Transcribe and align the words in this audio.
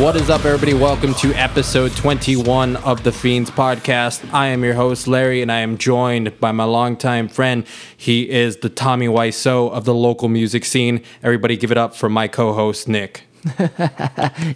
What 0.00 0.16
is 0.16 0.30
up, 0.30 0.46
everybody? 0.46 0.72
Welcome 0.72 1.12
to 1.16 1.34
episode 1.34 1.94
21 1.94 2.76
of 2.76 3.02
the 3.02 3.12
Fiends 3.12 3.50
podcast. 3.50 4.32
I 4.32 4.46
am 4.46 4.64
your 4.64 4.72
host, 4.72 5.06
Larry, 5.06 5.42
and 5.42 5.52
I 5.52 5.58
am 5.58 5.76
joined 5.76 6.40
by 6.40 6.52
my 6.52 6.64
longtime 6.64 7.28
friend. 7.28 7.66
He 7.98 8.30
is 8.30 8.56
the 8.56 8.70
Tommy 8.70 9.08
Wiseau 9.08 9.70
of 9.70 9.84
the 9.84 9.92
local 9.92 10.30
music 10.30 10.64
scene. 10.64 11.02
Everybody, 11.22 11.58
give 11.58 11.70
it 11.70 11.76
up 11.76 11.94
for 11.94 12.08
my 12.08 12.28
co 12.28 12.54
host, 12.54 12.88
Nick. 12.88 13.24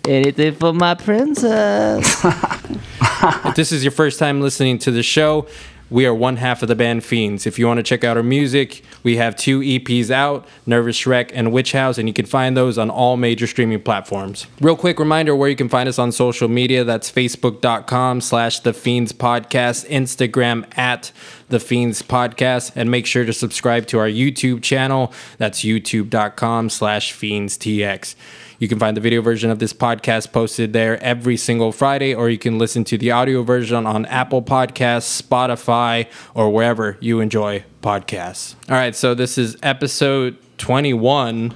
Anything 0.09 0.55
for 0.55 0.73
my 0.73 0.95
princess. 0.95 2.25
If 3.45 3.55
this 3.55 3.73
is 3.73 3.85
your 3.85 3.93
first 3.93 4.19
time 4.19 4.41
listening 4.41 4.79
to 4.81 4.91
the 4.91 5.03
show, 5.03 5.47
we 5.91 6.07
are 6.07 6.15
one 6.15 6.37
half 6.37 6.63
of 6.63 6.69
the 6.69 6.75
band 6.75 7.05
Fiends. 7.05 7.47
If 7.47 7.59
you 7.59 7.67
want 7.67 7.79
to 7.79 7.83
check 7.83 8.05
out 8.05 8.17
our 8.17 8.23
music, 8.23 8.83
we 9.03 9.17
have 9.17 9.37
two 9.37 9.61
EPs 9.61 10.11
out 10.11 10.47
Nervous 10.67 10.99
Shrek 10.99 11.31
and 11.35 11.53
Witch 11.53 11.73
House, 11.73 11.99
and 11.99 12.09
you 12.09 12.15
can 12.15 12.27
find 12.27 12.57
those 12.57 12.79
on 12.79 12.91
all 12.91 13.17
major 13.17 13.47
streaming 13.47 13.83
platforms. 13.83 14.47
Real 14.61 14.77
quick 14.77 14.99
reminder 14.99 15.37
where 15.37 15.49
you 15.49 15.57
can 15.57 15.69
find 15.69 15.89
us 15.89 15.99
on 15.99 16.13
social 16.13 16.49
media 16.49 16.85
that's 16.85 17.11
facebook.com 17.11 18.21
slash 18.21 18.61
the 18.61 18.73
Fiends 18.73 19.13
Podcast, 19.13 19.89
Instagram 19.89 20.67
at 20.77 21.13
the 21.49 21.61
Fiends 21.61 22.03
Podcast, 22.03 22.73
and 22.75 22.91
make 22.91 23.07
sure 23.07 23.25
to 23.25 23.33
subscribe 23.33 23.87
to 23.89 23.99
our 23.99 24.09
YouTube 24.09 24.63
channel. 24.63 25.13
That's 25.39 25.61
youtube.com 25.61 26.71
slash 26.71 27.13
Fiends 27.13 27.59
TX. 27.59 28.15
You 28.59 28.69
can 28.69 28.79
find 28.79 28.97
the 28.97 29.01
video 29.01 29.21
version 29.21 29.51
of 29.51 29.59
this 29.59 29.73
podcast 29.73 30.33
posted 30.33 30.73
there 30.73 31.03
every 31.03 31.37
single 31.37 31.73
Friday, 31.73 32.15
or 32.15 32.31
you 32.31 32.39
can 32.39 32.59
listen 32.59 32.85
to 32.85 32.97
the 32.99 33.11
audio 33.11 33.43
version 33.43 33.85
on 33.87 34.07
Apple 34.07 34.43
Podcasts, 34.43 35.21
Spotify, 35.21 36.07
or 36.35 36.51
wherever 36.51 36.97
you 37.01 37.21
enjoy 37.21 37.65
podcasts. 37.83 38.55
All 38.69 38.77
right, 38.77 38.95
so 38.95 39.15
this 39.15 39.37
is 39.39 39.57
episode 39.63 40.37
21 40.59 41.55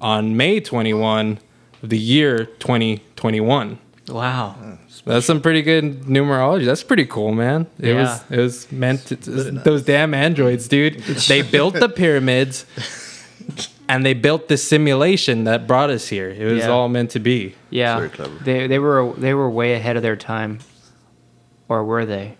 on 0.00 0.36
May 0.36 0.60
21 0.60 1.38
of 1.82 1.88
the 1.88 1.98
year 1.98 2.44
2021. 2.44 3.78
wow. 4.08 4.56
That's 5.06 5.24
some 5.24 5.40
pretty 5.40 5.62
good 5.62 6.02
numerology. 6.02 6.66
That's 6.66 6.82
pretty 6.82 7.06
cool, 7.06 7.32
man. 7.32 7.66
It 7.78 7.94
Yeah. 7.94 8.00
was 8.02 8.20
it 8.30 8.36
was 8.38 8.70
meant 8.72 9.06
to, 9.06 9.14
uh, 9.58 9.62
those 9.62 9.82
damn 9.82 10.12
androids, 10.12 10.68
dude. 10.68 10.98
They 11.26 11.40
built 11.40 11.72
the 11.74 11.88
pyramids 11.88 12.66
and 13.90 14.06
they 14.06 14.14
built 14.14 14.46
the 14.46 14.56
simulation 14.56 15.42
that 15.44 15.66
brought 15.66 15.90
us 15.90 16.06
here. 16.06 16.30
It 16.30 16.44
was 16.44 16.58
Yeah. 16.62 16.68
all 16.68 16.88
meant 16.88 17.10
to 17.10 17.18
be. 17.18 17.56
Yeah. 17.70 17.96
Very 17.96 18.08
clever. 18.08 18.36
They 18.44 18.68
they 18.68 18.78
were 18.78 19.12
they 19.18 19.34
were 19.34 19.50
way 19.50 19.72
ahead 19.74 19.96
of 19.96 20.02
their 20.02 20.14
time. 20.16 20.60
Or 21.68 21.82
were 21.84 22.06
they? 22.06 22.36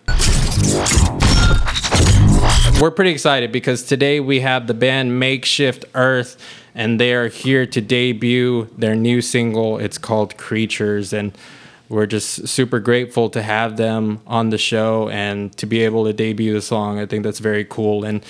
We're 2.79 2.91
pretty 2.91 3.11
excited 3.11 3.51
because 3.51 3.83
today 3.83 4.19
we 4.21 4.39
have 4.39 4.65
the 4.67 4.73
band 4.73 5.19
Makeshift 5.19 5.85
Earth 5.93 6.37
and 6.73 6.99
they 6.99 7.13
are 7.13 7.27
here 7.27 7.65
to 7.65 7.81
debut 7.81 8.69
their 8.77 8.95
new 8.95 9.21
single. 9.21 9.77
It's 9.77 9.97
called 9.97 10.37
Creatures 10.37 11.11
and 11.13 11.31
we're 11.89 12.05
just 12.07 12.47
super 12.47 12.79
grateful 12.79 13.29
to 13.31 13.41
have 13.41 13.75
them 13.75 14.21
on 14.25 14.49
the 14.51 14.57
show 14.57 15.09
and 15.09 15.55
to 15.57 15.65
be 15.65 15.81
able 15.83 16.05
to 16.05 16.13
debut 16.13 16.53
the 16.53 16.61
song. 16.61 16.97
I 16.97 17.05
think 17.05 17.23
that's 17.23 17.39
very 17.39 17.65
cool 17.65 18.05
and 18.05 18.23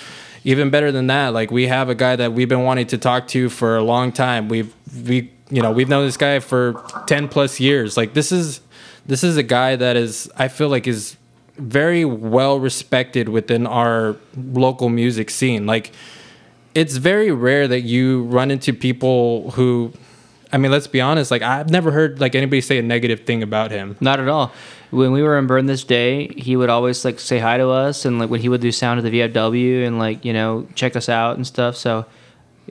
even 0.44 0.70
better 0.70 0.90
than 0.90 1.06
that, 1.06 1.28
like 1.28 1.50
we 1.50 1.66
have 1.68 1.88
a 1.88 1.94
guy 1.94 2.16
that 2.16 2.32
we've 2.32 2.48
been 2.48 2.64
wanting 2.64 2.86
to 2.88 2.98
talk 2.98 3.28
to 3.28 3.48
for 3.48 3.76
a 3.76 3.82
long 3.82 4.12
time. 4.12 4.48
We've 4.48 4.74
we 5.06 5.30
you 5.50 5.60
know, 5.60 5.70
we've 5.70 5.88
known 5.88 6.06
this 6.06 6.16
guy 6.16 6.38
for 6.38 6.82
10 7.06 7.28
plus 7.28 7.60
years. 7.60 7.96
Like 7.96 8.14
this 8.14 8.32
is 8.32 8.60
this 9.04 9.22
is 9.22 9.36
a 9.36 9.42
guy 9.42 9.76
that 9.76 9.96
is 9.96 10.30
I 10.36 10.48
feel 10.48 10.68
like 10.68 10.86
is 10.86 11.16
very 11.58 12.04
well 12.04 12.58
respected 12.58 13.28
within 13.28 13.66
our 13.66 14.16
local 14.36 14.88
music 14.88 15.30
scene. 15.30 15.66
Like 15.66 15.92
it's 16.74 16.96
very 16.96 17.30
rare 17.30 17.68
that 17.68 17.82
you 17.82 18.24
run 18.24 18.50
into 18.50 18.72
people 18.72 19.50
who 19.52 19.92
I 20.52 20.58
mean, 20.58 20.70
let's 20.70 20.86
be 20.86 21.00
honest, 21.00 21.30
like 21.30 21.42
I've 21.42 21.70
never 21.70 21.90
heard 21.90 22.20
like 22.20 22.34
anybody 22.34 22.60
say 22.60 22.78
a 22.78 22.82
negative 22.82 23.20
thing 23.20 23.42
about 23.42 23.70
him. 23.70 23.96
Not 24.00 24.20
at 24.20 24.28
all. 24.28 24.52
When 24.90 25.12
we 25.12 25.22
were 25.22 25.38
in 25.38 25.46
Burn 25.46 25.64
This 25.64 25.84
Day, 25.84 26.28
he 26.36 26.56
would 26.56 26.68
always 26.68 27.04
like 27.04 27.18
say 27.18 27.38
hi 27.38 27.56
to 27.56 27.68
us 27.70 28.04
and 28.04 28.18
like 28.18 28.28
when 28.28 28.40
he 28.40 28.50
would 28.50 28.60
do 28.60 28.70
sound 28.70 28.98
at 28.98 29.10
the 29.10 29.20
VFW 29.20 29.86
and 29.86 29.98
like, 29.98 30.24
you 30.24 30.34
know, 30.34 30.68
check 30.74 30.94
us 30.94 31.08
out 31.08 31.36
and 31.36 31.46
stuff. 31.46 31.76
So 31.76 32.04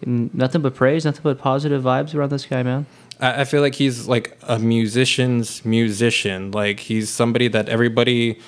nothing 0.06 0.62
but 0.62 0.76
praise, 0.76 1.06
nothing 1.06 1.24
but 1.24 1.40
positive 1.40 1.82
vibes 1.82 2.14
around 2.14 2.30
this 2.30 2.46
guy, 2.46 2.62
man. 2.62 2.86
I, 3.20 3.42
I 3.42 3.46
feel 3.46 3.62
like 3.62 3.76
he's 3.76 4.08
like 4.08 4.38
a 4.44 4.60
musician's 4.60 5.66
musician. 5.66 6.52
Like 6.52 6.82
he's 6.82 7.10
somebody 7.10 7.48
that 7.48 7.68
everybody 7.68 8.40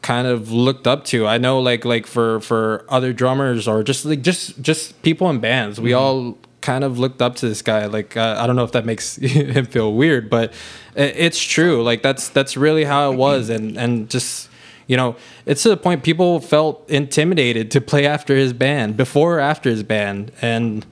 kind 0.00 0.26
of 0.26 0.50
looked 0.50 0.86
up 0.86 1.04
to. 1.06 1.26
I 1.26 1.38
know 1.38 1.60
like 1.60 1.84
like 1.84 2.06
for 2.06 2.40
for 2.40 2.84
other 2.88 3.12
drummers 3.12 3.68
or 3.68 3.82
just 3.82 4.04
like 4.04 4.22
just 4.22 4.60
just 4.62 5.02
people 5.02 5.28
in 5.30 5.40
bands, 5.40 5.80
we 5.80 5.90
mm-hmm. 5.90 5.98
all 5.98 6.38
kind 6.62 6.84
of 6.84 6.98
looked 6.98 7.20
up 7.20 7.36
to 7.36 7.48
this 7.48 7.60
guy. 7.60 7.86
Like 7.86 8.16
uh, 8.16 8.36
I 8.38 8.46
don't 8.46 8.56
know 8.56 8.64
if 8.64 8.72
that 8.72 8.86
makes 8.86 9.16
him 9.16 9.66
feel 9.66 9.92
weird, 9.92 10.30
but 10.30 10.52
it's 10.94 11.40
true. 11.42 11.82
Like 11.82 12.02
that's 12.02 12.28
that's 12.30 12.56
really 12.56 12.84
how 12.84 13.12
it 13.12 13.16
was, 13.16 13.50
and 13.50 13.76
and 13.76 14.08
just 14.08 14.48
you 14.86 14.96
know, 14.96 15.16
it's 15.46 15.62
to 15.62 15.70
the 15.70 15.76
point 15.76 16.02
people 16.02 16.40
felt 16.40 16.88
intimidated 16.90 17.70
to 17.72 17.80
play 17.80 18.06
after 18.06 18.34
his 18.34 18.52
band, 18.52 18.96
before 18.96 19.38
or 19.38 19.40
after 19.40 19.70
his 19.70 19.82
band, 19.82 20.32
and 20.42 20.84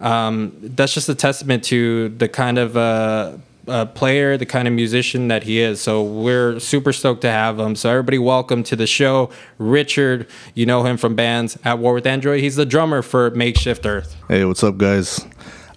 um, 0.00 0.52
that's 0.60 0.94
just 0.94 1.08
a 1.08 1.14
testament 1.14 1.64
to 1.64 2.10
the 2.10 2.28
kind 2.28 2.58
of 2.58 2.76
uh, 2.76 3.36
uh, 3.68 3.86
player, 3.86 4.36
the 4.36 4.46
kind 4.46 4.68
of 4.68 4.74
musician 4.74 5.28
that 5.28 5.42
he 5.44 5.60
is. 5.60 5.80
So 5.80 6.02
we're 6.02 6.58
super 6.60 6.92
stoked 6.92 7.22
to 7.22 7.30
have 7.30 7.58
him. 7.58 7.74
So 7.76 7.90
everybody, 7.90 8.18
welcome 8.18 8.62
to 8.64 8.76
the 8.76 8.86
show, 8.86 9.30
Richard. 9.58 10.26
You 10.54 10.66
know 10.66 10.84
him 10.84 10.96
from 10.96 11.14
bands 11.14 11.58
at 11.64 11.78
War 11.78 11.94
with 11.94 12.06
Android. 12.06 12.40
He's 12.40 12.56
the 12.56 12.66
drummer 12.66 13.02
for 13.02 13.30
Makeshift 13.32 13.84
Earth. 13.86 14.16
Hey, 14.28 14.44
what's 14.44 14.62
up, 14.62 14.76
guys? 14.78 15.24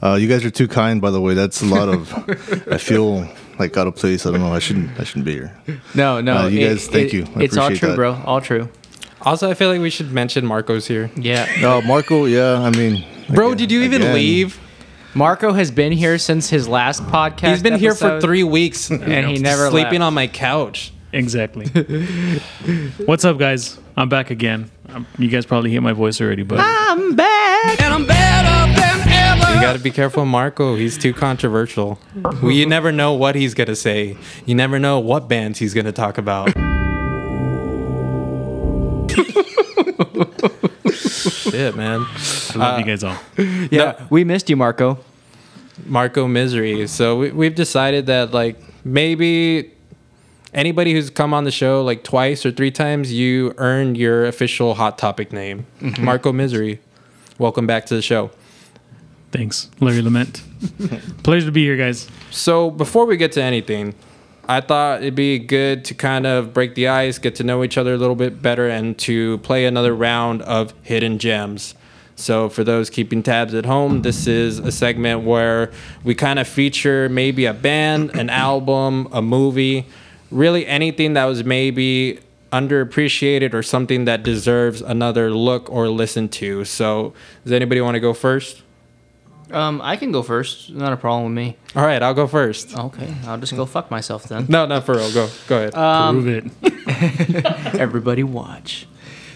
Uh, 0.01 0.16
you 0.16 0.27
guys 0.29 0.45
are 0.45 0.51
too 0.51 0.67
kind, 0.67 1.01
by 1.01 1.11
the 1.11 1.19
way. 1.22 1.33
That's 1.33 1.61
a 1.61 1.66
lot 1.66 1.89
of. 1.89 2.13
I 2.72 2.77
feel 2.77 3.27
like 3.59 3.75
out 3.75 3.88
of 3.88 3.95
place. 3.95 4.25
I 4.25 4.31
don't 4.31 4.39
know. 4.39 4.53
I 4.53 4.59
shouldn't. 4.59 4.97
I 5.00 5.03
shouldn't 5.03 5.25
be 5.25 5.33
here. 5.33 5.56
No, 5.94 6.21
no. 6.21 6.38
Uh, 6.38 6.47
you 6.47 6.66
guys, 6.67 6.88
thank 6.88 7.11
you. 7.11 7.25
I 7.35 7.44
it's 7.44 7.57
all 7.57 7.66
appreciate 7.66 7.79
true, 7.79 7.89
that. 7.89 7.95
bro. 7.95 8.13
All 8.25 8.39
true. 8.39 8.69
Also, 9.23 9.50
I 9.50 9.53
feel 9.53 9.69
like 9.69 9.81
we 9.81 9.89
should 9.89 10.13
mention 10.13 10.45
Marco's 10.45 10.88
here. 10.88 11.11
Yeah. 11.17 11.45
No, 11.59 11.81
Marco. 11.81 12.23
Yeah, 12.23 12.61
I 12.61 12.69
mean, 12.69 13.03
Bro, 13.27 13.47
again- 13.47 13.57
did 13.57 13.71
you 13.71 13.81
even 13.81 14.01
again, 14.01 14.16
leave? 14.16 14.57
Marco 15.14 15.53
has 15.53 15.72
been 15.72 15.92
here 15.92 16.18
since 16.18 16.50
his 16.50 16.68
last 16.68 17.03
podcast. 17.03 17.52
He's 17.52 17.64
been 17.64 17.80
here 17.80 17.96
for 17.96 18.22
three 18.22 18.44
weeks 18.44 18.90
and 18.92 19.28
he 19.28 19.40
never 19.40 19.70
sleeping 19.70 20.00
left. 20.00 20.03
on 20.03 20.14
my 20.14 20.28
couch. 20.28 20.94
Exactly. 21.12 21.68
What's 23.06 23.25
up, 23.25 23.38
guys? 23.40 23.80
I'm 23.98 24.09
back 24.09 24.30
again. 24.30 24.69
Um, 24.90 25.08
you 25.18 25.28
guys 25.28 25.46
probably 25.46 25.72
hear 25.72 25.81
my 25.81 25.94
voice 25.94 26.22
already, 26.22 26.44
but 26.44 26.59
I'm 26.62 27.16
back. 27.16 27.81
And 27.81 27.94
I'm 27.94 28.06
better 28.06 28.80
than 28.80 29.08
ever. 29.09 29.56
You 29.56 29.62
got 29.62 29.74
to 29.74 29.80
be 29.80 29.92
careful, 29.92 30.25
Marco. 30.25 30.75
He's 30.75 30.98
too 30.98 31.14
controversial. 31.14 32.00
Well, 32.16 32.52
you 32.52 32.68
never 32.68 32.92
know 32.92 33.14
what 33.14 33.36
he's 33.36 33.53
gonna 33.56 33.75
say. 33.75 34.16
You 34.46 34.56
never 34.56 34.80
know 34.80 35.00
what 35.00 35.28
bands 35.28 35.59
he's 35.59 35.74
gonna 35.74 35.92
talk 35.92 36.18
about. 36.18 36.53
Shit, 41.59 41.75
man. 41.75 42.06
I 42.06 42.58
love 42.58 42.80
you 42.80 42.86
uh, 42.86 42.88
guys 42.88 43.03
all. 43.03 43.18
Yeah, 43.70 44.08
we 44.09 44.24
missed 44.24 44.50
you, 44.50 44.56
Marco. 44.56 44.97
Marco 45.86 46.25
Misery. 46.25 46.88
So 46.88 47.18
we, 47.20 47.31
we've 47.31 47.53
decided 47.53 48.06
that 48.06 48.31
like 48.31 48.56
maybe 48.86 49.74
anybody 50.53 50.94
who's 50.94 51.09
come 51.09 51.34
on 51.34 51.44
the 51.44 51.52
show 51.52 51.84
like 51.84 52.06
twice 52.06 52.46
or 52.46 52.52
three 52.52 52.72
times, 52.72 53.12
you 53.12 53.53
earned 53.58 53.98
your 53.98 54.25
official 54.25 54.75
hot 54.75 54.98
topic 54.98 55.34
name, 55.34 55.66
mm-hmm. 55.81 56.02
Marco 56.02 56.31
Misery. 56.31 56.80
Welcome 57.38 57.68
back 57.68 57.86
to 57.88 57.94
the 57.94 58.02
show. 58.02 58.31
Thanks, 59.34 59.69
Larry 59.81 60.02
Lament. 60.02 60.42
Pleasure 61.24 61.48
to 61.48 61.52
be 61.52 61.66
here, 61.66 61.75
guys. 61.75 62.08
So 62.31 62.72
before 62.72 63.06
we 63.06 63.18
get 63.18 63.34
to 63.34 63.44
anything, 63.44 63.96
I 64.50 64.62
thought 64.62 65.02
it'd 65.02 65.14
be 65.14 65.38
good 65.38 65.86
to 65.86 65.94
kind 65.94 66.26
of 66.26 66.56
break 66.56 66.74
the 66.74 66.88
ice, 66.88 67.19
get 67.19 67.36
to 67.36 67.44
know 67.44 67.63
each 67.63 67.78
other 67.78 67.94
a 67.94 67.98
little 67.98 68.16
bit 68.16 68.42
better, 68.42 68.68
and 68.68 68.98
to 68.98 69.38
play 69.38 69.66
another 69.66 69.94
round 69.94 70.42
of 70.42 70.74
hidden 70.81 71.19
gems. 71.19 71.75
So 72.16 72.50
for 72.50 72.63
those 72.63 72.90
keeping 72.90 73.22
tabs 73.22 73.54
at 73.54 73.68
home, 73.68 74.01
this 74.01 74.25
is 74.25 74.57
a 74.57 74.72
segment 74.72 75.22
where 75.22 75.72
we 76.04 76.16
kind 76.16 76.40
of 76.40 76.48
feature 76.48 77.07
maybe 77.10 77.46
a 77.46 77.54
band, 77.54 78.16
an 78.16 78.31
album, 78.31 79.07
a 79.12 79.22
movie, 79.22 79.86
really 80.31 80.66
anything 80.66 81.13
that 81.13 81.25
was 81.25 81.44
maybe 81.44 82.19
underappreciated 82.52 83.54
or 83.54 83.62
something 83.62 84.06
that 84.06 84.24
deserves 84.24 84.81
another 84.81 85.30
look 85.30 85.72
or 85.72 85.90
listen 85.90 86.28
to. 86.28 86.66
So 86.66 87.13
does 87.44 87.54
anybody 87.54 87.81
want 87.81 87.94
to 87.94 88.00
go 88.00 88.16
first? 88.16 88.63
Um, 89.51 89.81
I 89.84 89.96
can 89.96 90.12
go 90.12 90.22
first. 90.22 90.69
Not 90.72 90.94
a 90.94 90.98
problem 90.98 91.34
with 91.34 91.44
me. 91.44 91.57
All 91.75 91.86
right, 91.86 92.01
I'll 92.04 92.13
go 92.13 92.28
first. 92.28 92.78
Okay, 92.78 93.13
I'll 93.25 93.38
just 93.40 93.56
go 93.56 93.66
fuck 93.66 93.90
myself 93.90 94.24
then. 94.25 94.46
No, 94.50 94.66
not 94.66 94.86
for 94.86 94.96
real. 94.96 95.12
Go, 95.13 95.30
go 95.48 95.57
ahead. 95.68 95.74
Prove 96.13 96.28
it. 96.28 97.75
Everybody 97.80 98.24
watch. 98.24 98.88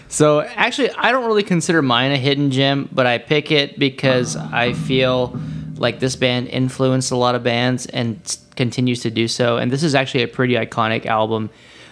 So 0.08 0.40
actually, 0.42 0.90
I 0.92 1.10
don't 1.10 1.26
really 1.26 1.42
consider 1.42 1.82
mine 1.82 2.12
a 2.12 2.16
hidden 2.16 2.50
gem, 2.52 2.88
but 2.92 3.06
I 3.06 3.18
pick 3.18 3.50
it 3.50 3.78
because 3.78 4.36
I 4.36 4.72
feel 4.72 5.36
like 5.76 5.98
this 5.98 6.14
band 6.14 6.46
influenced 6.48 7.10
a 7.10 7.16
lot 7.16 7.34
of 7.34 7.42
bands 7.42 7.86
and 7.86 8.20
s- 8.24 8.38
continues 8.54 9.00
to 9.02 9.10
do 9.10 9.26
so. 9.26 9.56
And 9.56 9.72
this 9.72 9.82
is 9.82 9.94
actually 9.96 10.22
a 10.22 10.28
pretty 10.28 10.54
iconic 10.54 11.06
album. 11.06 11.50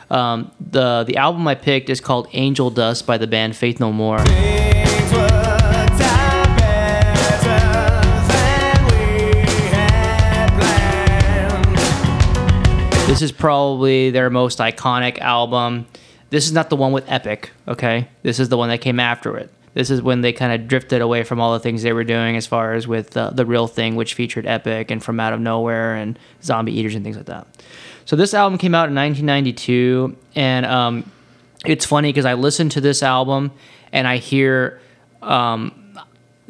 Um, 0.08 0.52
the 0.60 1.02
the 1.04 1.16
album 1.16 1.48
I 1.48 1.56
picked 1.56 1.88
is 1.90 2.00
called 2.00 2.28
Angel 2.32 2.70
Dust 2.70 3.06
by 3.06 3.18
the 3.18 3.26
band 3.26 3.56
Faith 3.56 3.80
No 3.80 3.92
More. 3.92 4.18
This 13.12 13.20
is 13.20 13.30
probably 13.30 14.08
their 14.08 14.30
most 14.30 14.58
iconic 14.58 15.18
album. 15.18 15.86
This 16.30 16.46
is 16.46 16.52
not 16.52 16.70
the 16.70 16.76
one 16.76 16.92
with 16.92 17.04
Epic, 17.10 17.50
okay? 17.68 18.08
This 18.22 18.40
is 18.40 18.48
the 18.48 18.56
one 18.56 18.70
that 18.70 18.80
came 18.80 18.98
after 18.98 19.36
it. 19.36 19.50
This 19.74 19.90
is 19.90 20.00
when 20.00 20.22
they 20.22 20.32
kind 20.32 20.50
of 20.50 20.66
drifted 20.66 21.02
away 21.02 21.22
from 21.22 21.38
all 21.38 21.52
the 21.52 21.60
things 21.60 21.82
they 21.82 21.92
were 21.92 22.04
doing 22.04 22.36
as 22.36 22.46
far 22.46 22.72
as 22.72 22.88
with 22.88 23.14
uh, 23.14 23.28
the 23.28 23.44
real 23.44 23.66
thing, 23.66 23.96
which 23.96 24.14
featured 24.14 24.46
Epic 24.46 24.90
and 24.90 25.04
From 25.04 25.20
Out 25.20 25.34
of 25.34 25.40
Nowhere 25.40 25.94
and 25.94 26.18
Zombie 26.42 26.72
Eaters 26.72 26.94
and 26.94 27.04
things 27.04 27.18
like 27.18 27.26
that. 27.26 27.46
So 28.06 28.16
this 28.16 28.32
album 28.32 28.56
came 28.56 28.74
out 28.74 28.88
in 28.88 28.94
1992, 28.94 30.16
and 30.34 30.64
um, 30.64 31.12
it's 31.66 31.84
funny 31.84 32.08
because 32.08 32.24
I 32.24 32.32
listened 32.32 32.72
to 32.72 32.80
this 32.80 33.02
album 33.02 33.52
and 33.92 34.08
I 34.08 34.16
hear 34.16 34.80
um, 35.20 35.81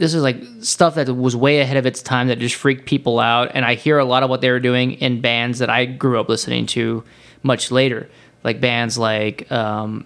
this 0.02 0.14
is 0.14 0.22
like 0.24 0.42
stuff 0.62 0.96
that 0.96 1.08
was 1.14 1.36
way 1.36 1.60
ahead 1.60 1.76
of 1.76 1.86
its 1.86 2.02
time 2.02 2.26
that 2.26 2.40
just 2.40 2.56
freaked 2.56 2.86
people 2.86 3.20
out, 3.20 3.52
and 3.54 3.64
I 3.64 3.76
hear 3.76 3.98
a 3.98 4.04
lot 4.04 4.24
of 4.24 4.30
what 4.30 4.40
they 4.40 4.50
were 4.50 4.58
doing 4.58 4.94
in 4.94 5.20
bands 5.20 5.60
that 5.60 5.70
I 5.70 5.84
grew 5.84 6.18
up 6.18 6.28
listening 6.28 6.66
to 6.74 7.04
much 7.44 7.70
later, 7.70 8.08
like 8.42 8.60
bands 8.60 8.98
like 8.98 9.50
um, 9.52 10.04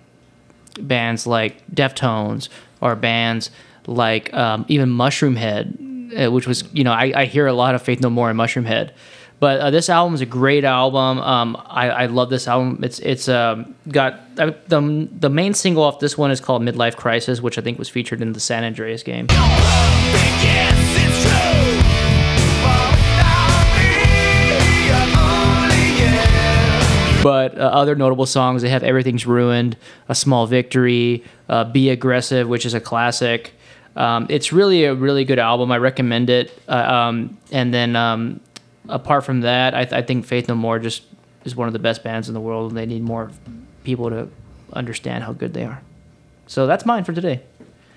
bands 0.78 1.26
like 1.26 1.66
Deftones 1.68 2.50
or 2.82 2.94
bands 2.94 3.50
like 3.86 4.34
um, 4.34 4.66
even 4.68 4.90
Mushroomhead, 4.90 5.78
uh, 6.16 6.30
which 6.30 6.46
was 6.46 6.64
you 6.72 6.84
know 6.84 6.92
I, 6.92 7.12
I 7.14 7.24
hear 7.26 7.46
a 7.46 7.52
lot 7.52 7.74
of 7.74 7.82
Faith 7.82 8.00
No 8.00 8.10
More 8.10 8.30
and 8.30 8.38
Mushroomhead. 8.38 8.92
But 9.38 9.60
uh, 9.60 9.70
this 9.70 9.90
album 9.90 10.14
is 10.14 10.22
a 10.22 10.26
great 10.26 10.64
album. 10.64 11.18
Um, 11.18 11.62
I, 11.66 11.90
I 11.90 12.06
love 12.06 12.30
this 12.30 12.48
album. 12.48 12.82
It's 12.82 12.98
it's 13.00 13.28
um, 13.28 13.74
got 13.88 14.20
uh, 14.38 14.52
the 14.68 15.08
the 15.12 15.28
main 15.28 15.52
single 15.52 15.82
off 15.82 15.98
this 16.00 16.16
one 16.16 16.30
is 16.30 16.40
called 16.40 16.62
Midlife 16.62 16.96
Crisis, 16.96 17.42
which 17.42 17.58
I 17.58 17.60
think 17.60 17.78
was 17.78 17.88
featured 17.88 18.22
in 18.22 18.32
the 18.32 18.40
San 18.40 18.64
Andreas 18.64 19.02
game. 19.02 19.26
But 27.22 27.58
uh, 27.58 27.62
other 27.62 27.96
notable 27.96 28.26
songs, 28.26 28.62
they 28.62 28.68
have 28.68 28.84
Everything's 28.84 29.26
Ruined, 29.26 29.76
A 30.08 30.14
Small 30.14 30.46
Victory, 30.46 31.24
uh, 31.48 31.64
Be 31.64 31.90
Aggressive, 31.90 32.48
which 32.48 32.64
is 32.64 32.72
a 32.72 32.78
classic. 32.80 33.52
Um, 33.96 34.26
it's 34.28 34.52
really 34.52 34.84
a 34.84 34.94
really 34.94 35.24
good 35.24 35.38
album. 35.38 35.72
I 35.72 35.78
recommend 35.78 36.30
it. 36.30 36.56
Uh, 36.68 36.72
um, 36.72 37.38
and 37.50 37.72
then 37.72 37.96
um, 37.96 38.40
apart 38.88 39.24
from 39.24 39.40
that, 39.40 39.74
I, 39.74 39.84
th- 39.84 39.94
I 39.94 40.02
think 40.02 40.26
Faith 40.26 40.48
No 40.48 40.54
More 40.54 40.78
just 40.78 41.02
is 41.44 41.56
one 41.56 41.66
of 41.66 41.72
the 41.72 41.78
best 41.78 42.04
bands 42.04 42.28
in 42.28 42.34
the 42.34 42.40
world, 42.40 42.70
and 42.70 42.78
they 42.78 42.86
need 42.86 43.02
more 43.02 43.30
people 43.84 44.10
to 44.10 44.28
understand 44.72 45.24
how 45.24 45.32
good 45.32 45.54
they 45.54 45.64
are. 45.64 45.80
So 46.46 46.66
that's 46.66 46.84
mine 46.84 47.04
for 47.04 47.12
today. 47.12 47.40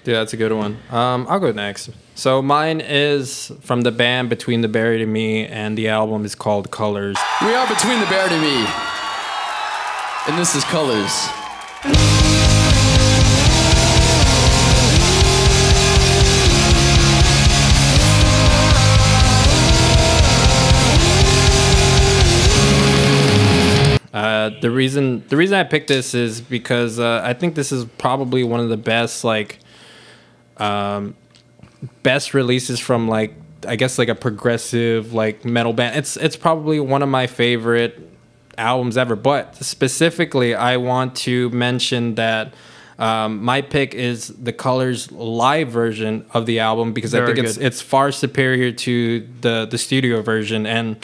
Yeah, 0.06 0.20
that's 0.20 0.34
a 0.34 0.38
good 0.38 0.54
one. 0.54 0.78
Um, 0.90 1.28
I'll 1.30 1.40
go 1.40 1.52
next. 1.52 1.90
So 2.16 2.42
mine 2.42 2.80
is 2.82 3.52
from 3.62 3.82
the 3.82 3.92
band 3.92 4.30
Between 4.30 4.62
the 4.62 4.70
Buried 4.70 5.02
and 5.02 5.12
Me, 5.12 5.46
and 5.46 5.78
the 5.78 5.90
album 5.90 6.24
is 6.24 6.36
called 6.36 6.72
Colors. 6.72 7.18
We 7.42 7.54
are 7.54 7.68
between 7.68 8.00
the 8.00 8.06
Buried 8.06 8.32
and 8.32 8.42
me. 8.42 8.66
And 10.28 10.38
this 10.38 10.56
is 10.56 10.64
Colors. 10.66 12.09
Uh, 24.58 24.60
the 24.60 24.72
reason 24.72 25.24
the 25.28 25.38
reason 25.38 25.58
I 25.58 25.64
picked 25.64 25.88
this 25.88 26.14
is 26.14 26.42
because 26.42 27.00
uh, 27.00 27.22
I 27.24 27.34
think 27.34 27.56
this 27.56 27.72
is 27.72 27.86
probably 27.98 28.44
one 28.44 28.60
of 28.60 28.70
the 28.70 28.78
best 28.78 29.24
like 29.24 29.60
um, 30.58 31.16
best 32.04 32.34
releases 32.34 32.80
from 32.80 33.08
like 33.08 33.34
I 33.68 33.76
guess 33.76 33.98
like 33.98 34.10
a 34.10 34.16
progressive 34.16 35.14
like 35.14 35.46
metal 35.46 35.74
band. 35.74 35.98
It's 35.98 36.18
it's 36.18 36.36
probably 36.36 36.80
one 36.80 37.02
of 37.02 37.10
my 37.10 37.28
favorite 37.28 38.10
albums 38.58 38.98
ever. 38.98 39.16
But 39.16 39.56
specifically, 39.58 40.56
I 40.56 40.78
want 40.78 41.16
to 41.18 41.50
mention 41.50 42.16
that. 42.16 42.54
Um, 42.98 43.42
my 43.46 43.62
pick 43.62 43.94
is 43.94 44.28
the 44.28 44.52
Colors 44.52 45.10
live 45.10 45.70
version 45.70 46.26
of 46.34 46.46
the 46.46 46.60
album 46.60 46.92
because 46.92 47.16
I 47.16 47.20
Very 47.20 47.34
think 47.34 47.48
it's 47.48 47.56
it's 47.56 47.82
far 47.82 48.12
superior 48.12 48.74
to 48.74 49.26
the 49.40 49.66
the 49.72 49.78
studio 49.78 50.22
version 50.22 50.66
and 50.66 50.98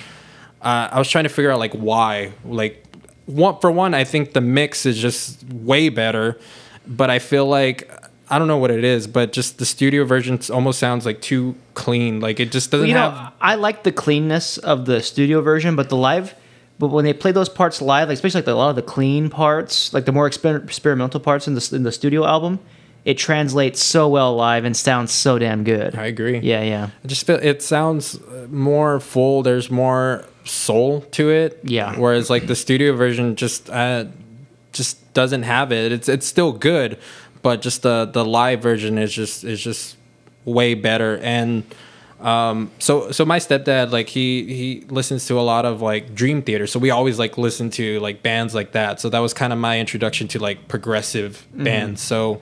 uh, 0.65 0.89
I 0.91 0.97
was 0.97 1.07
trying 1.07 1.25
to 1.25 1.29
figure 1.29 1.51
out 1.51 1.59
like 1.59 1.73
why. 1.73 2.33
Like, 2.43 2.83
one 3.25 3.59
for 3.59 3.71
one, 3.71 3.93
I 3.93 4.03
think 4.03 4.33
the 4.33 4.41
mix 4.41 4.85
is 4.85 4.97
just 4.97 5.43
way 5.51 5.89
better, 5.89 6.39
but 6.85 7.09
I 7.09 7.19
feel 7.19 7.47
like 7.47 7.91
I 8.29 8.39
don't 8.39 8.47
know 8.47 8.57
what 8.57 8.71
it 8.71 8.83
is, 8.83 9.07
but 9.07 9.33
just 9.33 9.59
the 9.59 9.65
studio 9.65 10.03
version 10.03 10.39
almost 10.51 10.79
sounds 10.79 11.05
like 11.05 11.21
too 11.21 11.55
clean. 11.73 12.19
Like 12.19 12.39
it 12.39 12.51
just 12.51 12.71
doesn't 12.71 12.87
you 12.87 12.93
know, 12.93 13.11
have. 13.11 13.33
I 13.39 13.55
like 13.55 13.83
the 13.83 13.91
cleanness 13.91 14.57
of 14.57 14.85
the 14.85 15.01
studio 15.01 15.41
version, 15.41 15.75
but 15.75 15.89
the 15.89 15.97
live, 15.97 16.33
but 16.79 16.87
when 16.87 17.05
they 17.05 17.13
play 17.13 17.31
those 17.31 17.49
parts 17.49 17.81
live, 17.81 18.07
like 18.09 18.15
especially 18.15 18.41
like 18.41 18.47
a 18.47 18.53
lot 18.53 18.69
of 18.69 18.75
the 18.75 18.81
clean 18.81 19.29
parts, 19.29 19.93
like 19.93 20.05
the 20.05 20.11
more 20.11 20.29
exper- 20.29 20.63
experimental 20.63 21.19
parts 21.19 21.47
in 21.47 21.53
the 21.53 21.71
in 21.73 21.83
the 21.83 21.91
studio 21.91 22.25
album, 22.25 22.59
it 23.05 23.17
translates 23.17 23.81
so 23.83 24.09
well 24.09 24.35
live 24.35 24.65
and 24.65 24.75
sounds 24.75 25.11
so 25.11 25.37
damn 25.39 25.63
good. 25.63 25.95
I 25.95 26.07
agree. 26.07 26.39
Yeah, 26.39 26.63
yeah, 26.63 26.89
I 27.03 27.07
just 27.07 27.25
feel 27.25 27.37
it 27.41 27.61
sounds 27.61 28.19
uh, 28.19 28.47
more 28.49 28.99
full. 28.99 29.43
There's 29.43 29.69
more 29.71 30.25
soul 30.43 31.01
to 31.11 31.29
it. 31.29 31.59
Yeah. 31.63 31.95
Whereas 31.97 32.29
like 32.29 32.47
the 32.47 32.55
studio 32.55 32.93
version 32.95 33.35
just 33.35 33.69
uh, 33.69 34.05
just 34.73 35.13
doesn't 35.13 35.43
have 35.43 35.71
it. 35.71 35.91
It's 35.91 36.09
it's 36.09 36.25
still 36.27 36.51
good, 36.51 36.97
but 37.41 37.61
just 37.61 37.83
the 37.83 38.05
the 38.11 38.25
live 38.25 38.61
version 38.61 38.97
is 38.97 39.13
just 39.13 39.43
is 39.43 39.61
just 39.63 39.97
way 40.43 40.73
better. 40.73 41.17
And 41.19 41.63
um, 42.21 42.71
so 42.79 43.11
so 43.11 43.23
my 43.25 43.39
stepdad 43.39 43.91
like 43.91 44.09
he 44.09 44.43
he 44.45 44.85
listens 44.89 45.27
to 45.27 45.39
a 45.39 45.41
lot 45.41 45.65
of 45.65 45.81
like 45.81 46.15
Dream 46.15 46.41
Theater. 46.41 46.65
So 46.67 46.79
we 46.79 46.89
always 46.89 47.19
like 47.19 47.37
listen 47.37 47.69
to 47.71 47.99
like 47.99 48.23
bands 48.23 48.55
like 48.55 48.71
that. 48.71 48.99
So 48.99 49.09
that 49.09 49.19
was 49.19 49.33
kind 49.33 49.53
of 49.53 49.59
my 49.59 49.79
introduction 49.79 50.27
to 50.29 50.39
like 50.39 50.67
progressive 50.67 51.45
Mm-hmm. 51.53 51.63
bands. 51.63 52.01
So. 52.01 52.41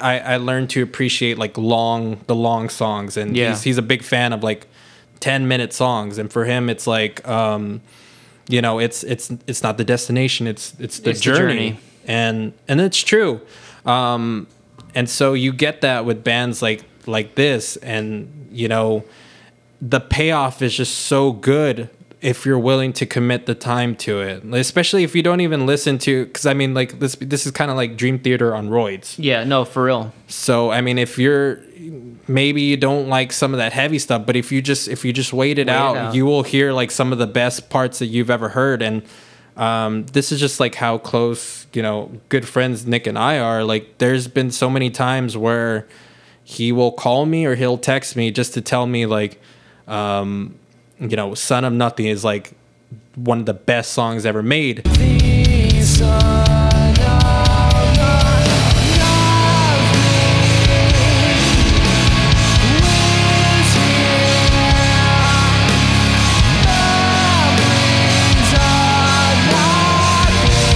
I, 0.00 0.18
I 0.20 0.36
learned 0.36 0.70
to 0.70 0.82
appreciate 0.82 1.38
like 1.38 1.56
long 1.58 2.20
the 2.26 2.34
long 2.34 2.68
songs 2.68 3.16
and 3.16 3.36
Yeah. 3.36 3.50
he's 3.50 3.62
he's 3.62 3.78
a 3.78 3.82
big 3.82 4.02
fan 4.02 4.32
of 4.32 4.42
like 4.42 4.66
10 5.20 5.48
minute 5.48 5.72
songs 5.72 6.18
and 6.18 6.32
for 6.32 6.44
him 6.44 6.68
it's 6.68 6.86
like 6.86 7.26
um 7.28 7.80
you 8.48 8.60
know 8.62 8.78
it's 8.78 9.02
it's 9.04 9.30
it's 9.46 9.62
not 9.62 9.76
the 9.78 9.84
destination 9.84 10.46
it's 10.46 10.74
it's 10.78 11.00
the, 11.00 11.10
It's 11.10 11.20
the 11.20 11.24
journey. 11.24 11.54
journey. 11.70 11.80
and 12.06 12.52
and 12.68 12.80
it's 12.80 13.02
true 13.02 13.40
um 13.86 14.46
and 14.94 15.08
so 15.08 15.34
you 15.34 15.52
get 15.52 15.80
that 15.82 16.04
with 16.04 16.22
bands 16.24 16.62
like 16.62 16.84
like 17.06 17.34
this 17.34 17.76
and 17.78 18.48
you 18.52 18.68
know 18.68 19.04
the 19.80 20.00
payoff 20.00 20.60
is 20.62 20.74
just 20.76 20.94
so 21.06 21.32
good 21.32 21.88
if 22.20 22.44
you're 22.44 22.58
willing 22.58 22.92
to 22.92 23.06
commit 23.06 23.46
the 23.46 23.54
time 23.54 23.94
to 23.94 24.20
it 24.20 24.42
especially 24.54 25.04
if 25.04 25.14
you 25.14 25.22
don't 25.22 25.40
even 25.40 25.66
listen 25.66 25.98
to 25.98 26.26
because 26.26 26.46
i 26.46 26.52
mean 26.52 26.74
like 26.74 26.98
this 26.98 27.14
this 27.20 27.46
is 27.46 27.52
kind 27.52 27.70
of 27.70 27.76
like 27.76 27.96
dream 27.96 28.18
theater 28.18 28.54
on 28.56 28.68
roids 28.68 29.14
yeah. 29.18 29.44
No, 29.44 29.64
for 29.64 29.84
real. 29.84 30.12
so 30.26 30.70
I 30.70 30.80
mean, 30.80 30.98
if 30.98 31.18
you're 31.18 31.60
maybe 32.26 32.60
you 32.62 32.76
don't 32.76 33.08
like 33.08 33.32
some 33.32 33.54
of 33.54 33.58
that 33.58 33.72
heavy 33.72 33.98
stuff, 33.98 34.26
but 34.26 34.36
if 34.36 34.52
you 34.52 34.60
just 34.60 34.88
if 34.88 35.04
you 35.04 35.12
just 35.12 35.32
wait 35.32 35.58
it, 35.58 35.66
Wait 35.66 35.72
it 35.72 35.76
out, 35.76 35.96
out. 35.96 36.14
you 36.14 36.26
will 36.26 36.42
hear 36.42 36.72
like 36.72 36.90
some 36.90 37.12
of 37.12 37.18
the 37.18 37.26
best 37.26 37.70
parts 37.70 37.98
that 38.00 38.06
you've 38.06 38.30
ever 38.30 38.50
heard. 38.50 38.82
And 38.82 39.02
um, 39.56 40.04
this 40.06 40.30
is 40.32 40.38
just 40.40 40.60
like 40.60 40.74
how 40.74 40.98
close 40.98 41.66
you 41.72 41.82
know 41.82 42.10
good 42.28 42.46
friends 42.46 42.86
Nick 42.86 43.06
and 43.06 43.18
I 43.18 43.38
are. 43.38 43.64
Like, 43.64 43.98
there's 43.98 44.28
been 44.28 44.50
so 44.50 44.68
many 44.68 44.90
times 44.90 45.36
where 45.36 45.86
he 46.44 46.72
will 46.72 46.92
call 46.92 47.26
me 47.26 47.46
or 47.46 47.54
he'll 47.54 47.78
text 47.78 48.16
me 48.16 48.30
just 48.30 48.54
to 48.54 48.60
tell 48.60 48.86
me 48.86 49.06
like, 49.06 49.40
um, 49.86 50.54
you 51.00 51.16
know, 51.16 51.34
"Sun 51.34 51.64
of 51.64 51.72
Nothing" 51.72 52.06
is 52.06 52.24
like 52.24 52.52
one 53.14 53.40
of 53.40 53.46
the 53.46 53.54
best 53.54 53.92
songs 53.92 54.26
ever 54.26 54.42
made. 54.42 54.82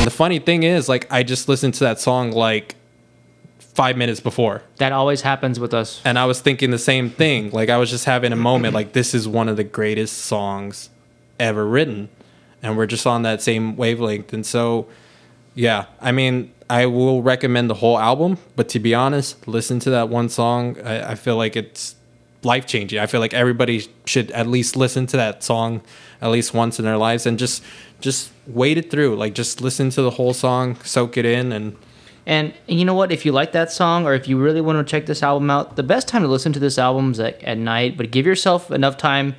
The 0.04 0.10
funny 0.10 0.40
thing 0.40 0.62
is, 0.64 0.88
like, 0.88 1.06
I 1.10 1.22
just 1.22 1.48
listened 1.48 1.74
to 1.74 1.84
that 1.84 2.00
song 2.00 2.32
like 2.32 2.74
five 3.74 3.96
minutes 3.96 4.20
before. 4.20 4.62
That 4.76 4.92
always 4.92 5.22
happens 5.22 5.58
with 5.58 5.72
us. 5.72 6.00
And 6.04 6.18
I 6.18 6.26
was 6.26 6.40
thinking 6.40 6.70
the 6.70 6.78
same 6.78 7.10
thing. 7.10 7.50
Like, 7.50 7.70
I 7.70 7.78
was 7.78 7.90
just 7.90 8.04
having 8.04 8.32
a 8.32 8.36
moment, 8.36 8.74
like, 8.74 8.92
this 8.92 9.14
is 9.14 9.26
one 9.26 9.48
of 9.48 9.56
the 9.56 9.64
greatest 9.64 10.18
songs 10.18 10.90
ever 11.38 11.66
written. 11.66 12.08
And 12.62 12.76
we're 12.76 12.86
just 12.86 13.06
on 13.06 13.22
that 13.22 13.42
same 13.42 13.76
wavelength. 13.76 14.32
And 14.32 14.44
so, 14.46 14.86
yeah, 15.54 15.86
I 16.00 16.12
mean, 16.12 16.52
I 16.68 16.86
will 16.86 17.22
recommend 17.22 17.68
the 17.70 17.74
whole 17.74 17.98
album. 17.98 18.38
But 18.56 18.68
to 18.70 18.78
be 18.78 18.94
honest, 18.94 19.48
listen 19.48 19.78
to 19.80 19.90
that 19.90 20.08
one 20.08 20.28
song. 20.28 20.80
I, 20.82 21.12
I 21.12 21.14
feel 21.14 21.36
like 21.36 21.56
it's 21.56 21.96
life 22.44 22.66
changing. 22.66 22.98
I 22.98 23.06
feel 23.06 23.20
like 23.20 23.34
everybody 23.34 23.88
should 24.04 24.30
at 24.32 24.46
least 24.46 24.76
listen 24.76 25.06
to 25.08 25.16
that 25.16 25.42
song 25.42 25.82
at 26.20 26.30
least 26.30 26.54
once 26.54 26.78
in 26.78 26.84
their 26.84 26.96
lives 26.96 27.26
and 27.26 27.38
just 27.38 27.62
just 28.00 28.32
wait 28.46 28.78
it 28.78 28.90
through. 28.90 29.16
Like 29.16 29.34
just 29.34 29.60
listen 29.60 29.90
to 29.90 30.02
the 30.02 30.10
whole 30.10 30.34
song, 30.34 30.76
soak 30.82 31.16
it 31.16 31.24
in 31.24 31.52
and 31.52 31.76
And, 32.24 32.54
and 32.68 32.78
you 32.78 32.84
know 32.84 32.94
what? 32.94 33.10
If 33.10 33.26
you 33.26 33.32
like 33.32 33.52
that 33.52 33.72
song, 33.72 34.06
or 34.06 34.14
if 34.14 34.28
you 34.28 34.38
really 34.38 34.60
want 34.60 34.78
to 34.78 34.90
check 34.90 35.06
this 35.06 35.22
album 35.22 35.50
out, 35.50 35.76
the 35.76 35.82
best 35.82 36.06
time 36.06 36.22
to 36.22 36.28
listen 36.28 36.52
to 36.52 36.60
this 36.60 36.78
album 36.78 37.12
is 37.12 37.20
at, 37.20 37.42
at 37.42 37.58
night. 37.58 37.96
But 37.96 38.10
give 38.10 38.26
yourself 38.26 38.70
enough 38.70 38.96
time 38.96 39.34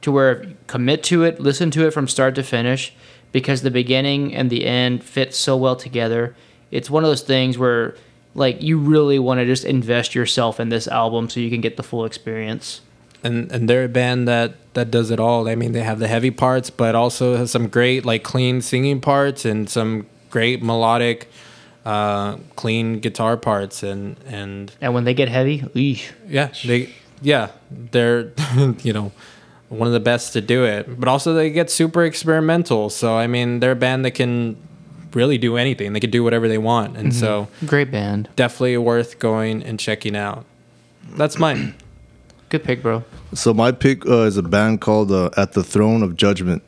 to 0.00 0.10
where 0.10 0.46
commit 0.66 1.02
to 1.04 1.24
it, 1.24 1.40
listen 1.40 1.70
to 1.72 1.86
it 1.86 1.92
from 1.92 2.08
start 2.08 2.34
to 2.36 2.42
finish, 2.42 2.94
because 3.32 3.62
the 3.62 3.70
beginning 3.70 4.34
and 4.34 4.50
the 4.50 4.64
end 4.64 5.04
fit 5.04 5.34
so 5.34 5.56
well 5.56 5.76
together. 5.76 6.34
It's 6.70 6.88
one 6.90 7.04
of 7.04 7.10
those 7.10 7.22
things 7.22 7.58
where 7.58 7.94
like 8.34 8.62
you 8.62 8.78
really 8.78 9.18
want 9.18 9.40
to 9.40 9.46
just 9.46 9.64
invest 9.64 10.14
yourself 10.14 10.58
in 10.58 10.70
this 10.70 10.88
album 10.88 11.28
so 11.28 11.38
you 11.38 11.50
can 11.50 11.60
get 11.60 11.76
the 11.76 11.82
full 11.82 12.04
experience. 12.06 12.80
and 13.22 13.50
and 13.52 13.68
they're 13.68 13.84
a 13.84 13.88
band 13.88 14.26
that 14.26 14.54
that 14.74 14.90
does 14.90 15.10
it 15.10 15.20
all. 15.20 15.48
I 15.48 15.54
mean, 15.54 15.72
they 15.72 15.82
have 15.82 15.98
the 15.98 16.08
heavy 16.08 16.30
parts, 16.30 16.70
but 16.70 16.94
also 16.94 17.36
has 17.36 17.50
some 17.50 17.68
great 17.68 18.04
like 18.04 18.22
clean 18.22 18.60
singing 18.62 19.00
parts 19.00 19.44
and 19.44 19.68
some 19.68 20.06
great 20.30 20.62
melodic, 20.62 21.30
uh, 21.84 22.36
clean 22.56 23.00
guitar 23.00 23.36
parts, 23.36 23.82
and 23.82 24.16
and 24.26 24.72
And 24.80 24.94
when 24.94 25.04
they 25.04 25.14
get 25.14 25.28
heavy, 25.28 25.60
eesh. 25.74 26.10
yeah, 26.28 26.50
they 26.64 26.88
yeah 27.20 27.48
they're 27.70 28.32
you 28.82 28.92
know 28.92 29.12
one 29.68 29.86
of 29.86 29.92
the 29.94 30.00
best 30.00 30.32
to 30.34 30.40
do 30.40 30.64
it. 30.64 30.98
But 31.00 31.08
also 31.08 31.32
they 31.34 31.50
get 31.50 31.70
super 31.70 32.04
experimental. 32.04 32.90
So 32.90 33.16
I 33.16 33.26
mean, 33.26 33.60
they're 33.60 33.72
a 33.72 33.76
band 33.76 34.04
that 34.04 34.12
can 34.12 34.56
really 35.14 35.38
do 35.38 35.56
anything. 35.56 35.92
They 35.92 36.00
can 36.00 36.10
do 36.10 36.22
whatever 36.24 36.48
they 36.48 36.58
want, 36.58 36.96
and 36.96 37.14
so 37.14 37.48
great 37.66 37.90
band. 37.90 38.28
definitely 38.36 38.76
worth 38.78 39.18
going 39.18 39.62
and 39.62 39.78
checking 39.80 40.16
out. 40.16 40.44
That's 41.16 41.38
mine. 41.38 41.74
Good 42.48 42.64
pick, 42.64 42.82
bro. 42.82 43.02
So 43.34 43.54
my 43.54 43.72
pick 43.72 44.04
uh, 44.06 44.22
is 44.28 44.36
a 44.36 44.42
band 44.42 44.80
called 44.82 45.10
uh, 45.10 45.30
At 45.38 45.52
the 45.54 45.62
Throne 45.64 46.02
of 46.02 46.16
Judgment. 46.16 46.62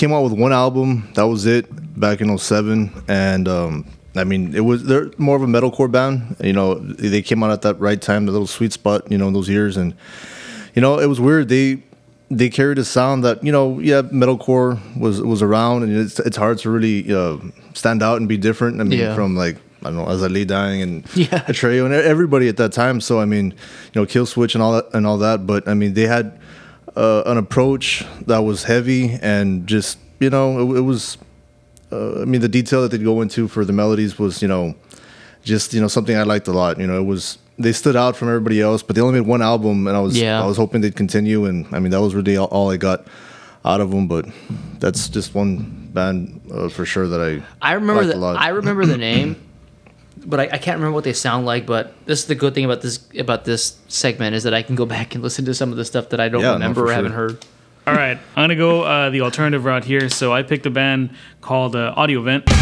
Came 0.00 0.12
out 0.14 0.22
with 0.24 0.32
one 0.32 0.52
album. 0.64 0.88
That 1.14 1.26
was 1.28 1.44
it 1.44 1.66
back 2.00 2.22
in 2.22 2.36
07. 2.38 2.90
and 3.06 3.46
um, 3.46 3.84
I 4.16 4.24
mean 4.24 4.54
it 4.54 4.64
was 4.64 4.84
they're 4.84 5.10
more 5.18 5.36
of 5.36 5.42
a 5.42 5.46
metalcore 5.46 5.90
band. 5.92 6.36
You 6.42 6.54
know, 6.54 6.74
they 6.78 7.20
came 7.22 7.42
out 7.44 7.50
at 7.50 7.62
that 7.62 7.78
right 7.78 8.00
time, 8.00 8.24
the 8.24 8.32
little 8.32 8.46
sweet 8.46 8.72
spot. 8.72 9.10
You 9.12 9.18
know, 9.18 9.28
in 9.28 9.34
those 9.34 9.48
years, 9.56 9.76
and 9.76 9.94
you 10.74 10.80
know 10.80 10.98
it 10.98 11.06
was 11.06 11.20
weird. 11.20 11.48
They 11.50 11.82
they 12.30 12.48
carried 12.48 12.78
a 12.78 12.84
sound 12.84 13.24
that 13.24 13.44
you 13.44 13.52
know 13.52 13.78
yeah 13.78 14.00
metalcore 14.02 14.78
was 14.98 15.20
was 15.20 15.42
around 15.42 15.82
and 15.82 15.94
it's 15.94 16.18
it's 16.20 16.36
hard 16.38 16.56
to 16.58 16.70
really 16.70 17.12
uh, 17.12 17.36
stand 17.74 18.02
out 18.02 18.16
and 18.20 18.28
be 18.28 18.38
different 18.38 18.80
i 18.80 18.84
mean 18.84 19.00
Yeah. 19.00 19.16
from 19.16 19.34
like 19.34 19.56
i 19.82 19.90
don't 19.90 19.96
know 19.96 20.08
as 20.08 20.22
lay 20.22 20.44
dying 20.44 20.80
and 20.80 21.04
Yeah. 21.16 21.42
Atreyu 21.50 21.84
and 21.86 21.92
everybody 21.92 22.46
at 22.48 22.56
that 22.58 22.70
time 22.72 23.00
so 23.00 23.18
i 23.18 23.24
mean 23.24 23.46
you 23.92 24.00
know 24.00 24.06
Killswitch 24.06 24.54
and 24.54 24.62
all 24.62 24.74
that 24.78 24.86
and 24.94 25.08
all 25.08 25.18
that 25.18 25.44
but 25.44 25.66
i 25.66 25.74
mean 25.74 25.94
they 25.94 26.06
had 26.06 26.38
uh, 26.96 27.22
an 27.26 27.36
approach 27.38 28.04
that 28.26 28.38
was 28.38 28.64
heavy 28.64 29.18
and 29.22 29.66
just 29.66 29.98
you 30.18 30.30
know 30.30 30.58
it, 30.74 30.78
it 30.78 30.80
was 30.82 31.16
uh, 31.92 32.22
i 32.22 32.24
mean 32.24 32.40
the 32.40 32.48
detail 32.48 32.82
that 32.82 32.90
they'd 32.90 33.04
go 33.04 33.20
into 33.22 33.48
for 33.48 33.64
the 33.64 33.72
melodies 33.72 34.18
was 34.18 34.42
you 34.42 34.48
know 34.48 34.74
just 35.44 35.72
you 35.72 35.80
know 35.80 35.88
something 35.88 36.16
i 36.16 36.22
liked 36.22 36.48
a 36.48 36.52
lot 36.52 36.78
you 36.78 36.86
know 36.86 36.98
it 37.00 37.04
was 37.04 37.38
they 37.58 37.72
stood 37.72 37.96
out 37.96 38.16
from 38.16 38.28
everybody 38.28 38.60
else 38.60 38.82
but 38.82 38.96
they 38.96 39.02
only 39.02 39.20
made 39.20 39.28
one 39.28 39.42
album 39.42 39.86
and 39.86 39.96
i 39.96 40.00
was 40.00 40.18
Yeah. 40.18 40.42
i 40.42 40.46
was 40.46 40.56
hoping 40.56 40.80
they'd 40.80 40.96
continue 40.96 41.44
and 41.46 41.66
i 41.72 41.78
mean 41.78 41.90
that 41.92 42.00
was 42.00 42.14
really 42.14 42.36
all, 42.36 42.46
all 42.48 42.70
i 42.70 42.76
got 42.76 43.06
out 43.64 43.80
of 43.80 43.90
them 43.90 44.06
but 44.08 44.26
that's 44.78 45.08
just 45.08 45.34
one 45.34 45.88
band 45.92 46.40
uh, 46.52 46.68
for 46.68 46.84
sure 46.84 47.06
that 47.08 47.20
i 47.20 47.42
I 47.70 47.74
remember 47.74 48.04
the. 48.06 48.16
I 48.18 48.48
remember 48.48 48.86
the 48.86 48.96
name, 48.98 49.36
but 50.26 50.40
I, 50.40 50.44
I 50.44 50.58
can't 50.58 50.76
remember 50.78 50.94
what 50.94 51.04
they 51.04 51.12
sound 51.12 51.46
like. 51.46 51.66
But 51.66 51.92
this 52.06 52.20
is 52.20 52.26
the 52.26 52.34
good 52.34 52.54
thing 52.54 52.64
about 52.64 52.80
this 52.82 53.00
about 53.18 53.44
this 53.44 53.78
segment 53.88 54.34
is 54.34 54.42
that 54.44 54.54
I 54.54 54.62
can 54.62 54.74
go 54.76 54.86
back 54.96 55.14
and 55.14 55.22
listen 55.24 55.44
to 55.46 55.54
some 55.54 55.70
of 55.70 55.76
the 55.78 55.84
stuff 55.84 56.08
that 56.10 56.20
I 56.20 56.28
don't 56.28 56.42
Yeah, 56.42 56.52
remember 56.54 56.80
for 56.80 56.84
or 56.84 56.88
sure. 56.88 56.94
haven't 56.94 57.12
heard. 57.12 57.38
All 57.86 57.94
right, 57.94 58.18
I'm 58.36 58.42
gonna 58.44 58.56
go 58.56 58.82
uh, 58.82 59.10
the 59.10 59.22
alternative 59.22 59.64
route 59.64 59.84
here. 59.84 60.08
So 60.10 60.32
I 60.32 60.42
picked 60.42 60.66
a 60.66 60.70
band 60.70 61.10
called 61.40 61.74
uh, 61.74 61.94
Audiovent. 61.96 62.44
Every 62.48 62.58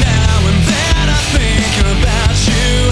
now 0.00 0.38
and 0.48 0.62
then 0.64 1.08
I 1.12 1.20
think 1.36 1.76
about 1.84 2.36
you, 2.48 2.90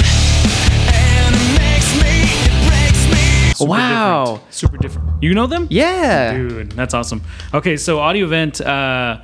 and 0.93 1.35
it 1.35 1.49
makes 1.59 1.91
me, 2.01 2.15
it 2.45 2.55
breaks 2.69 3.05
me. 3.11 3.55
Super 3.55 3.71
Wow. 3.71 4.25
different. 4.35 4.55
super 4.55 4.77
different. 4.77 5.09
You 5.23 5.33
know 5.35 5.47
them? 5.47 5.67
Yeah, 5.71 6.35
Dude, 6.37 6.73
that's 6.73 6.93
awesome. 6.95 7.23
Okay, 7.55 7.77
so 7.79 7.99
Audiovent, 7.99 8.61
uh, 8.61 9.23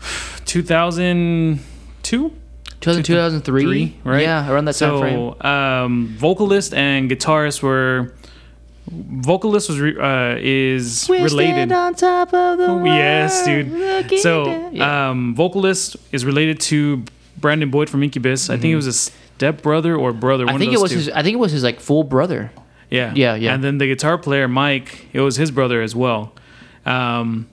2002. 0.46 2.32
2000, 2.84 3.02
2003, 3.04 3.96
right? 4.04 4.22
Yeah, 4.22 4.50
around 4.50 4.66
that 4.66 4.74
time 4.76 4.98
frame. 5.00 5.34
So, 5.40 5.48
um, 5.48 6.08
vocalist 6.18 6.74
and 6.74 7.10
guitarist 7.10 7.62
were. 7.62 8.14
Vocalist 8.86 9.70
was 9.70 9.80
re, 9.80 9.96
uh, 9.98 10.36
is 10.38 11.08
related. 11.08 11.72
on 11.72 11.94
top 11.94 12.34
of 12.34 12.58
the 12.58 12.66
Oh, 12.66 12.84
yes, 12.84 13.44
dude. 13.46 14.20
So. 14.20 14.68
Yeah. 14.72 15.10
um, 15.10 15.34
vocalist 15.34 15.96
is 16.12 16.24
related 16.26 16.60
to 16.60 17.02
Brandon 17.38 17.70
Boyd 17.70 17.88
from 17.88 18.02
Incubus. 18.02 18.50
I 18.50 18.58
think 18.58 18.72
it 18.72 18.76
was 18.76 18.86
a 18.86 18.92
step 18.92 19.62
brother 19.62 19.96
or 19.96 20.12
brother. 20.12 20.44
Mm-hmm. 20.44 20.54
I 20.56 20.58
think 20.58 20.72
of 20.72 20.78
it 20.80 20.82
was 20.82 20.90
two. 20.90 20.96
his. 20.98 21.08
I 21.08 21.22
think 21.22 21.34
it 21.34 21.38
was 21.40 21.52
his 21.52 21.62
like 21.64 21.80
full 21.80 22.04
brother. 22.04 22.50
Yeah. 22.90 23.12
Yeah, 23.16 23.34
yeah. 23.36 23.54
And 23.54 23.64
then 23.64 23.78
the 23.78 23.86
guitar 23.86 24.18
player, 24.18 24.48
Mike, 24.48 25.06
it 25.14 25.20
was 25.20 25.36
his 25.36 25.50
brother 25.50 25.80
as 25.80 25.96
well. 25.96 26.32
Um, 26.84 27.48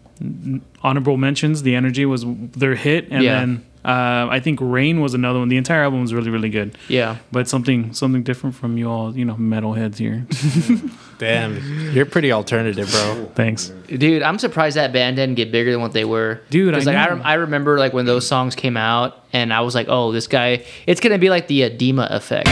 honorable 0.83 1.15
mentions, 1.17 1.63
The 1.63 1.75
Energy 1.75 2.05
was 2.05 2.25
their 2.27 2.75
hit. 2.75 3.07
And 3.09 3.23
Yeah. 3.23 3.39
then 3.39 3.65
uh, 3.83 4.27
I 4.29 4.39
think 4.39 4.59
Rain 4.61 5.01
was 5.01 5.13
another 5.13 5.39
one. 5.39 5.49
The 5.49 5.57
entire 5.57 5.81
album 5.83 6.01
was 6.01 6.13
really, 6.13 6.29
really 6.29 6.49
good. 6.49 6.77
Yeah, 6.87 7.17
But 7.31 7.47
something 7.47 7.93
something 7.93 8.23
different 8.23 8.55
from 8.55 8.77
you 8.77 8.89
all, 8.89 9.15
you 9.17 9.25
know, 9.25 9.35
metalheads 9.35 9.97
here. 9.97 10.25
Damn, 11.17 11.91
you're 11.93 12.05
pretty 12.05 12.31
alternative, 12.31 12.89
bro. 12.91 13.31
Thanks. 13.35 13.69
dude, 13.87 14.23
I'm 14.23 14.39
surprised 14.39 14.75
that 14.77 14.91
band 14.91 15.15
didn't 15.17 15.35
get 15.35 15.51
bigger 15.51 15.71
than 15.71 15.81
what 15.81 15.93
they 15.93 16.05
were. 16.05 16.41
Dude, 16.49 16.73
I 16.73 16.77
'Cause, 16.77 16.85
like 16.87 16.95
I, 16.97 17.09
rem- 17.09 17.21
I 17.23 17.33
remember 17.35 17.77
like 17.77 17.93
when 17.93 18.05
those 18.05 18.27
songs 18.27 18.55
came 18.55 18.75
out, 18.77 19.23
and 19.33 19.53
I 19.53 19.61
was 19.61 19.75
like, 19.75 19.87
oh, 19.89 20.11
this 20.11 20.27
guy, 20.27 20.63
it's 20.87 20.99
gonna 21.01 21.19
be 21.19 21.29
like 21.29 21.47
the 21.47 21.61
Adema 21.69 22.09
effect. 22.11 22.47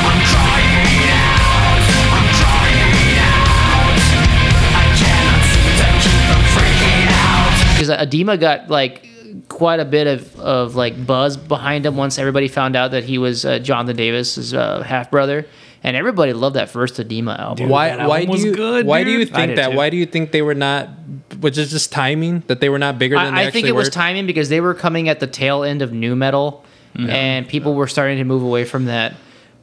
because 7.73 7.89
Adema 7.89 8.37
got 8.39 8.69
like 8.69 9.05
quite 9.59 9.79
a 9.79 9.85
bit 9.85 10.07
of, 10.07 10.39
of 10.39 10.75
like 10.75 11.05
buzz 11.05 11.37
behind 11.37 11.85
him 11.85 11.95
once 11.95 12.17
everybody 12.17 12.47
found 12.47 12.75
out 12.75 12.91
that 12.91 13.03
he 13.03 13.19
was 13.19 13.45
uh, 13.45 13.59
Jonathan 13.59 13.95
Davis's 13.95 14.53
uh, 14.55 14.81
half 14.81 15.11
brother, 15.11 15.45
and 15.83 15.95
everybody 15.95 16.33
loved 16.33 16.55
that 16.55 16.69
first 16.71 16.95
Adema 16.95 17.37
album. 17.37 17.69
Why? 17.69 17.89
that 17.89 18.07
Why 18.09 18.21
album 18.21 18.37
do 18.37 18.47
you? 18.47 18.55
good, 18.55 18.85
why 18.87 19.03
do 19.03 19.11
you 19.11 19.25
think 19.25 19.55
that? 19.57 19.69
too. 19.71 19.77
Why 19.77 19.91
do 19.91 19.97
you 19.97 20.07
think 20.07 20.31
they 20.31 20.41
were 20.41 20.55
not? 20.55 20.89
Which 21.41 21.57
is 21.59 21.69
just 21.69 21.91
timing 21.91 22.43
that 22.47 22.59
they 22.59 22.69
were 22.69 22.79
not 22.79 22.97
bigger 22.97 23.15
than 23.15 23.35
they 23.35 23.39
I, 23.41 23.43
I 23.43 23.45
actually 23.45 23.61
think 23.61 23.69
it 23.69 23.75
was 23.75 23.89
timing 23.89 24.25
because 24.25 24.49
they 24.49 24.61
were 24.61 24.73
coming 24.73 25.07
at 25.09 25.19
the 25.19 25.27
tail 25.27 25.63
end 25.63 25.81
of 25.83 25.93
nu 25.93 26.15
metal, 26.15 26.65
and 26.95 27.47
people 27.47 27.75
were 27.75 27.87
starting 27.87 28.17
to 28.17 28.23
move 28.23 28.41
away 28.41 28.65
from 28.65 28.85
that. 28.85 29.13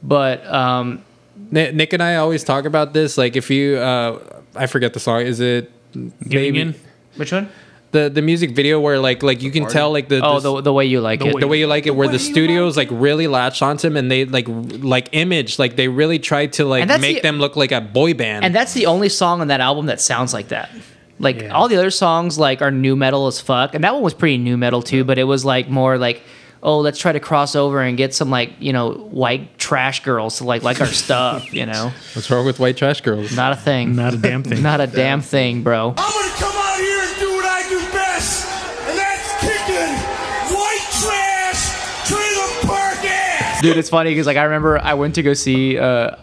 But 0.01 0.45
um, 0.47 1.03
Ni- 1.51 1.71
Nick 1.71 1.93
and 1.93 2.01
I 2.01 2.15
always 2.15 2.43
talk 2.43 2.65
about 2.65 2.93
this. 2.93 3.17
Like, 3.17 3.35
if 3.35 3.49
you, 3.49 3.77
uh, 3.77 4.19
I 4.55 4.67
forget 4.67 4.93
the 4.93 4.99
song. 4.99 5.21
Is 5.21 5.39
it 5.39 5.71
Giving 5.93 6.53
maybe- 6.53 6.79
which 7.15 7.31
one? 7.31 7.49
The 7.91 8.09
the 8.09 8.21
music 8.21 8.51
video 8.51 8.81
where 8.81 8.99
like 8.99 9.23
like 9.23 9.41
you 9.41 9.49
can 9.49 9.65
tell 9.67 9.91
like 9.93 10.09
the 10.09 10.19
Oh, 10.23 10.41
the, 10.41 10.55
the, 10.55 10.61
the 10.63 10.73
way 10.73 10.85
you 10.85 10.99
like 10.99 11.21
it. 11.21 11.33
way- 11.33 11.39
the 11.39 11.47
way 11.47 11.57
you 11.59 11.67
like 11.67 11.87
it, 11.87 11.95
where 11.95 12.09
the 12.09 12.19
studios 12.19 12.75
like 12.75 12.89
really 12.91 13.27
latched 13.27 13.61
onto 13.61 13.87
him 13.87 13.95
and 13.95 14.11
they 14.11 14.25
like 14.25 14.45
like 14.47 15.07
image 15.13 15.57
like 15.57 15.77
they 15.77 15.87
really 15.87 16.19
tried 16.19 16.51
to 16.53 16.65
like 16.65 16.85
make 16.99 17.17
the- 17.17 17.21
them 17.21 17.39
look 17.39 17.55
like 17.55 17.71
a 17.71 17.79
boy 17.79 18.13
band. 18.13 18.43
and 18.43 18.53
that's 18.53 18.73
the 18.73 18.87
only 18.87 19.07
song 19.07 19.39
on 19.39 19.47
that 19.47 19.61
album 19.61 19.85
that 19.85 20.01
sounds 20.01 20.33
like 20.33 20.49
that. 20.49 20.69
Like 21.17 21.41
Yeah. 21.41 21.49
all 21.55 21.69
the 21.69 21.77
other 21.77 21.89
songs, 21.89 22.37
like 22.37 22.61
are 22.61 22.71
nu 22.71 22.95
metal 22.97 23.25
as 23.27 23.39
fuck, 23.39 23.73
and 23.73 23.83
that 23.85 23.93
one 23.93 24.03
was 24.03 24.13
pretty 24.13 24.37
nu 24.37 24.57
metal 24.57 24.81
too. 24.81 25.05
But 25.05 25.17
it 25.17 25.23
was 25.23 25.45
like 25.45 25.69
more 25.69 25.97
like, 25.97 26.21
oh, 26.61 26.79
let's 26.79 26.99
try 26.99 27.13
to 27.13 27.21
cross 27.21 27.55
over 27.55 27.81
and 27.81 27.97
get 27.97 28.13
some 28.13 28.29
like 28.29 28.51
you 28.59 28.73
know 28.73 28.91
white 28.91 29.57
trash 29.57 30.03
girls 30.03 30.39
to 30.39 30.43
like 30.43 30.61
like 30.61 30.81
our 30.81 30.87
stuff. 31.05 31.53
You 31.53 31.65
know, 31.65 31.93
What's 32.13 32.29
wrong 32.29 32.45
with 32.45 32.59
white 32.59 32.75
trash 32.75 32.99
girls? 32.99 33.33
not 33.33 33.53
a 33.53 33.55
thing. 33.55 33.95
Not 33.95 34.13
a 34.13 34.17
damn 34.17 34.43
thing. 34.43 34.61
Not 34.71 34.81
a 34.81 34.87
damn 34.87 35.21
thing, 35.21 35.63
bro. 35.63 35.95
Dude, 43.61 43.77
it's 43.77 43.89
funny 43.89 44.11
because 44.11 44.27
like 44.27 44.37
I 44.37 44.43
remember 44.43 44.77
I 44.79 44.93
went 44.93 45.15
to 45.15 45.23
go 45.23 45.33
see. 45.33 45.77
Uh, 45.77 46.15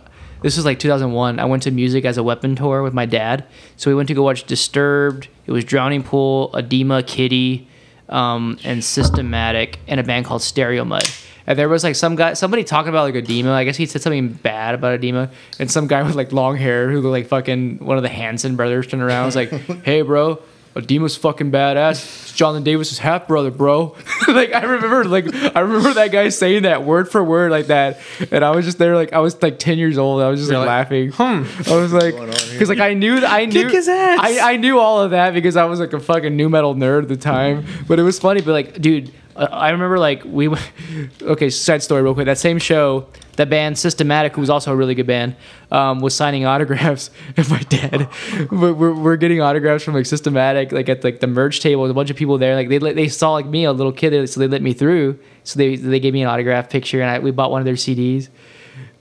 this 0.43 0.57
was 0.57 0.64
like 0.64 0.79
2001. 0.79 1.41
I 1.41 1.45
went 1.47 1.62
to 1.64 1.71
Music 1.71 2.05
as 2.05 2.19
a 2.19 2.23
Weapon 2.23 2.55
tour 2.55 2.83
with 2.83 2.93
my 2.93 3.07
dad. 3.07 3.47
So 3.76 3.91
we 3.91 3.95
went 3.95 4.09
to 4.09 4.14
go 4.14 4.23
watch 4.23 4.45
Disturbed. 4.45 5.29
It 5.47 5.53
was 5.53 5.64
Drowning 5.64 6.03
Pool, 6.03 6.50
Adema, 6.53 7.07
Kittie, 7.07 7.67
um, 8.11 8.59
and 8.62 8.85
Systematic, 8.85 9.79
and 9.88 9.99
a 9.99 10.03
band 10.03 10.26
called 10.26 10.43
Stereomud. 10.43 11.23
And 11.47 11.59
there 11.59 11.69
was 11.69 11.83
like 11.83 11.95
some 11.95 12.14
guy, 12.14 12.35
somebody 12.35 12.62
talking 12.62 12.88
about 12.91 13.05
like 13.05 13.25
Adema. 13.25 13.50
I 13.50 13.64
guess 13.64 13.76
he 13.76 13.87
said 13.87 14.03
something 14.03 14.29
bad 14.29 14.75
about 14.75 15.00
Adema, 15.00 15.31
and 15.59 15.71
some 15.71 15.87
guy 15.87 16.03
with 16.03 16.14
like 16.14 16.33
long 16.33 16.57
hair 16.57 16.91
who 16.91 17.00
looked 17.00 17.12
like 17.12 17.26
fucking 17.26 17.79
one 17.79 17.97
of 17.97 18.03
the 18.03 18.09
Hanson 18.09 18.57
brothers 18.57 18.87
turned 18.87 19.03
around. 19.03 19.25
and 19.25 19.26
was 19.26 19.37
like, 19.37 19.50
"Hey, 19.85 20.03
bro." 20.03 20.41
Adema's 20.76 21.16
fucking 21.16 21.52
badass. 21.52 22.23
It's 22.23 22.33
Jonathan 22.33 22.64
Davis's 22.64 22.99
half 22.99 23.28
brother, 23.28 23.50
bro. 23.50 23.97
like 24.28 24.52
I 24.52 24.62
remember, 24.64 25.04
like 25.04 25.26
I 25.57 25.61
remember 25.61 25.95
that 25.95 26.11
guy 26.11 26.28
saying 26.31 26.64
that 26.64 26.83
word 26.83 27.09
for 27.09 27.23
word 27.23 27.50
like 27.50 27.69
that, 27.69 28.00
and 28.31 28.45
I 28.45 28.50
was 28.50 28.64
just 28.64 28.78
there, 28.78 28.97
like 28.97 29.12
I 29.12 29.21
was 29.21 29.40
like 29.40 29.59
ten 29.59 29.78
years 29.78 29.99
old. 29.99 30.21
I 30.21 30.28
was 30.28 30.40
just 30.40 30.50
like, 30.50 30.59
like, 30.59 30.66
laughing. 30.66 31.12
Hmm. 31.12 31.71
I 31.71 31.76
was 31.76 31.93
like, 31.93 32.14
because 32.52 32.69
like 32.69 32.81
I 32.81 32.95
knew, 32.95 33.25
I 33.25 33.45
knew, 33.45 33.69
his 33.69 33.88
ass. 33.88 34.19
I, 34.21 34.54
I 34.54 34.57
knew 34.57 34.78
all 34.78 35.00
of 35.00 35.12
that 35.12 35.33
because 35.33 35.57
I 35.57 35.64
was 35.64 35.78
like 35.78 35.93
a 35.93 36.00
fucking 36.00 36.37
nu 36.37 36.49
metal 36.49 36.75
nerd 36.75 37.02
at 37.02 37.09
the 37.09 37.16
time. 37.16 37.64
But 37.87 37.99
it 37.99 38.02
was 38.02 38.19
funny, 38.19 38.40
but 38.40 38.52
like, 38.52 38.81
dude, 38.81 39.12
uh, 39.37 39.49
I 39.50 39.71
remember 39.71 39.99
like 39.99 40.25
we 40.25 40.49
went- 40.49 40.71
okay 41.23 41.50
side 41.50 41.83
story 41.83 42.03
real 42.03 42.14
quick. 42.14 42.26
That 42.26 42.38
same 42.38 42.59
show 42.59 43.07
the 43.37 43.47
band 43.47 43.79
Systematic 43.79 44.35
who 44.35 44.41
was 44.41 44.50
also 44.50 44.73
a 44.73 44.76
really 44.76 44.95
good 44.95 45.07
band 45.07 45.37
um, 45.71 46.00
was 46.00 46.14
signing 46.14 46.45
autographs 46.53 47.11
and 47.37 47.49
my 47.50 47.61
dad. 47.61 48.09
We're, 48.50 48.73
we're, 48.73 48.95
we're 48.95 49.17
getting 49.17 49.41
autographs 49.41 49.85
from 49.85 49.95
like 49.95 50.07
Systematic 50.07 50.73
like 50.73 50.88
at 50.88 51.03
like 51.03 51.21
the 51.21 51.26
merch 51.26 51.61
table 51.61 51.83
with 51.83 51.91
a 51.91 51.95
bunch 51.95 52.11
of 52.11 52.17
people 52.17 52.38
there. 52.38 52.55
Like 52.55 52.69
they 52.69 52.79
they 52.79 53.09
saw 53.09 53.33
like 53.33 53.47
me 53.47 53.64
a 53.64 53.73
little 53.73 53.93
kid 53.93 54.29
so 54.29 54.41
they 54.41 54.47
let 54.47 54.62
me 54.62 54.73
through. 54.73 55.19
So 55.43 55.59
they 55.59 55.76
they 55.76 56.00
gave 56.00 56.12
me 56.12 56.23
an 56.23 56.29
autograph 56.29 56.71
picture 56.71 57.00
and 57.00 57.11
I, 57.11 57.19
we 57.19 57.31
bought 57.31 57.50
one 57.50 57.61
of 57.61 57.64
their 57.64 57.75
CDs 57.75 58.29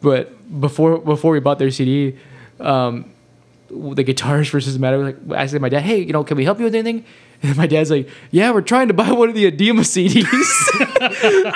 but 0.03 0.59
before 0.59 0.99
before 0.99 1.31
we 1.31 1.39
bought 1.39 1.57
their 1.57 1.71
CD 1.71 2.17
um, 2.59 3.11
the 3.69 4.03
guitarist 4.03 4.49
for 4.49 4.61
Systematic 4.61 4.99
was 4.99 5.15
like 5.29 5.39
I 5.39 5.45
said 5.47 5.57
to 5.57 5.59
my 5.61 5.69
dad, 5.69 5.81
hey, 5.81 5.99
you 5.99 6.13
know, 6.13 6.23
can 6.23 6.37
we 6.37 6.43
help 6.43 6.59
you 6.59 6.65
with 6.65 6.75
anything? 6.75 7.05
And 7.43 7.57
my 7.57 7.67
dad's 7.67 7.91
like, 7.91 8.07
yeah, 8.31 8.51
we're 8.51 8.61
trying 8.61 8.87
to 8.87 8.93
buy 8.93 9.11
one 9.11 9.29
of 9.29 9.35
the 9.35 9.51
Adema 9.51 9.81
CDs. 9.81 10.23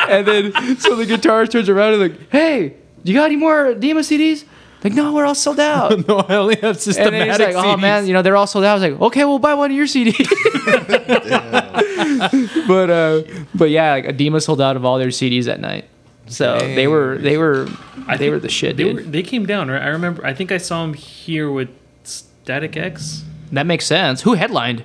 and 0.10 0.28
then 0.28 0.78
so 0.80 0.96
the 0.96 1.06
guitarist 1.06 1.52
turns 1.52 1.70
around 1.70 1.94
and 1.94 2.02
like, 2.02 2.30
hey, 2.30 2.76
you 3.04 3.14
got 3.14 3.26
any 3.28 3.38
more 3.38 3.74
Adema 3.74 4.00
CDs? 4.02 4.44
Like, 4.84 4.94
no, 4.94 5.14
we're 5.14 5.26
all 5.26 5.34
sold 5.34 5.60
out. 5.60 5.98
no, 6.08 6.20
I 6.20 6.36
only 6.36 6.56
have 6.56 6.64
And 6.72 6.78
systematic. 6.78 7.38
then 7.38 7.48
he's 7.48 7.56
like, 7.56 7.66
oh 7.66 7.78
man, 7.78 8.06
you 8.06 8.14
know, 8.14 8.22
they're 8.22 8.36
all 8.36 8.48
sold 8.48 8.66
out. 8.66 8.72
I 8.72 8.74
was 8.76 8.84
like, 8.92 9.02
okay, 9.08 9.26
we'll 9.26 9.40
buy 9.40 9.54
one 9.54 9.72
of 9.72 9.78
your 9.78 9.88
CDs. 9.88 10.18
but 12.68 12.90
uh, 12.90 13.22
but 13.56 13.70
yeah, 13.70 13.94
like 13.94 14.06
Adema 14.06 14.42
sold 14.42 14.62
out 14.62 14.76
of 14.76 14.86
all 14.86 14.98
their 14.98 15.08
CDs 15.08 15.46
that 15.46 15.60
night. 15.60 15.86
So 16.28 16.58
they 16.60 16.88
were 16.88 17.18
they 17.18 17.38
were 17.38 17.68
I 18.08 18.18
they 18.18 18.30
were 18.30 18.40
the 18.40 18.50
shit, 18.50 18.76
They 18.78 18.84
dude. 18.84 18.96
were 18.96 19.02
they 19.04 19.24
came 19.24 19.46
down, 19.46 19.70
right? 19.72 19.82
I 19.82 19.88
remember. 19.88 20.26
I 20.26 20.34
think 20.34 20.52
I 20.52 20.58
saw 20.58 20.84
him 20.84 20.94
here 20.94 21.50
with 21.50 21.70
Static 22.04 22.76
X. 22.76 23.24
that 23.54 23.66
makes 23.66 23.86
sense. 23.86 24.22
Who 24.24 24.34
headlined? 24.34 24.84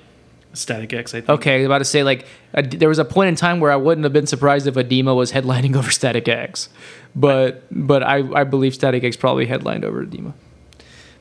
Static 0.52 0.92
X. 0.92 1.14
I 1.14 1.20
think. 1.20 1.28
Okay, 1.28 1.54
I 1.54 1.58
was 1.58 1.66
about 1.66 1.78
to 1.78 1.84
say 1.84 2.02
like 2.02 2.26
uh, 2.54 2.62
there 2.64 2.88
was 2.88 2.98
a 2.98 3.04
point 3.04 3.28
in 3.28 3.34
time 3.34 3.60
where 3.60 3.72
I 3.72 3.76
wouldn't 3.76 4.04
have 4.04 4.12
been 4.12 4.26
surprised 4.26 4.66
if 4.66 4.74
Adema 4.74 5.16
was 5.16 5.32
headlining 5.32 5.76
over 5.80 5.90
Static 5.90 6.28
X, 6.28 6.68
but 7.14 7.64
but 7.70 8.02
I 8.02 8.18
I 8.40 8.44
believe 8.44 8.74
Static 8.74 9.04
X 9.04 9.16
probably 9.16 9.46
headlined 9.46 9.84
over 9.84 10.04
Adema. 10.04 10.34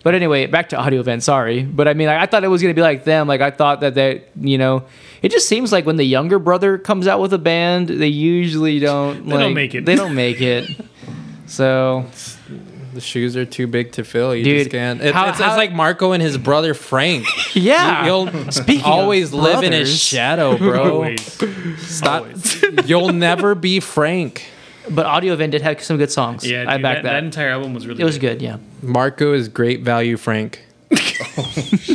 But 0.03 0.15
anyway, 0.15 0.47
back 0.47 0.69
to 0.69 0.79
Audiovent. 0.79 1.21
Sorry, 1.21 1.63
but 1.63 1.87
I 1.87 1.93
mean, 1.93 2.09
I, 2.09 2.23
I 2.23 2.25
thought 2.25 2.43
it 2.43 2.47
was 2.47 2.61
gonna 2.61 2.73
be 2.73 2.81
like 2.81 3.03
them. 3.03 3.27
Like 3.27 3.41
I 3.41 3.51
thought 3.51 3.81
that 3.81 3.93
they, 3.93 4.23
you 4.39 4.57
know, 4.57 4.85
it 5.21 5.31
just 5.31 5.47
seems 5.47 5.71
like 5.71 5.85
when 5.85 5.97
the 5.97 6.03
younger 6.03 6.39
brother 6.39 6.77
comes 6.79 7.07
out 7.07 7.19
with 7.19 7.33
a 7.33 7.37
band, 7.37 7.87
they 7.87 8.07
usually 8.07 8.79
don't. 8.79 9.27
They 9.27 9.37
don't 9.37 9.53
make 9.53 9.75
it. 9.75 9.85
They 9.85 9.95
don't 9.95 10.15
make 10.15 10.41
it. 10.41 10.69
So 11.47 12.05
The 12.93 13.01
shoes 13.01 13.37
are 13.37 13.45
too 13.45 13.67
big 13.67 13.93
to 13.93 14.03
fill. 14.03 14.35
You 14.35 14.43
Dude, 14.43 14.57
just 14.59 14.71
can't. 14.71 15.01
It's, 15.01 15.13
how- 15.15 15.29
it's, 15.29 15.39
how- 15.39 15.47
it's 15.47 15.57
like 15.57 15.71
Marco 15.71 16.11
and 16.11 16.21
his 16.21 16.37
brother 16.37 16.73
Frank. 16.73 17.25
yeah, 17.55 18.05
You'll 18.05 18.51
Speaking 18.51 18.83
always 18.85 19.29
of 19.33 19.35
live 19.39 19.63
in 19.63 19.71
his 19.71 19.97
shadow, 19.97 20.57
bro. 20.59 20.93
Always. 20.95 21.21
Stop. 21.87 22.27
You'll 22.85 23.13
never 23.13 23.55
be 23.55 23.79
Frank. 23.79 24.45
but 24.89 25.05
Audiovent 25.05 25.51
did 25.51 25.61
have 25.61 25.81
some 25.83 25.97
good 25.97 26.11
songs. 26.11 26.45
Yeah, 26.49 26.63
I 26.67 26.77
back 26.77 26.97
that, 26.97 27.03
that. 27.03 27.13
that 27.13 27.23
entire 27.23 27.49
album 27.49 27.73
was 27.73 27.85
really. 27.87 27.97
Good. 27.97 28.03
It 28.03 28.05
was 28.05 28.17
good. 28.17 28.41
Yeah. 28.41 28.57
Marco 28.81 29.33
is 29.33 29.47
great 29.47 29.81
value, 29.81 30.17
Frank. 30.17 30.65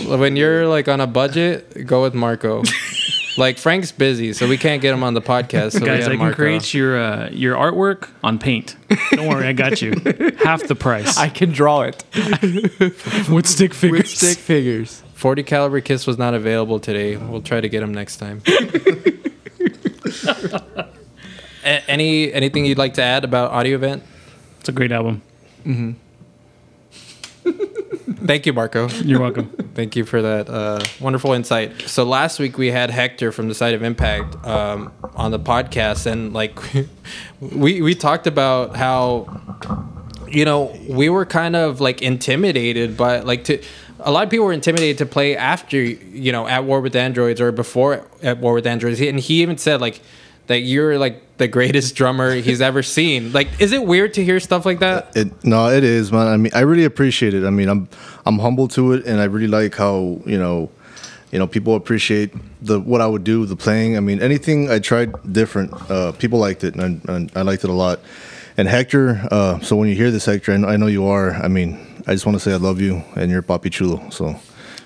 Oh, 0.08 0.16
when 0.18 0.34
you're 0.36 0.66
like 0.66 0.88
on 0.88 1.00
a 1.00 1.06
budget, 1.06 1.86
go 1.86 2.02
with 2.02 2.14
Marco. 2.14 2.62
Like 3.38 3.58
Frank's 3.58 3.92
busy, 3.92 4.32
so 4.32 4.48
we 4.48 4.56
can't 4.56 4.80
get 4.80 4.94
him 4.94 5.02
on 5.02 5.14
the 5.14 5.20
podcast. 5.20 5.72
So 5.72 5.80
we 5.80 5.86
Guys, 5.86 6.02
had 6.04 6.12
I 6.12 6.16
can 6.16 6.18
Marco. 6.20 6.36
create 6.36 6.72
your 6.72 6.98
uh, 6.98 7.28
your 7.30 7.54
artwork 7.56 8.08
on 8.24 8.38
Paint. 8.38 8.76
Don't 9.10 9.26
worry, 9.28 9.46
I 9.46 9.52
got 9.52 9.82
you. 9.82 9.90
Half 10.44 10.64
the 10.68 10.74
price 10.74 11.18
I 11.18 11.28
can 11.28 11.50
draw 11.50 11.82
it. 11.82 12.02
with 13.30 13.46
stick 13.46 13.74
figures. 13.74 13.98
With 14.00 14.08
stick 14.08 14.38
figures. 14.38 15.02
40 15.14 15.42
caliber 15.44 15.80
kiss 15.80 16.06
was 16.06 16.18
not 16.18 16.34
available 16.34 16.78
today. 16.80 17.16
We'll 17.16 17.40
try 17.42 17.60
to 17.60 17.68
get 17.68 17.82
him 17.82 17.92
next 17.92 18.18
time. 18.18 18.42
A- 21.64 21.90
any 21.90 22.32
anything 22.32 22.64
you'd 22.64 22.78
like 22.78 22.94
to 22.94 23.02
add 23.02 23.24
about 23.24 23.50
Audiovent? 23.52 24.02
It's 24.60 24.68
a 24.68 24.72
great 24.72 24.92
album. 24.92 25.22
Thank 28.26 28.46
you, 28.46 28.52
Marco. 28.52 28.88
You're 28.88 29.20
welcome. 29.20 29.50
Thank 29.74 29.94
you 29.94 30.04
for 30.04 30.20
that 30.22 30.48
uh, 30.48 30.80
wonderful 31.00 31.32
insight. 31.32 31.82
So 31.82 32.04
last 32.04 32.38
week 32.38 32.58
we 32.58 32.70
had 32.70 32.90
Hector 32.90 33.30
from 33.30 33.48
the 33.48 33.54
side 33.54 33.74
of 33.74 33.82
Impact 33.82 34.34
um, 34.44 34.92
on 35.14 35.30
the 35.30 35.38
podcast, 35.38 36.06
and 36.06 36.32
like 36.32 36.58
we 37.40 37.82
we 37.82 37.94
talked 37.94 38.26
about 38.26 38.74
how 38.76 39.28
you 40.28 40.44
know 40.44 40.76
we 40.88 41.08
were 41.08 41.24
kind 41.24 41.54
of 41.54 41.80
like 41.80 42.02
intimidated 42.02 42.96
by 42.96 43.20
like 43.20 43.44
to 43.44 43.62
a 44.00 44.10
lot 44.10 44.24
of 44.24 44.30
people 44.30 44.46
were 44.46 44.52
intimidated 44.52 44.98
to 44.98 45.06
play 45.06 45.36
after 45.36 45.80
you 45.80 46.32
know 46.32 46.46
at 46.48 46.64
war 46.64 46.80
with 46.80 46.96
androids 46.96 47.40
or 47.40 47.52
before 47.52 48.06
at 48.22 48.38
war 48.38 48.54
with 48.54 48.66
androids, 48.66 49.00
and 49.00 49.20
he 49.20 49.42
even 49.42 49.58
said 49.58 49.80
like 49.80 50.00
that 50.46 50.60
you're 50.60 50.98
like 50.98 51.22
the 51.38 51.48
greatest 51.48 51.94
drummer 51.94 52.34
he's 52.36 52.60
ever 52.60 52.82
seen. 52.82 53.32
Like, 53.32 53.60
is 53.60 53.72
it 53.72 53.84
weird 53.84 54.14
to 54.14 54.24
hear 54.24 54.40
stuff 54.40 54.64
like 54.64 54.78
that? 54.80 55.16
It 55.16 55.44
no, 55.44 55.68
it 55.68 55.84
is, 55.84 56.10
man. 56.10 56.26
I 56.28 56.36
mean, 56.36 56.52
I 56.54 56.60
really 56.60 56.84
appreciate 56.84 57.34
it. 57.34 57.44
I 57.44 57.50
mean, 57.50 57.68
I'm 57.68 57.88
I'm 58.24 58.38
humble 58.38 58.68
to 58.68 58.92
it, 58.92 59.06
and 59.06 59.20
I 59.20 59.24
really 59.24 59.48
like 59.48 59.74
how 59.74 60.20
you 60.24 60.38
know, 60.38 60.70
you 61.30 61.38
know, 61.38 61.46
people 61.46 61.74
appreciate 61.74 62.32
the 62.62 62.80
what 62.80 63.00
I 63.00 63.06
would 63.06 63.24
do, 63.24 63.46
the 63.46 63.56
playing. 63.56 63.96
I 63.96 64.00
mean, 64.00 64.20
anything 64.20 64.70
I 64.70 64.78
tried 64.78 65.12
different, 65.32 65.72
uh, 65.90 66.12
people 66.12 66.38
liked 66.38 66.64
it, 66.64 66.74
and, 66.74 67.06
and 67.08 67.30
I 67.34 67.42
liked 67.42 67.64
it 67.64 67.70
a 67.70 67.74
lot. 67.74 68.00
And 68.58 68.68
Hector, 68.68 69.26
uh, 69.30 69.60
so 69.60 69.76
when 69.76 69.88
you 69.90 69.94
hear 69.94 70.10
this, 70.10 70.24
Hector, 70.24 70.52
I 70.52 70.56
know, 70.56 70.68
I 70.68 70.76
know 70.78 70.86
you 70.86 71.06
are. 71.06 71.34
I 71.34 71.48
mean, 71.48 71.78
I 72.06 72.12
just 72.12 72.24
want 72.24 72.36
to 72.36 72.40
say 72.40 72.52
I 72.52 72.56
love 72.56 72.80
you, 72.80 73.02
and 73.14 73.30
you're 73.30 73.42
Papi 73.42 73.70
Chulo. 73.70 74.08
So 74.10 74.34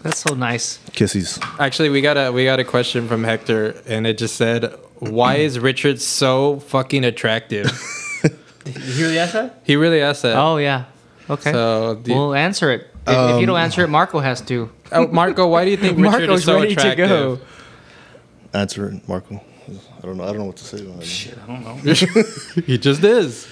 That's 0.03 0.19
so 0.19 0.35
nice. 0.35 0.81
Kisses. 0.93 1.39
Actually, 1.61 1.91
we 1.91 2.01
got 2.01 2.17
a 2.17 2.33
we 2.33 2.45
got 2.45 2.59
a 2.59 2.65
question 2.65 3.07
from 3.07 3.23
Hector, 3.23 3.81
and 3.87 4.07
it 4.07 4.19
just 4.19 4.35
said, 4.37 4.75
"Why 5.01 5.37
is 5.37 5.59
Richard 5.59 6.01
so 6.01 6.61
fucking 6.61 7.05
attractive?" 7.05 7.67
he 8.65 9.03
really 9.03 9.19
asked 9.19 9.33
that? 9.33 9.61
he 9.65 9.77
really 9.77 10.01
asked 10.01 10.23
that. 10.23 10.37
Oh 10.37 10.57
yeah. 10.59 10.85
Okay. 11.29 11.53
So, 11.53 12.01
do 12.03 12.11
you- 12.11 12.17
we'll 12.17 12.35
answer 12.35 12.71
it. 12.73 12.87
If, 13.07 13.17
if 13.35 13.41
you 13.41 13.47
don't 13.47 13.57
um, 13.57 13.63
answer 13.63 13.83
it, 13.83 13.89
Marco 13.89 14.19
has 14.21 14.41
to. 14.43 14.71
Oh, 14.93 15.07
Marco, 15.09 15.49
why 15.49 15.65
do 15.65 15.71
you 15.71 15.77
think 15.77 15.97
Richard 15.99 16.11
Marco's 16.11 16.41
is 16.41 16.45
so 16.45 16.61
ready 16.61 16.73
attractive? 16.73 17.09
to 17.09 17.09
go. 17.09 17.39
Answer 18.53 18.89
it, 18.89 19.09
Marco. 19.09 19.43
I 19.99 20.07
don't 20.07 20.17
know. 20.17 20.25
I 20.25 20.27
don't 20.29 20.39
know 20.39 20.45
what 20.47 20.57
to 20.57 20.65
say. 20.65 21.01
Shit, 21.03 21.39
I 21.39 21.47
don't 21.47 21.65
know. 21.65 22.63
He 22.67 22.77
just 22.79 23.03
is. 23.03 23.47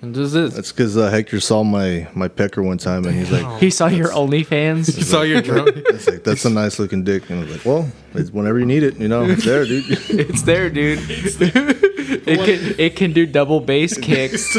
He 0.00 0.12
just 0.12 0.34
is. 0.36 0.54
That's 0.54 0.70
because 0.70 0.96
uh, 0.96 1.10
Hector 1.10 1.40
saw 1.40 1.64
my 1.64 2.06
my 2.14 2.28
pecker 2.28 2.62
one 2.62 2.78
time, 2.78 3.04
and 3.04 3.16
he's 3.16 3.32
like, 3.32 3.60
He 3.60 3.68
saw 3.68 3.88
your 3.88 4.10
OnlyFans. 4.10 4.94
He 4.94 5.02
saw 5.02 5.22
your 5.22 5.42
drum. 5.42 5.68
It's 5.88 6.06
like 6.06 6.22
that's 6.22 6.44
a 6.44 6.50
nice 6.50 6.78
looking 6.78 7.02
dick, 7.02 7.28
and 7.28 7.40
I 7.40 7.42
was 7.42 7.56
like, 7.56 7.64
well, 7.64 7.90
it's 8.14 8.30
whenever 8.30 8.60
you 8.60 8.66
need 8.66 8.84
it, 8.84 8.96
you 8.98 9.08
know, 9.08 9.24
it's 9.24 9.44
there, 9.44 9.64
dude. 9.64 9.84
it's 9.90 10.42
there, 10.42 10.70
dude. 10.70 11.00
it 11.08 12.38
can 12.38 12.74
it 12.78 12.94
can 12.94 13.12
do 13.12 13.26
double 13.26 13.60
bass 13.60 13.98
kicks. 13.98 14.54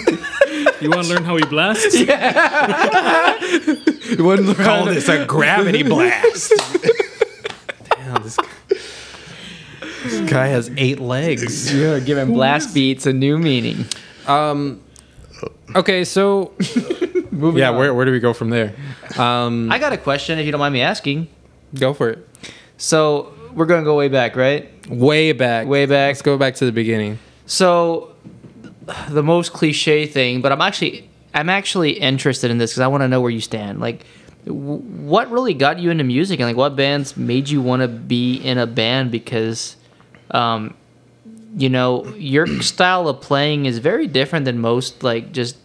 You 0.81 0.89
want 0.89 1.07
to 1.07 1.13
learn 1.13 1.23
how 1.23 1.37
he 1.37 1.45
blasts? 1.45 1.95
Call 4.57 4.85
this 4.85 5.07
a 5.07 5.25
gravity 5.25 5.83
blast. 5.83 6.51
Damn, 7.91 8.23
this 8.23 8.35
guy, 8.35 8.47
this 10.03 10.29
guy 10.29 10.47
has 10.47 10.69
eight 10.75 10.99
legs. 10.99 11.73
You're 11.73 12.01
giving 12.01 12.33
blast 12.33 12.73
beats 12.73 13.05
a 13.05 13.13
new 13.13 13.37
meaning. 13.37 13.85
Um. 14.27 14.81
Okay, 15.75 16.03
so 16.03 16.53
Moving 17.31 17.59
yeah, 17.59 17.69
on. 17.69 17.77
where 17.77 17.93
where 17.93 18.05
do 18.05 18.11
we 18.11 18.19
go 18.19 18.33
from 18.33 18.49
there? 18.49 18.73
Um, 19.17 19.71
I 19.71 19.79
got 19.79 19.93
a 19.93 19.97
question, 19.97 20.39
if 20.39 20.45
you 20.45 20.51
don't 20.51 20.59
mind 20.59 20.73
me 20.73 20.81
asking. 20.81 21.27
go 21.75 21.93
for 21.93 22.09
it. 22.09 22.27
So 22.77 23.33
we're 23.53 23.65
gonna 23.65 23.83
go 23.83 23.95
way 23.95 24.07
back, 24.09 24.35
right? 24.35 24.69
Way 24.89 25.31
back. 25.33 25.67
Way 25.67 25.85
back. 25.85 26.09
Let's 26.09 26.21
go 26.21 26.37
back 26.37 26.55
to 26.55 26.65
the 26.65 26.71
beginning. 26.71 27.19
So 27.45 28.15
the 29.09 29.23
most 29.23 29.53
cliche 29.53 30.05
thing, 30.07 30.41
but 30.41 30.51
I'm 30.51 30.61
actually 30.61 31.09
I'm 31.33 31.49
actually 31.49 31.91
interested 31.91 32.49
in 32.51 32.57
this 32.57 32.71
because 32.71 32.81
I 32.81 32.87
want 32.87 33.01
to 33.03 33.07
know 33.07 33.21
where 33.21 33.29
you 33.31 33.41
stand. 33.41 33.79
Like, 33.79 34.05
w- 34.45 34.79
what 34.81 35.29
really 35.29 35.53
got 35.53 35.77
you 35.79 35.91
into 35.91 36.03
music, 36.03 36.39
and 36.39 36.47
like 36.49 36.57
what 36.57 36.75
bands 36.75 37.15
made 37.15 37.49
you 37.49 37.61
want 37.61 37.83
to 37.83 37.87
be 37.87 38.37
in 38.37 38.57
a 38.57 38.65
band? 38.65 39.11
Because, 39.11 39.75
um, 40.31 40.73
you 41.55 41.69
know, 41.69 42.05
your 42.15 42.47
style 42.61 43.07
of 43.07 43.21
playing 43.21 43.65
is 43.65 43.77
very 43.79 44.07
different 44.07 44.45
than 44.45 44.59
most 44.59 45.03
like 45.03 45.31
just 45.31 45.57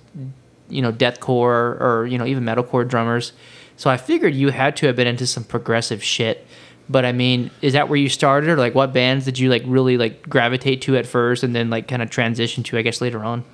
you 0.68 0.82
know 0.82 0.92
deathcore 0.92 1.80
or 1.80 2.06
you 2.06 2.18
know 2.18 2.26
even 2.26 2.44
metalcore 2.44 2.86
drummers. 2.86 3.32
So 3.76 3.90
I 3.90 3.96
figured 3.96 4.34
you 4.34 4.50
had 4.50 4.76
to 4.76 4.86
have 4.86 4.96
been 4.96 5.06
into 5.06 5.26
some 5.26 5.44
progressive 5.44 6.02
shit. 6.02 6.46
But 6.88 7.04
I 7.04 7.12
mean, 7.12 7.50
is 7.62 7.72
that 7.72 7.88
where 7.88 7.96
you 7.96 8.08
started, 8.08 8.50
or 8.50 8.56
like 8.56 8.74
what 8.74 8.92
bands 8.92 9.24
did 9.24 9.38
you 9.38 9.48
like 9.48 9.62
really 9.64 9.96
like 9.96 10.28
gravitate 10.28 10.82
to 10.82 10.96
at 10.96 11.06
first, 11.06 11.42
and 11.42 11.54
then 11.54 11.70
like 11.70 11.88
kind 11.88 12.02
of 12.02 12.10
transition 12.10 12.62
to, 12.64 12.78
I 12.78 12.82
guess, 12.82 13.00
later 13.00 13.24
on? 13.24 13.44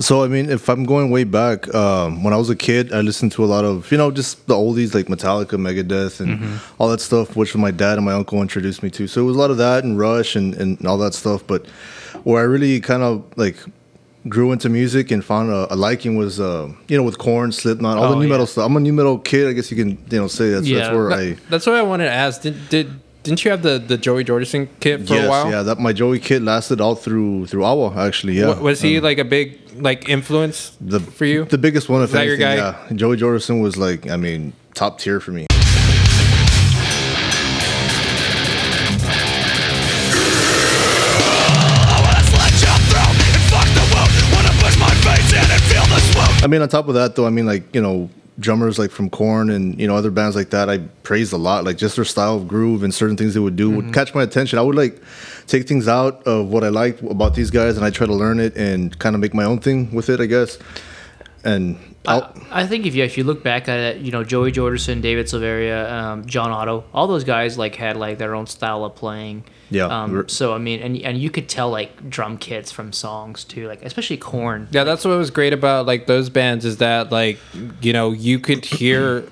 So 0.00 0.22
I 0.22 0.28
mean, 0.28 0.48
if 0.50 0.68
I'm 0.68 0.84
going 0.84 1.10
way 1.10 1.24
back, 1.24 1.72
um, 1.74 2.22
when 2.22 2.32
I 2.32 2.36
was 2.36 2.50
a 2.50 2.56
kid, 2.56 2.92
I 2.92 3.00
listened 3.00 3.32
to 3.32 3.44
a 3.44 3.46
lot 3.46 3.64
of 3.64 3.90
you 3.90 3.98
know 3.98 4.10
just 4.10 4.46
the 4.46 4.54
oldies 4.54 4.94
like 4.94 5.06
Metallica, 5.06 5.56
Megadeth, 5.58 6.20
and 6.20 6.60
all 6.78 6.88
that 6.88 7.00
stuff, 7.00 7.34
which 7.36 7.54
my 7.56 7.70
dad 7.72 7.96
and 7.98 8.04
my 8.04 8.12
uncle 8.12 8.40
introduced 8.40 8.82
me 8.82 8.90
to. 8.90 9.06
So 9.08 9.20
it 9.22 9.24
was 9.24 9.36
a 9.36 9.38
lot 9.38 9.50
of 9.50 9.56
that 9.56 9.84
and 9.84 9.98
Rush 9.98 10.36
and, 10.36 10.54
and 10.54 10.86
all 10.86 10.98
that 10.98 11.14
stuff. 11.14 11.44
But 11.46 11.66
where 12.24 12.40
I 12.40 12.44
really 12.44 12.80
kind 12.80 13.02
of 13.02 13.24
like 13.36 13.56
grew 14.28 14.52
into 14.52 14.68
music 14.68 15.10
and 15.10 15.24
found 15.24 15.50
a, 15.50 15.72
a 15.72 15.76
liking 15.76 16.16
was 16.16 16.38
uh, 16.38 16.70
you 16.86 16.96
know 16.96 17.02
with 17.02 17.18
Korn, 17.18 17.50
Slipknot, 17.50 17.98
all 17.98 18.10
the 18.10 18.16
Oh, 18.16 18.18
new 18.20 18.26
yeah. 18.26 18.30
metal 18.32 18.46
stuff. 18.46 18.66
I'm 18.66 18.76
a 18.76 18.80
nu 18.80 18.92
metal 18.92 19.18
kid, 19.18 19.48
I 19.48 19.52
guess 19.52 19.70
you 19.72 19.76
can 19.76 19.90
you 20.10 20.20
know 20.20 20.28
say 20.28 20.50
that's 20.50 20.66
Yeah. 20.68 20.78
that's 20.80 20.94
where 20.94 21.08
That- 21.08 21.18
I 21.18 21.36
that's 21.50 21.66
what 21.66 21.74
I 21.76 21.82
wanted 21.82 22.04
to 22.04 22.12
ask. 22.12 22.42
Did 22.42 22.68
did 22.68 23.00
didn't 23.28 23.44
you 23.44 23.50
have 23.50 23.62
the 23.62 23.78
the 23.78 23.96
Joey 23.98 24.24
Jordison 24.24 24.68
kit 24.80 25.06
for 25.06 25.14
yes, 25.14 25.26
a 25.26 25.28
while? 25.28 25.50
yeah. 25.50 25.62
That 25.62 25.78
my 25.78 25.92
Joey 25.92 26.18
kit 26.18 26.42
lasted 26.42 26.80
all 26.80 26.94
through 26.94 27.46
through 27.46 27.64
Awa 27.64 27.94
actually. 28.06 28.34
Yeah. 28.34 28.48
Wa- 28.48 28.60
Was 28.60 28.80
he 28.80 28.96
Um, 28.98 29.04
like 29.04 29.18
a 29.18 29.24
big 29.24 29.58
like 29.76 30.08
influence 30.08 30.76
the 30.80 31.00
for 31.00 31.24
you? 31.26 31.44
The 31.44 31.58
biggest 31.58 31.88
one, 31.88 32.02
if 32.02 32.10
that 32.12 32.22
anything. 32.22 32.40
guy? 32.40 32.54
Yeah. 32.56 32.76
Joey 32.94 33.16
Jordison 33.16 33.62
was 33.62 33.76
like, 33.76 34.08
I 34.10 34.16
mean, 34.16 34.52
top 34.74 34.98
tier 34.98 35.20
for 35.20 35.32
me. 35.32 35.46
I 46.40 46.46
mean, 46.48 46.62
on 46.62 46.68
top 46.68 46.88
of 46.88 46.94
that, 46.94 47.16
though, 47.16 47.26
I 47.26 47.30
mean, 47.30 47.46
like 47.46 47.74
you 47.74 47.80
know, 47.82 48.08
drummers 48.38 48.78
like 48.78 48.90
from 48.90 49.10
Korn 49.10 49.50
and 49.50 49.78
you 49.80 49.86
know 49.86 49.96
other 49.96 50.10
bands 50.10 50.36
like 50.36 50.50
that, 50.50 50.70
I 50.70 50.78
praised 51.02 51.32
a 51.32 51.36
lot. 51.36 51.64
Like 51.64 51.76
just 51.76 51.96
their 51.96 52.04
style 52.04 52.36
of 52.36 52.46
groove 52.48 52.82
and 52.82 52.94
certain 52.94 53.16
things 53.16 53.34
they 53.34 53.40
would 53.40 53.56
do 53.56 53.68
Mm-hmm. 53.68 53.86
would 53.86 53.94
catch 53.94 54.14
my 54.14 54.22
attention. 54.22 54.58
I 54.58 54.62
would 54.62 54.76
like 54.76 55.00
take 55.46 55.66
things 55.66 55.88
out 55.88 56.24
of 56.26 56.48
what 56.48 56.62
I 56.64 56.68
liked 56.68 57.02
about 57.02 57.34
these 57.34 57.50
guys, 57.50 57.76
and 57.76 57.84
I 57.84 57.90
try 57.90 58.06
to 58.06 58.14
learn 58.14 58.38
it 58.40 58.56
and 58.56 58.96
kind 58.98 59.14
of 59.14 59.20
make 59.20 59.34
my 59.34 59.44
own 59.44 59.58
thing 59.58 59.92
with 59.94 60.08
it, 60.08 60.20
I 60.20 60.26
guess. 60.26 60.58
And 61.44 61.78
I'll, 62.06 62.34
I 62.50 62.66
think 62.66 62.86
if 62.86 62.94
you 62.94 63.04
if 63.04 63.16
you 63.16 63.24
look 63.24 63.42
back 63.42 63.68
at 63.68 63.78
it, 63.78 63.96
you 64.02 64.10
know 64.10 64.24
Joey 64.24 64.50
Jordison, 64.50 65.00
David 65.02 65.26
Silveria, 65.26 65.90
um, 65.90 66.26
John 66.26 66.50
Otto, 66.50 66.84
all 66.92 67.06
those 67.06 67.24
guys 67.24 67.58
like 67.58 67.74
had 67.74 67.96
like 67.96 68.18
their 68.18 68.34
own 68.34 68.46
style 68.46 68.84
of 68.84 68.94
playing. 68.94 69.44
Yeah, 69.70 69.86
Um, 69.86 70.28
so 70.28 70.54
I 70.54 70.58
mean, 70.58 70.80
and 70.80 70.96
and 71.02 71.18
you 71.18 71.30
could 71.30 71.48
tell 71.48 71.70
like 71.70 72.08
drum 72.08 72.38
kits 72.38 72.72
from 72.72 72.92
songs 72.92 73.44
too, 73.44 73.68
like 73.68 73.82
especially 73.82 74.16
Korn. 74.16 74.68
Yeah, 74.70 74.84
that's 74.84 75.04
what 75.04 75.16
was 75.18 75.30
great 75.30 75.52
about 75.52 75.86
like 75.86 76.06
those 76.06 76.30
bands 76.30 76.64
is 76.64 76.78
that 76.78 77.12
like 77.12 77.38
you 77.82 77.92
know 77.92 78.12
you 78.12 78.38
could 78.38 78.64
hear 78.64 79.24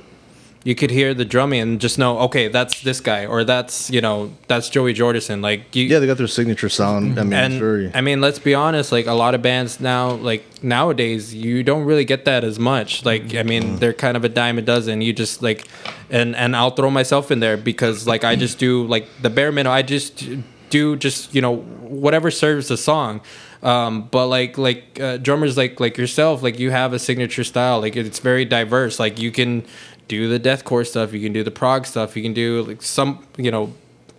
you 0.67 0.75
could 0.75 0.91
hear 0.91 1.15
the 1.15 1.25
drumming 1.25 1.61
and 1.61 1.81
just 1.81 1.97
know 1.97 2.19
okay 2.19 2.49
that's 2.49 2.83
this 2.83 3.01
guy 3.01 3.25
or 3.25 3.45
that's 3.45 3.89
you 3.89 4.01
know 4.01 4.33
that's 4.49 4.69
Joey 4.69 4.95
Jordison. 4.95 5.41
Like 5.41 5.77
you 5.77 5.85
yeah, 5.85 6.01
they 6.01 6.09
got 6.09 6.19
their 6.19 6.27
signature 6.27 6.69
sound. 6.69 7.21
I 7.21 7.23
mean, 7.23 7.35
and 7.35 7.61
very. 7.61 7.93
I 7.95 8.01
mean 8.01 8.21
let's 8.21 8.41
be 8.41 8.53
honest 8.53 8.91
like 8.91 9.07
a 9.07 9.13
lot 9.13 9.37
of 9.37 9.43
bands 9.43 9.79
now 9.79 10.11
like 10.11 10.43
nowadays 10.65 11.33
you 11.33 11.63
don't 11.63 11.85
really 11.85 12.05
get 12.05 12.25
that 12.25 12.43
as 12.43 12.59
much. 12.59 13.05
Like 13.05 13.37
I 13.37 13.45
mean 13.45 13.77
they're 13.77 13.93
kind 13.93 14.17
of 14.17 14.25
a 14.25 14.29
dime 14.29 14.59
a 14.59 14.63
dozen. 14.63 15.03
You 15.03 15.13
just 15.13 15.41
like 15.41 15.69
and 16.11 16.35
and 16.35 16.57
I'll 16.57 16.73
throw 16.73 16.91
myself 16.91 17.31
in 17.31 17.39
there 17.39 17.57
because 17.57 18.09
like 18.09 18.25
I 18.25 18.35
just 18.35 18.59
do 18.59 18.89
like 18.89 19.07
the 19.23 19.31
bare 19.31 19.53
minimum 19.53 19.73
I 19.73 19.83
just 19.83 20.29
do 20.71 20.97
just 20.97 21.33
you 21.33 21.43
know 21.43 21.59
whatever 21.59 22.29
serves 22.29 22.67
the 22.67 22.77
song. 22.77 23.21
Um 23.63 24.09
but 24.11 24.27
like 24.27 24.59
like 24.59 24.99
uh, 25.01 25.19
drummers 25.19 25.57
like 25.57 25.79
like 25.79 25.97
yourself 25.97 26.43
like 26.43 26.59
you 26.59 26.73
have 26.73 26.93
a 26.93 26.99
signature 26.99 27.45
style. 27.45 27.81
Like 27.81 27.95
it's 27.95 28.19
very 28.19 28.45
diverse. 28.45 28.99
Like 28.99 29.21
you 29.21 29.31
can 29.31 29.65
do 30.09 30.29
the 30.29 30.39
deathcore 30.41 30.87
stuff 30.87 31.13
you 31.13 31.21
can 31.21 31.33
do 31.33 31.43
the 31.43 31.51
prog 31.51 31.87
stuff 31.87 32.17
you 32.17 32.23
can 32.23 32.33
do 32.35 32.63
like 32.63 32.83
some 32.83 33.27
you 33.37 33.51
know 33.51 33.73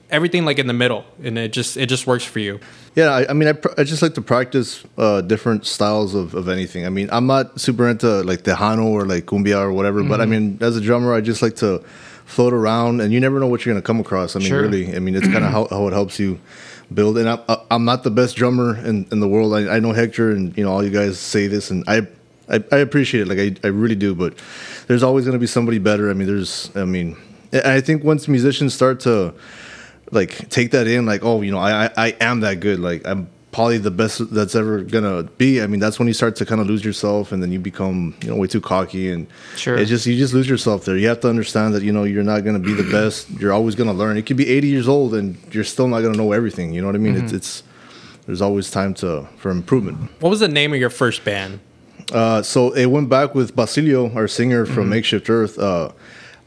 everything 0.10 0.46
like 0.46 0.60
in 0.60 0.68
the 0.68 0.74
middle 0.74 1.04
and 1.24 1.38
it 1.38 1.52
just 1.54 1.78
it 1.78 1.88
just 1.88 2.08
works 2.08 2.24
for 2.24 2.40
you 2.40 2.60
Yeah, 2.96 3.10
I, 3.14 3.30
I 3.30 3.34
mean, 3.34 3.48
I, 3.48 3.54
pr- 3.54 3.76
I 3.78 3.84
just 3.84 4.02
like 4.02 4.16
to 4.16 4.22
practice 4.24 4.84
uh, 4.98 5.22
different 5.22 5.68
styles 5.68 6.16
of, 6.16 6.34
of 6.34 6.48
anything. 6.50 6.84
I 6.84 6.90
mean, 6.90 7.10
I'm 7.12 7.28
not 7.28 7.62
super 7.62 7.88
into 7.88 8.24
like 8.24 8.42
Tejano 8.42 8.86
or 8.86 9.06
like 9.06 9.26
cumbia 9.28 9.60
or 9.62 9.72
whatever, 9.72 10.02
but 10.04 10.20
I 10.20 10.26
mean, 10.26 10.58
as 10.62 10.76
a 10.78 10.82
drummer, 10.82 11.14
I 11.14 11.22
just 11.22 11.44
like 11.44 11.56
to 11.58 11.84
float 12.26 12.54
around, 12.54 13.02
and 13.02 13.14
you 13.14 13.20
never 13.20 13.40
know 13.40 13.46
what 13.46 13.60
you're 13.66 13.76
gonna 13.76 13.84
come 13.86 14.00
across. 14.00 14.36
I 14.36 14.40
mean, 14.40 14.48
Sure. 14.48 14.64
really, 14.64 14.96
I 14.96 15.00
mean, 15.00 15.14
it's 15.16 15.28
kind 15.28 15.46
of 15.46 15.52
how, 15.52 15.68
how 15.70 15.88
it 15.88 15.94
helps 15.94 16.18
you 16.20 16.40
build. 16.92 17.20
And 17.20 17.30
I, 17.30 17.38
I, 17.48 17.56
I'm 17.70 17.86
not 17.86 18.02
the 18.02 18.10
best 18.10 18.36
drummer 18.36 18.76
in, 18.84 19.06
in 19.12 19.20
the 19.20 19.28
world. 19.28 19.54
I, 19.54 19.76
I 19.76 19.80
know 19.80 19.94
Hector, 19.94 20.32
and 20.32 20.58
you 20.58 20.64
know, 20.66 20.72
all 20.74 20.84
you 20.84 20.90
guys 20.90 21.20
say 21.20 21.46
this, 21.46 21.70
and 21.70 21.84
I. 21.88 22.08
I, 22.50 22.64
I 22.72 22.78
appreciate 22.78 23.22
it, 23.22 23.28
like 23.28 23.40
I, 23.40 23.68
I 23.68 23.72
really 23.72 23.96
do, 23.96 24.16
but 24.16 24.34
there's 24.88 25.04
always 25.04 25.26
going 25.26 25.34
to 25.34 25.40
be 25.40 25.48
somebody 25.48 25.80
better. 25.80 26.10
I 26.10 26.14
mean, 26.14 26.28
there's, 26.28 26.72
I 26.76 26.86
mean, 26.86 27.18
I 27.54 27.82
think 27.82 28.04
once 28.04 28.28
musicians 28.28 28.74
start 28.74 29.00
to 29.02 29.34
like 30.12 30.50
take 30.50 30.72
that 30.72 30.88
in 30.88 31.06
like 31.06 31.24
oh 31.24 31.42
you 31.42 31.52
know 31.52 31.60
I, 31.60 31.86
I 31.86 31.92
i 31.98 32.08
am 32.22 32.42
that 32.42 32.60
good 32.60 32.80
like 32.80 33.06
i'm 33.06 33.30
probably 33.52 33.78
the 33.78 33.92
best 33.92 34.34
that's 34.34 34.56
ever 34.56 34.82
gonna 34.82 35.24
be 35.24 35.62
i 35.62 35.68
mean 35.68 35.80
that's 35.80 35.98
when 36.00 36.08
you 36.08 36.14
start 36.14 36.36
to 36.38 36.46
kind 36.46 36.62
of 36.62 36.68
lose 36.68 36.86
yourself 36.86 37.32
and 37.32 37.42
then 37.42 37.52
you 37.52 37.60
become 37.60 38.16
you 38.22 38.30
know 38.30 38.36
way 38.36 38.48
too 38.48 38.62
cocky 38.62 39.10
and 39.10 39.28
Sure. 39.56 39.76
it 39.76 39.86
just 39.86 40.06
you 40.06 40.16
just 40.16 40.34
lose 40.34 40.48
yourself 40.48 40.86
there. 40.86 40.96
You 40.96 41.08
have 41.08 41.22
to 41.22 41.30
understand 41.30 41.74
that 41.74 41.82
you 41.82 41.92
know 41.92 42.04
you're 42.04 42.24
not 42.24 42.44
gonna 42.44 42.60
be 42.60 42.74
the 42.74 42.84
best. 42.92 43.30
You're 43.32 43.54
always 43.54 43.74
gonna 43.74 43.94
learn. 43.94 44.16
It 44.16 44.26
could 44.28 44.38
be 44.38 44.48
80 44.48 44.68
years 44.68 44.88
old 44.88 45.16
and 45.16 45.38
you're 45.52 45.64
still 45.64 45.88
not 45.88 46.02
gonna 46.02 46.18
know 46.18 46.34
everything 46.34 46.74
you 46.74 46.82
know 46.82 46.88
what 46.88 46.96
i 46.96 47.00
mean? 47.00 47.16
It's 47.16 47.28
mm-hmm. 47.28 47.36
it's 47.38 47.64
there's 48.28 48.42
always 48.42 48.70
time 48.70 48.94
to 48.96 49.28
for 49.38 49.50
improvement. 49.50 50.12
What 50.20 50.30
was 50.30 50.42
the 50.42 50.48
name 50.48 50.74
of 50.74 50.80
your 50.80 50.90
first 50.92 51.24
band 51.26 51.60
uh, 52.14 52.42
so 52.42 52.72
it 52.74 52.86
went 52.88 53.10
back 53.10 53.36
with 53.36 53.56
Basilio, 53.56 54.12
our 54.14 54.28
singer 54.28 54.66
from 54.66 54.90
Makeshift 54.90 55.30
Earth. 55.30 55.58
Uh, 55.60 55.92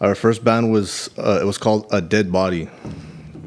our 0.00 0.14
first 0.14 0.42
band 0.44 0.72
was 0.72 1.10
uh, 1.18 1.38
it 1.40 1.44
was 1.44 1.58
called 1.58 1.86
A 1.90 2.00
Dead 2.00 2.32
Body. 2.32 2.68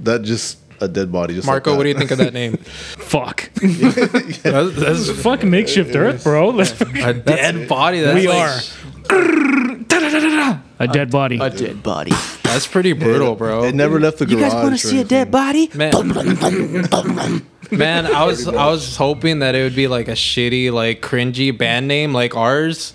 That 0.04 0.22
just 0.24 0.60
a 0.82 0.88
dead 0.88 1.12
body. 1.12 1.34
Just 1.34 1.48
marco 1.48 1.72
like 1.72 1.78
what 1.78 1.84
do 1.84 1.90
you 1.90 1.96
think 1.98 2.12
of 2.12 2.18
that 2.18 2.34
name 2.34 2.58
Fuck. 2.98 3.50
that's, 3.56 4.42
that's 4.76 5.10
Fucking 5.22 5.50
makeshift 5.50 5.96
Earth, 5.96 6.24
bro. 6.24 6.50
Let's 6.50 6.80
a 6.82 7.14
dead 7.14 7.68
body 7.70 8.02
that's 8.02 8.16
We 8.16 8.28
like- 8.28 8.62
are. 9.10 10.60
a 10.80 10.88
dead 10.88 11.10
body. 11.12 11.40
A 11.40 11.50
dead 11.50 11.82
body. 11.84 12.12
That's 12.54 12.68
pretty 12.68 12.94
brutal 12.94 13.36
bro 13.36 13.64
It 13.64 13.76
never 13.76 14.00
left 14.00 14.20
the 14.20 14.26
garage. 14.26 14.40
You 14.40 14.50
guys 14.50 14.54
want 14.54 14.80
to 14.80 14.88
see 14.88 15.00
a 15.00 15.04
dead 15.04 15.32
body? 15.32 15.70
man 15.74 15.92
man 17.72 18.06
i 18.06 18.24
was 18.26 18.48
i 18.48 18.68
was 18.68 18.96
hoping 18.98 19.40
that 19.40 19.56
it 19.56 19.64
would 19.64 19.76
be 19.76 19.88
like 19.88 20.08
a 20.08 20.12
shitty 20.14 20.72
like 20.72 21.02
cringy 21.02 21.56
band 21.58 21.88
name 21.88 22.14
like 22.14 22.36
ours 22.36 22.94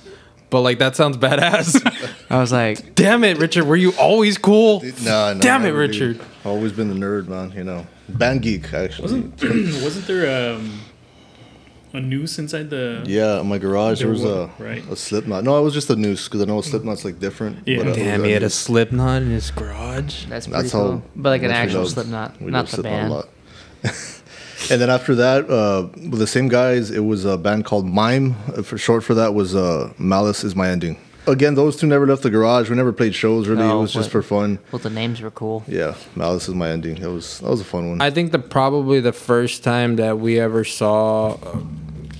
but 0.51 0.61
like 0.61 0.79
that 0.79 0.94
sounds 0.97 1.16
badass 1.16 1.83
I 2.31 2.38
was 2.38 2.53
like, 2.53 2.94
damn 2.94 3.25
it 3.25 3.38
richard 3.38 3.64
were 3.64 3.77
you 3.77 3.92
always 3.99 4.38
cool 4.38 4.83
Nah, 5.03 5.33
nah, 5.35 5.40
Damn 5.40 5.62
it, 5.62 5.64
never, 5.66 5.87
dude. 5.87 6.16
Richard. 6.16 6.27
Always 6.44 6.73
been 6.73 6.88
the 6.88 6.94
nerd, 7.07 7.27
man. 7.29 7.53
You 7.53 7.64
know, 7.64 7.87
band 8.09 8.42
geek 8.42 8.73
actually. 8.73 9.03
Wasn't 9.42 10.07
there 10.07 10.55
um, 10.55 10.81
a 11.99 12.01
noose 12.01 12.39
inside 12.39 12.71
the? 12.71 13.03
yeah, 13.07 13.41
in 13.41 13.47
my 13.49 13.59
garage 13.59 13.99
there 14.01 14.07
There 14.07 14.13
was 14.13 14.25
a 14.25 14.47
wa- 14.47 14.51
right. 14.69 14.83
a 14.91 14.97
Slipknot. 14.97 15.45
No, 15.45 15.59
it 15.59 15.63
was 15.63 15.75
just 15.75 15.91
a 15.91 15.97
noose 15.97 16.25
because 16.27 16.41
I 16.43 16.45
know 16.47 16.59
a 16.59 16.63
Slipknot's 16.63 17.05
like 17.05 17.19
different. 17.21 17.67
Yeah. 17.67 17.79
but, 17.79 17.89
uh, 17.89 17.95
damn 17.95 18.25
he 18.25 18.33
had 18.33 18.43
a 18.43 18.47
noose. 18.47 18.55
slipknot 18.55 19.23
in 19.23 19.31
his 19.31 19.51
garage 19.51 20.25
that's 20.27 20.47
pretty 20.47 20.63
That's 20.63 20.73
cool. 20.73 20.93
how. 20.93 21.03
but 21.17 21.31
like 21.31 21.43
an 21.43 21.51
actual 21.51 21.81
we 21.81 21.85
love- 21.85 21.93
Slipknot, 21.93 22.41
not 22.41 22.67
the 22.67 22.71
Slipknot 22.77 22.93
a 22.95 22.97
band. 22.99 23.11
lot. 23.13 23.29
and 24.71 24.81
then 24.81 24.91
after 24.91 25.15
that, 25.15 25.49
uh, 25.51 25.89
with 26.11 26.19
the 26.19 26.27
same 26.27 26.49
guys, 26.49 26.91
it 26.91 27.01
was 27.05 27.25
a 27.25 27.37
band 27.39 27.65
called 27.65 27.87
Mime. 27.87 28.35
Uh, 28.57 28.63
For 28.63 28.77
short 28.79 29.05
for 29.05 29.15
that 29.15 29.35
was 29.35 29.55
uh, 29.55 29.93
Malice 29.99 30.45
is 30.45 30.55
my 30.57 30.69
ending. 30.69 30.99
Again, 31.27 31.55
those 31.57 31.77
two 31.77 31.87
never 31.87 32.07
left 32.07 32.23
the 32.23 32.31
garage. 32.31 32.71
We 32.71 32.77
never 32.77 32.93
played 32.93 33.15
shows. 33.15 33.47
Really, 33.49 33.61
No, 33.63 33.79
it 33.79 33.83
was 33.83 33.93
just 33.93 34.09
for 34.11 34.23
fun. 34.23 34.59
Well, 34.73 34.79
the 34.79 34.89
names 34.89 35.21
were 35.21 35.31
cool. 35.31 35.63
Yeah, 35.69 35.95
Malice 36.17 36.49
is 36.49 36.55
my 36.55 36.71
ending. 36.71 36.95
That 37.03 37.11
was 37.11 37.41
that 37.41 37.51
was 37.51 37.61
a 37.61 37.65
fun 37.65 37.87
one. 37.91 38.01
I 38.01 38.11
think 38.11 38.33
the 38.33 38.39
probably 38.39 39.01
the 39.01 39.13
first 39.13 39.63
time 39.63 39.97
that 39.97 40.19
we 40.19 40.41
ever 40.41 40.65
saw 40.65 41.35
uh, 41.35 41.59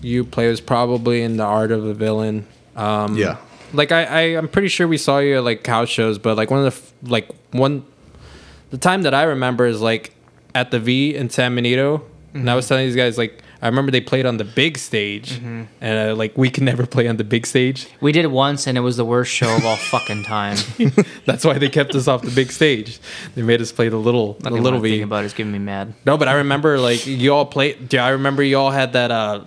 you 0.03 0.25
play 0.25 0.49
was 0.49 0.61
probably 0.61 1.23
in 1.23 1.37
the 1.37 1.45
Art 1.45 1.71
of 1.73 1.85
a 1.85 1.95
Villain. 1.95 2.47
Um, 2.77 3.17
Yeah. 3.17 3.37
Like 3.73 3.93
I, 3.93 4.05
I, 4.05 4.21
I'm 4.39 4.49
pretty 4.49 4.69
sure 4.69 4.89
we 4.89 4.97
saw 4.97 5.19
you 5.19 5.37
at 5.39 5.45
like 5.45 5.67
house 5.67 5.91
shows, 5.91 6.19
but 6.19 6.37
like 6.39 6.51
one 6.51 6.65
of 6.65 6.93
the 7.03 7.11
like 7.11 7.29
one, 7.51 7.85
the 8.71 8.79
time 8.79 9.03
that 9.03 9.13
I 9.13 9.25
remember 9.25 9.67
is 9.67 9.81
like 9.83 10.15
at 10.55 10.71
the 10.71 10.81
V 10.81 11.15
in 11.15 11.29
San 11.29 11.55
Benito, 11.55 12.03
and 12.33 12.49
I 12.51 12.55
was 12.55 12.67
telling 12.67 12.87
these 12.87 12.97
guys 12.97 13.19
like 13.19 13.43
I 13.61 13.67
remember 13.67 13.91
they 13.93 14.01
played 14.01 14.25
on 14.25 14.39
the 14.39 14.45
big 14.45 14.79
stage, 14.79 15.33
and 15.43 15.69
uh, 15.83 16.15
like 16.15 16.39
we 16.39 16.49
can 16.49 16.65
never 16.65 16.87
play 16.87 17.09
on 17.09 17.19
the 17.19 17.25
big 17.25 17.45
stage. 17.47 17.89
We 18.01 18.11
did 18.13 18.25
it 18.25 18.31
once, 18.31 18.67
and 18.67 18.79
it 18.79 18.83
was 18.83 18.97
the 18.97 19.05
worst 19.05 19.31
show 19.33 19.55
of 19.55 19.67
all 19.67 19.77
fucking 19.77 20.23
time. 20.23 20.57
That's 21.27 21.45
why 21.45 21.59
they 21.59 21.69
kept 21.69 21.95
us 21.95 22.09
off 22.09 22.23
the 22.23 22.31
big 22.31 22.51
stage. 22.53 23.01
They 23.35 23.43
made 23.43 23.61
us 23.61 23.71
play 23.71 23.91
the 23.91 23.99
little, 23.99 24.35
the 24.35 24.49
little 24.51 24.79
I 24.79 24.83
V. 24.83 25.03
about 25.03 25.25
it 25.25 25.27
is 25.27 25.35
giving 25.35 25.53
me 25.53 25.59
mad. 25.59 25.93
No, 26.07 26.17
but 26.17 26.29
I 26.29 26.35
remember 26.35 26.79
like 26.79 27.05
you 27.07 27.35
all 27.35 27.45
played. 27.45 27.93
Yeah, 27.93 28.07
I 28.07 28.11
remember 28.11 28.43
you 28.43 28.57
all 28.57 28.71
had 28.71 28.95
that 28.95 29.11
uh, 29.11 29.45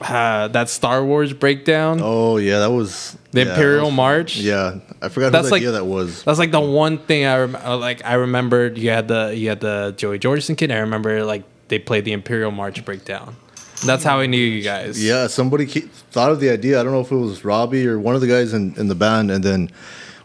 uh 0.00 0.48
that 0.48 0.68
Star 0.68 1.04
Wars 1.04 1.32
breakdown. 1.32 2.00
oh 2.02 2.36
yeah, 2.36 2.58
that 2.60 2.70
was 2.70 3.16
The 3.32 3.44
yeah, 3.44 3.50
Imperial 3.50 3.86
was- 3.86 3.94
March? 3.94 4.36
Yeah, 4.36 4.78
I 5.00 5.08
forgot 5.08 5.32
That's 5.32 5.46
whose 5.46 5.52
like- 5.52 5.62
idea 5.62 5.72
that 5.72 5.84
was. 5.86 6.22
That's 6.24 6.38
like 6.38 6.50
the 6.52 6.60
one 6.60 6.98
thing 6.98 7.24
I 7.26 7.38
rem- 7.38 7.56
uh, 7.56 7.76
like. 7.76 8.04
I 8.04 8.14
remembered 8.14 8.78
you 8.78 8.90
had 8.90 9.08
the 9.08 9.32
you 9.36 9.48
had 9.48 9.60
the 9.60 9.94
Joey 9.96 10.18
Jordison 10.18 10.56
kid. 10.56 10.70
I 10.70 10.78
remember 10.78 11.24
like 11.24 11.44
they 11.68 11.78
played 11.78 12.04
the 12.04 12.12
Imperial 12.12 12.50
March 12.50 12.84
breakdown. 12.84 13.36
That's 13.84 14.04
how 14.04 14.20
I 14.20 14.26
knew 14.26 14.36
you 14.38 14.62
guys. 14.62 15.02
Yeah, 15.02 15.26
somebody 15.26 15.66
thought 15.66 16.30
of 16.30 16.38
the 16.40 16.50
idea. 16.50 16.78
I 16.80 16.84
don't 16.84 16.92
know 16.92 17.00
if 17.00 17.10
it 17.10 17.16
was 17.16 17.44
Robbie 17.44 17.86
or 17.88 17.98
one 17.98 18.14
of 18.14 18.20
the 18.20 18.28
guys 18.28 18.52
in, 18.54 18.74
in 18.76 18.86
the 18.86 18.94
band, 18.94 19.30
and 19.32 19.42
then 19.42 19.70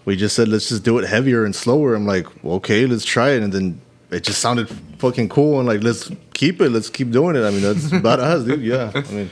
we 0.06 0.16
just 0.16 0.36
said, 0.36 0.48
let's 0.48 0.70
just 0.70 0.84
do 0.84 1.00
it 1.00 1.08
heavier 1.08 1.44
and 1.44 1.56
slower. 1.56 1.96
I'm 1.96 2.06
like, 2.06 2.28
okay, 2.46 2.86
let's 2.86 3.04
try 3.04 3.32
it, 3.32 3.42
and 3.42 3.52
then 3.52 3.82
it 4.12 4.22
just 4.24 4.42
sounded 4.42 4.70
fucking 5.00 5.30
cool, 5.30 5.58
and 5.60 5.68
like, 5.68 5.82
let's 5.82 6.12
keep 6.36 6.62
it, 6.62 6.70
let's 6.70 6.90
keep 6.92 7.10
doing 7.10 7.36
it. 7.36 7.42
I 7.44 7.50
mean, 7.50 7.62
that's 7.62 7.86
badass, 8.06 8.46
dude. 8.46 8.62
Yeah, 8.62 8.92
I 8.94 9.02
mean, 9.12 9.30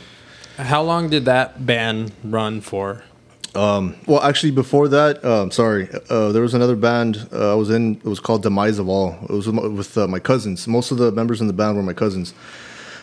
How 0.57 0.81
long 0.81 1.09
did 1.09 1.25
that 1.25 1.65
band 1.65 2.13
run 2.23 2.61
for? 2.61 3.03
well, 4.07 4.21
actually, 4.21 4.51
before 4.51 4.87
that, 4.89 5.23
um, 5.23 5.51
sorry, 5.51 5.89
uh, 6.09 6.31
there 6.31 6.41
was 6.41 6.53
another 6.53 6.75
band 6.75 7.27
uh, 7.33 7.51
I 7.51 7.55
was 7.55 7.69
in. 7.69 7.95
It 7.95 8.05
was 8.05 8.19
called 8.19 8.43
Demise 8.43 8.79
of 8.79 8.87
All. 8.87 9.17
It 9.23 9.31
was 9.31 9.47
with 9.47 9.55
my, 9.55 9.67
with, 9.67 9.97
uh, 9.97 10.07
my 10.07 10.19
cousins. 10.19 10.67
Most 10.67 10.91
of 10.91 10.97
the 10.97 11.11
members 11.11 11.41
in 11.41 11.47
the 11.47 11.53
band 11.53 11.75
were 11.75 11.83
my 11.83 11.93
cousins, 11.93 12.33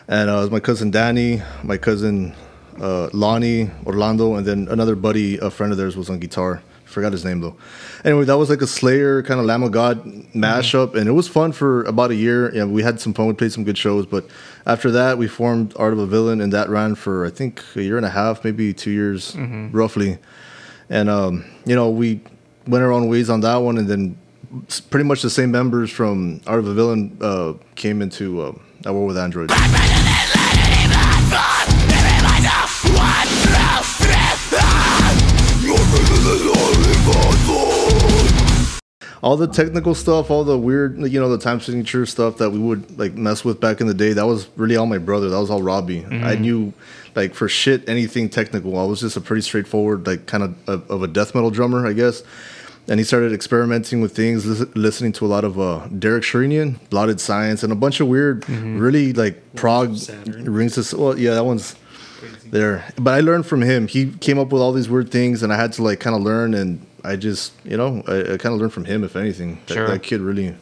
and 0.08 0.30
uh, 0.30 0.34
it 0.34 0.40
was 0.40 0.50
my 0.50 0.60
cousin 0.60 0.90
Danny, 0.90 1.42
my 1.62 1.76
cousin 1.76 2.34
uh, 2.80 3.08
Lonnie, 3.12 3.70
Orlando, 3.86 4.34
and 4.34 4.46
then 4.46 4.68
another 4.68 4.96
buddy, 4.96 5.38
a 5.38 5.50
friend 5.50 5.72
of 5.72 5.78
theirs, 5.78 5.96
was 5.96 6.08
on 6.08 6.18
guitar. 6.18 6.62
Forgot 6.92 7.12
his 7.12 7.24
name 7.24 7.40
though. 7.40 7.56
Anyway, 8.04 8.24
that 8.24 8.36
was 8.36 8.50
like 8.50 8.62
a 8.62 8.66
Slayer 8.66 9.22
kind 9.22 9.40
of 9.40 9.46
Lamb 9.46 9.62
of 9.62 9.72
God 9.72 10.04
mashup, 10.34 10.94
and 10.94 11.08
it 11.08 11.12
was 11.12 11.28
fun 11.28 11.52
for 11.52 11.84
about 11.84 12.10
a 12.10 12.14
year. 12.14 12.54
Yeah, 12.54 12.64
we 12.64 12.82
had 12.82 13.00
some 13.00 13.14
fun. 13.14 13.26
We 13.26 13.32
played 13.34 13.52
some 13.52 13.64
good 13.64 13.78
shows, 13.78 14.06
but 14.06 14.26
after 14.66 14.90
that, 14.92 15.18
we 15.18 15.26
formed 15.28 15.74
Art 15.76 15.92
of 15.92 15.98
a 15.98 16.06
Villain, 16.06 16.40
and 16.40 16.52
that 16.52 16.68
ran 16.68 16.94
for 16.94 17.26
I 17.26 17.30
think 17.30 17.62
a 17.74 17.82
year 17.82 17.96
and 17.96 18.06
a 18.06 18.10
half, 18.10 18.44
maybe 18.44 18.72
two 18.72 18.90
years, 18.90 19.34
roughly. 19.72 20.18
And 20.90 21.08
um, 21.08 21.44
you 21.64 21.74
know, 21.74 21.90
we 21.90 22.20
went 22.66 22.84
our 22.84 22.92
own 22.92 23.08
ways 23.08 23.30
on 23.30 23.40
that 23.40 23.56
one, 23.56 23.78
and 23.78 23.88
then 23.88 24.16
pretty 24.90 25.04
much 25.04 25.22
the 25.22 25.30
same 25.30 25.50
members 25.50 25.90
from 25.90 26.40
Art 26.46 26.58
of 26.58 26.66
a 26.66 26.74
Villain 26.74 27.16
uh, 27.20 27.54
came 27.74 28.02
into 28.02 28.42
uh, 28.42 28.52
At 28.84 28.92
War 28.92 29.06
with 29.06 29.16
Androids. 29.18 29.54
All 39.22 39.36
the 39.36 39.46
technical 39.46 39.94
stuff, 39.94 40.30
all 40.30 40.42
the 40.42 40.58
weird, 40.58 40.98
you 40.98 41.20
know, 41.20 41.28
the 41.28 41.38
time 41.38 41.60
signature 41.60 42.04
stuff 42.06 42.38
that 42.38 42.50
we 42.50 42.58
would 42.58 42.98
like 42.98 43.14
mess 43.14 43.44
with 43.44 43.60
back 43.60 43.80
in 43.80 43.86
the 43.86 43.94
day, 43.94 44.12
that 44.12 44.26
was 44.26 44.48
really 44.56 44.76
all 44.76 44.86
my 44.86 44.98
brother. 44.98 45.28
That 45.28 45.38
was 45.38 45.48
all 45.48 45.62
Robbie. 45.62 46.04
I 46.06 46.34
knew, 46.34 46.72
like, 47.14 47.34
for 47.34 47.48
shit, 47.48 47.88
anything 47.88 48.28
technical. 48.28 48.76
I 48.76 48.84
was 48.84 49.00
just 49.00 49.16
a 49.16 49.20
pretty 49.20 49.42
straightforward, 49.42 50.06
like, 50.06 50.26
kind 50.26 50.42
of 50.42 50.68
of, 50.68 50.90
of 50.90 51.02
a 51.02 51.06
death 51.06 51.34
metal 51.34 51.50
drummer, 51.50 51.86
I 51.86 51.92
guess. 51.92 52.22
And 52.88 52.98
he 52.98 53.04
started 53.04 53.32
experimenting 53.32 54.00
with 54.00 54.12
things, 54.12 54.44
lis- 54.44 54.74
listening 54.74 55.12
to 55.12 55.24
a 55.24 55.28
lot 55.28 55.44
of 55.44 55.60
uh, 55.60 55.86
Derek 55.86 56.24
Sherinian, 56.24 56.80
Blotted 56.90 57.20
Science, 57.20 57.62
and 57.62 57.72
a 57.72 57.76
bunch 57.76 58.00
of 58.00 58.08
weird, 58.08 58.48
really 58.48 59.12
like 59.12 59.54
prog 59.54 59.96
rings. 60.34 60.90
To, 60.90 60.96
well, 60.96 61.16
yeah, 61.16 61.34
that 61.34 61.44
one's 61.44 61.76
there. 62.46 62.84
But 62.98 63.14
I 63.14 63.20
learned 63.20 63.46
from 63.46 63.62
him. 63.62 63.86
He 63.86 64.10
came 64.10 64.36
up 64.36 64.48
with 64.50 64.60
all 64.60 64.72
these 64.72 64.88
weird 64.88 65.12
things, 65.12 65.44
and 65.44 65.52
I 65.52 65.56
had 65.56 65.72
to 65.74 65.84
like 65.84 66.00
kind 66.00 66.16
of 66.16 66.22
learn. 66.22 66.54
And 66.54 66.84
I 67.04 67.16
just, 67.16 67.52
you 67.64 67.76
know, 67.76 68.02
I, 68.06 68.20
I 68.34 68.36
kind 68.38 68.54
of 68.54 68.60
learned 68.60 68.72
from 68.72 68.84
him. 68.84 69.02
If 69.04 69.16
anything, 69.16 69.60
that, 69.66 69.74
Sure. 69.74 69.88
that 69.88 70.02
kid 70.02 70.20
really. 70.20 70.54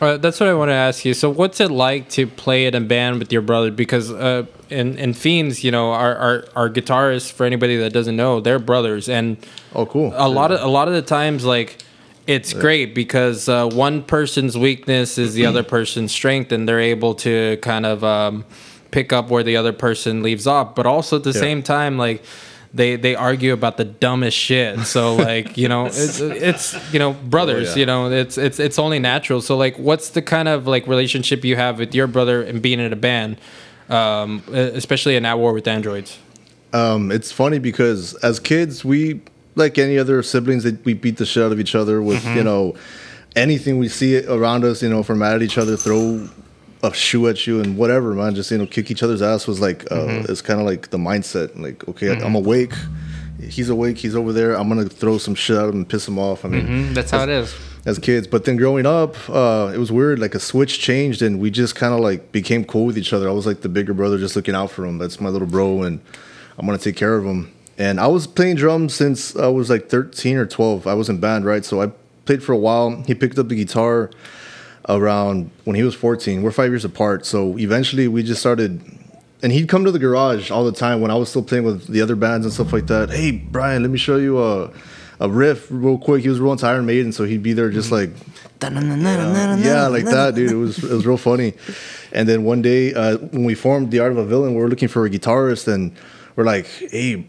Uh, 0.00 0.16
that's 0.16 0.38
what 0.38 0.48
I 0.48 0.54
want 0.54 0.68
to 0.68 0.74
ask 0.74 1.04
you. 1.04 1.12
So, 1.12 1.28
what's 1.28 1.60
it 1.60 1.72
like 1.72 2.08
to 2.10 2.26
play 2.28 2.66
in 2.66 2.74
a 2.76 2.80
band 2.80 3.18
with 3.18 3.32
your 3.32 3.42
brother? 3.42 3.72
Because 3.72 4.12
uh, 4.12 4.44
in 4.70 4.96
in 4.96 5.12
Fiends, 5.12 5.64
you 5.64 5.72
know, 5.72 5.90
our, 5.90 6.14
our 6.16 6.44
our 6.54 6.70
guitarists, 6.70 7.32
for 7.32 7.44
anybody 7.44 7.76
that 7.78 7.92
doesn't 7.92 8.14
know, 8.14 8.38
they're 8.40 8.60
brothers, 8.60 9.08
and 9.08 9.36
Oh, 9.74 9.86
cool. 9.86 10.12
a 10.16 10.28
lot 10.28 10.52
of 10.52 10.60
a 10.60 10.68
lot 10.68 10.86
of 10.86 10.94
the 10.94 11.02
times, 11.02 11.44
like 11.44 11.78
it's 12.28 12.52
great 12.52 12.94
because 12.94 13.48
uh, 13.48 13.66
one 13.66 14.02
person's 14.04 14.56
weakness 14.56 15.18
is 15.18 15.34
the 15.34 15.46
other 15.46 15.64
person's 15.64 16.12
strength, 16.12 16.52
and 16.52 16.68
they're 16.68 16.78
able 16.78 17.14
to 17.16 17.56
kind 17.62 17.84
of 17.84 18.04
um, 18.04 18.44
pick 18.92 19.12
up 19.12 19.30
where 19.30 19.42
the 19.42 19.56
other 19.56 19.72
person 19.72 20.22
leaves 20.22 20.46
off. 20.46 20.76
But 20.76 20.86
also 20.86 21.16
at 21.16 21.24
the 21.24 21.30
Yeah. 21.30 21.40
same 21.40 21.62
time, 21.62 21.98
like 21.98 22.22
they 22.74 22.96
they 22.96 23.14
argue 23.14 23.52
about 23.52 23.76
the 23.76 23.84
dumbest 23.84 24.36
shit. 24.36 24.80
So 24.80 25.14
like 25.30 25.56
you 25.56 25.68
know, 25.68 25.86
it's, 25.86 26.20
it's 26.20 26.92
you 26.92 26.98
know 26.98 27.12
brothers. 27.14 27.70
yeah. 27.70 27.80
You 27.80 27.86
know, 27.86 28.10
it's 28.10 28.36
it's 28.38 28.58
it's 28.60 28.78
only 28.78 28.98
natural. 28.98 29.40
So 29.40 29.56
like, 29.56 29.76
what's 29.78 30.10
the 30.10 30.22
kind 30.22 30.48
of 30.48 30.66
like 30.66 30.86
relationship 30.86 31.44
you 31.44 31.56
have 31.56 31.78
with 31.78 31.94
your 31.94 32.06
brother 32.06 32.42
and 32.42 32.60
being 32.60 32.80
in 32.80 32.92
a 32.92 32.96
band, 32.96 33.38
um, 33.88 34.42
especially 34.52 35.16
in 35.16 35.24
At 35.24 35.38
War 35.38 35.52
with 35.52 35.66
Androids? 35.66 36.18
Um, 36.72 37.10
it's 37.10 37.32
funny 37.32 37.58
because 37.58 38.14
as 38.16 38.38
kids, 38.38 38.84
we 38.84 39.20
like 39.54 39.78
any 39.78 39.98
other 39.98 40.22
siblings, 40.22 40.64
that 40.64 40.84
we 40.84 40.92
beat 40.94 41.16
the 41.16 41.24
shit 41.26 41.42
out 41.42 41.52
of 41.52 41.58
each 41.60 41.74
other 41.74 42.02
with 42.02 42.22
Mm-hmm. 42.22 42.36
you 42.36 42.44
know 42.44 42.74
anything 43.36 43.78
we 43.78 43.88
see 43.88 44.22
around 44.26 44.64
us. 44.64 44.82
You 44.82 44.88
know, 44.90 45.02
from 45.02 45.20
mad 45.20 45.36
at 45.36 45.42
each 45.42 45.56
other, 45.58 45.76
throw 45.76 46.28
a 46.82 46.92
shoe 46.94 47.26
at 47.28 47.46
you 47.46 47.60
and 47.60 47.76
whatever, 47.76 48.12
man. 48.14 48.34
Just 48.34 48.50
you 48.50 48.58
know, 48.58 48.66
kick 48.66 48.90
each 48.90 49.02
other's 49.02 49.22
ass 49.22 49.46
was 49.46 49.60
like 49.60 49.90
uh, 49.90 49.96
Mm-hmm. 49.96 50.30
it's 50.32 50.42
kind 50.42 50.60
of 50.60 50.66
like 50.66 50.90
the 50.90 50.98
mindset. 50.98 51.58
Like, 51.60 51.86
okay, 51.88 52.10
I'm 52.20 52.34
awake. 52.34 52.72
He's 53.40 53.68
awake. 53.68 53.98
He's 53.98 54.16
over 54.16 54.32
there. 54.32 54.54
I'm 54.58 54.68
gonna 54.68 54.88
throw 54.88 55.18
some 55.18 55.34
shit 55.34 55.56
at 55.56 55.64
him 55.68 55.76
and 55.76 55.88
piss 55.88 56.06
him 56.08 56.18
off. 56.18 56.44
I 56.44 56.48
mean, 56.48 56.66
Mm, 56.66 56.94
that's 56.94 57.10
how 57.12 57.22
it 57.22 57.28
is. 57.28 57.54
as 57.86 57.98
kids. 57.98 58.26
But 58.26 58.44
then 58.44 58.56
growing 58.56 58.84
up, 58.86 59.14
uh, 59.28 59.70
it 59.74 59.78
was 59.78 59.92
weird. 59.92 60.18
Like 60.18 60.34
a 60.34 60.40
switch 60.40 60.80
changed, 60.80 61.22
and 61.22 61.38
we 61.40 61.50
just 61.50 61.76
kind 61.76 61.94
of 61.94 62.00
like 62.00 62.32
became 62.32 62.64
cool 62.64 62.86
with 62.86 62.98
each 62.98 63.12
other. 63.12 63.28
I 63.28 63.32
was 63.32 63.46
like 63.46 63.60
the 63.60 63.68
bigger 63.68 63.94
brother, 63.94 64.18
just 64.18 64.34
looking 64.36 64.54
out 64.56 64.70
for 64.72 64.84
him. 64.84 64.98
That's 64.98 65.20
my 65.20 65.28
little 65.28 65.46
bro, 65.48 65.82
and 65.82 66.00
I'm 66.58 66.66
gonna 66.66 66.78
take 66.78 66.96
care 66.96 67.14
of 67.16 67.24
him. 67.24 67.52
And 67.78 68.00
I 68.00 68.08
was 68.08 68.26
playing 68.26 68.56
drums 68.56 68.92
since 68.94 69.36
I 69.36 69.46
was 69.46 69.70
like 69.70 69.88
13 69.88 70.36
or 70.36 70.46
12. 70.46 70.88
I 70.88 70.94
was 70.94 71.08
in 71.08 71.20
band, 71.20 71.44
right? 71.44 71.64
So 71.64 71.80
I 71.80 71.92
played 72.24 72.42
for 72.42 72.52
a 72.52 72.56
while. 72.58 73.04
He 73.06 73.14
picked 73.14 73.38
up 73.38 73.46
the 73.48 73.54
guitar 73.54 74.10
around 74.88 75.50
when 75.64 75.76
he 75.76 75.82
was 75.82 75.94
14. 75.94 76.42
We're 76.42 76.50
five 76.50 76.70
years 76.70 76.84
apart. 76.84 77.26
So 77.26 77.58
eventually, 77.58 78.08
we 78.08 78.22
just 78.22 78.40
started. 78.40 78.80
And 79.40 79.52
he'd 79.52 79.68
come 79.68 79.84
to 79.84 79.92
the 79.92 80.00
garage 80.00 80.50
all 80.50 80.64
the 80.64 80.72
time 80.72 81.00
when 81.00 81.12
I 81.12 81.14
was 81.14 81.28
still 81.28 81.44
playing 81.44 81.64
with 81.64 81.86
the 81.86 82.00
other 82.00 82.16
bands 82.16 82.44
and 82.44 82.52
stuff 82.52 82.72
like 82.72 82.88
that. 82.88 83.10
Hey, 83.10 83.30
Brian, 83.30 83.82
let 83.82 83.90
me 83.92 83.98
show 83.98 84.16
you 84.16 84.42
a, 84.42 84.72
a 85.20 85.30
riff 85.30 85.68
real 85.70 85.96
quick. 85.96 86.22
He 86.22 86.28
was 86.28 86.40
real 86.40 86.50
into 86.50 86.66
Iron 86.66 86.86
Maiden, 86.86 87.12
so 87.12 87.22
he'd 87.22 87.42
be 87.42 87.52
there 87.52 87.70
just 87.70 87.92
like 87.92 88.10
yeah, 89.64 89.86
like 89.86 90.04
that, 90.04 90.34
dude. 90.34 90.50
It 90.50 90.56
was 90.56 90.82
it 90.82 90.90
was 90.90 91.06
real 91.06 91.16
funny. 91.16 91.54
And 92.12 92.28
then 92.28 92.44
one 92.44 92.62
day, 92.62 92.94
uh, 92.94 93.18
when 93.18 93.44
we 93.44 93.54
formed 93.54 93.90
the 93.90 94.00
Art 94.00 94.12
of 94.12 94.18
a 94.18 94.24
Villain, 94.24 94.54
we 94.54 94.60
were 94.60 94.68
looking 94.68 94.88
for 94.88 95.06
a 95.06 95.10
guitarist, 95.10 95.72
and 95.72 95.92
we're 96.34 96.44
like, 96.44 96.66
"Hey, 96.66 97.26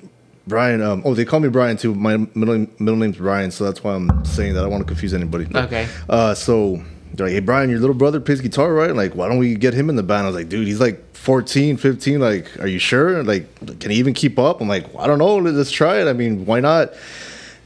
Brian." 0.47 0.81
Um, 0.81 1.03
oh, 1.05 1.13
they 1.13 1.25
call 1.25 1.39
me 1.39 1.49
Brian 1.49 1.77
too. 1.77 1.93
My 1.93 2.17
middle 2.17 2.65
middle 2.79 2.95
name's 2.95 3.17
Brian, 3.17 3.51
so 3.51 3.65
that's 3.65 3.83
why 3.83 3.93
I'm 3.93 4.25
saying 4.25 4.53
that. 4.53 4.61
I 4.61 4.63
don't 4.63 4.71
want 4.71 4.81
to 4.81 4.87
confuse 4.87 5.13
anybody. 5.13 5.47
Okay. 5.53 5.87
Uh, 6.07 6.33
so 6.33 6.83
they're 7.19 7.27
like, 7.27 7.33
"Hey, 7.33 7.39
Brian, 7.41 7.69
your 7.69 7.79
little 7.79 7.95
brother 7.95 8.19
plays 8.19 8.41
guitar, 8.41 8.73
right?" 8.73 8.95
Like, 8.95 9.13
why 9.13 9.27
don't 9.27 9.37
we 9.37 9.55
get 9.55 9.73
him 9.73 9.89
in 9.89 9.95
the 9.95 10.03
band? 10.03 10.23
I 10.23 10.27
was 10.27 10.35
like, 10.35 10.49
"Dude, 10.49 10.67
he's 10.67 10.79
like 10.79 11.15
14, 11.15 11.77
15. 11.77 12.19
Like, 12.19 12.59
are 12.59 12.67
you 12.67 12.79
sure? 12.79 13.23
Like, 13.23 13.53
can 13.79 13.91
he 13.91 13.97
even 13.97 14.13
keep 14.13 14.39
up?" 14.39 14.61
I'm 14.61 14.67
like, 14.67 14.93
well, 14.93 15.03
"I 15.03 15.07
don't 15.07 15.19
know. 15.19 15.37
Let's 15.37 15.71
try 15.71 16.01
it. 16.01 16.07
I 16.07 16.13
mean, 16.13 16.45
why 16.45 16.59
not?" 16.59 16.93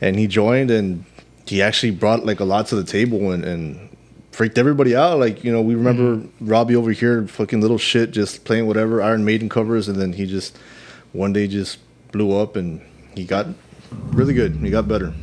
And 0.01 0.17
he 0.17 0.27
joined, 0.27 0.71
and 0.71 1.05
he 1.45 1.61
actually 1.61 1.91
brought 1.91 2.25
like 2.25 2.39
a 2.39 2.45
lot 2.45 2.67
to 2.67 2.75
the 2.75 2.83
table, 2.83 3.31
and, 3.31 3.45
and 3.45 3.89
freaked 4.31 4.57
everybody 4.57 4.95
out. 4.95 5.19
Like, 5.19 5.43
you 5.43 5.51
know, 5.51 5.61
we 5.61 5.75
remember 5.75 6.27
Robbie 6.41 6.75
over 6.75 6.91
here, 6.91 7.27
fucking 7.27 7.61
little 7.61 7.77
shit, 7.77 8.11
just 8.11 8.45
playing 8.45 8.67
whatever 8.67 9.01
Iron 9.01 9.23
Maiden 9.23 9.49
covers, 9.49 9.87
and 9.87 9.99
then 9.99 10.13
he 10.13 10.25
just 10.25 10.57
one 11.11 11.31
day 11.31 11.47
just 11.47 11.77
blew 12.11 12.35
up, 12.37 12.55
and 12.55 12.81
he 13.15 13.23
got 13.23 13.47
really 14.11 14.33
good. 14.33 14.55
He 14.55 14.69
got 14.69 14.87
better. 14.87 15.13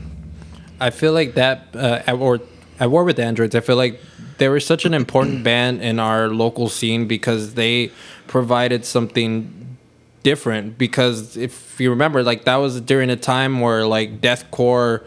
I 0.80 0.90
feel 0.90 1.12
like 1.12 1.34
that 1.34 1.68
uh, 1.74 2.02
at 2.06 2.18
war 2.18 2.40
at 2.78 2.90
war 2.90 3.04
with 3.04 3.18
androids. 3.18 3.54
I 3.54 3.60
feel 3.60 3.76
like 3.76 4.00
they 4.40 4.48
were 4.48 4.58
such 4.60 4.84
an 4.84 4.94
important 4.94 5.44
band 5.50 5.82
in 5.82 6.00
our 6.00 6.28
local 6.28 6.68
scene 6.68 7.06
because 7.06 7.54
they 7.54 7.92
provided 8.26 8.84
something 8.84 9.76
different. 10.24 10.76
Because 10.78 11.36
if 11.36 11.78
you 11.80 11.90
remember, 11.90 12.22
like 12.24 12.44
that 12.44 12.56
was 12.56 12.80
during 12.80 13.10
a 13.10 13.16
time 13.16 13.60
where 13.60 13.86
like 13.86 14.20
deathcore, 14.20 15.04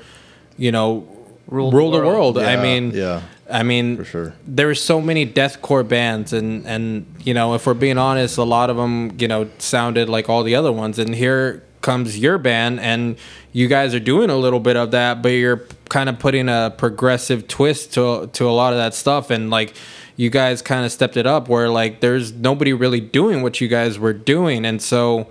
you 0.57 0.71
know, 0.71 1.07
Ruled 1.47 1.73
ruled, 1.73 1.93
the 1.93 1.99
the 1.99 2.05
world. 2.07 2.35
world. 2.35 2.47
I 2.47 2.55
mean, 2.63 2.91
yeah. 2.91 3.21
I 3.51 3.63
mean, 3.63 3.97
For 3.97 4.05
sure. 4.05 4.33
There 4.47 4.67
were 4.67 4.75
so 4.75 5.01
many 5.01 5.27
deathcore 5.27 5.85
bands, 5.85 6.31
and 6.31 6.65
and 6.65 7.05
you 7.23 7.33
know, 7.33 7.53
if 7.53 7.67
we're 7.67 7.73
being 7.87 7.97
honest, 7.97 8.37
a 8.37 8.43
lot 8.43 8.69
of 8.69 8.77
them, 8.77 9.11
you 9.19 9.27
know, 9.27 9.49
sounded 9.59 10.07
like 10.07 10.29
all 10.29 10.43
the 10.43 10.55
other 10.55 10.71
ones. 10.71 10.97
And 10.97 11.13
here 11.13 11.61
comes 11.81 12.17
your 12.17 12.37
band, 12.37 12.79
and 12.79 13.17
you 13.53 13.67
guys 13.67 13.95
are 13.95 13.99
doing 13.99 14.29
a 14.29 14.35
little 14.35 14.59
bit 14.59 14.75
of 14.75 14.91
that, 14.91 15.21
but 15.21 15.29
you're 15.29 15.65
kind 15.89 16.09
of 16.09 16.19
putting 16.19 16.49
a 16.49 16.73
progressive 16.77 17.47
twist 17.47 17.93
to 17.93 18.29
to 18.33 18.47
a 18.47 18.51
lot 18.51 18.73
of 18.73 18.79
that 18.79 18.93
stuff, 18.93 19.29
and 19.29 19.49
like 19.49 19.73
you 20.17 20.29
guys 20.29 20.61
kind 20.61 20.85
of 20.85 20.91
stepped 20.91 21.15
it 21.15 21.25
up, 21.25 21.47
where 21.47 21.69
like 21.69 22.01
there's 22.01 22.33
nobody 22.33 22.73
really 22.73 22.99
doing 22.99 23.41
what 23.41 23.61
you 23.61 23.67
guys 23.67 23.97
were 23.97 24.13
doing, 24.13 24.65
and 24.65 24.81
so 24.81 25.27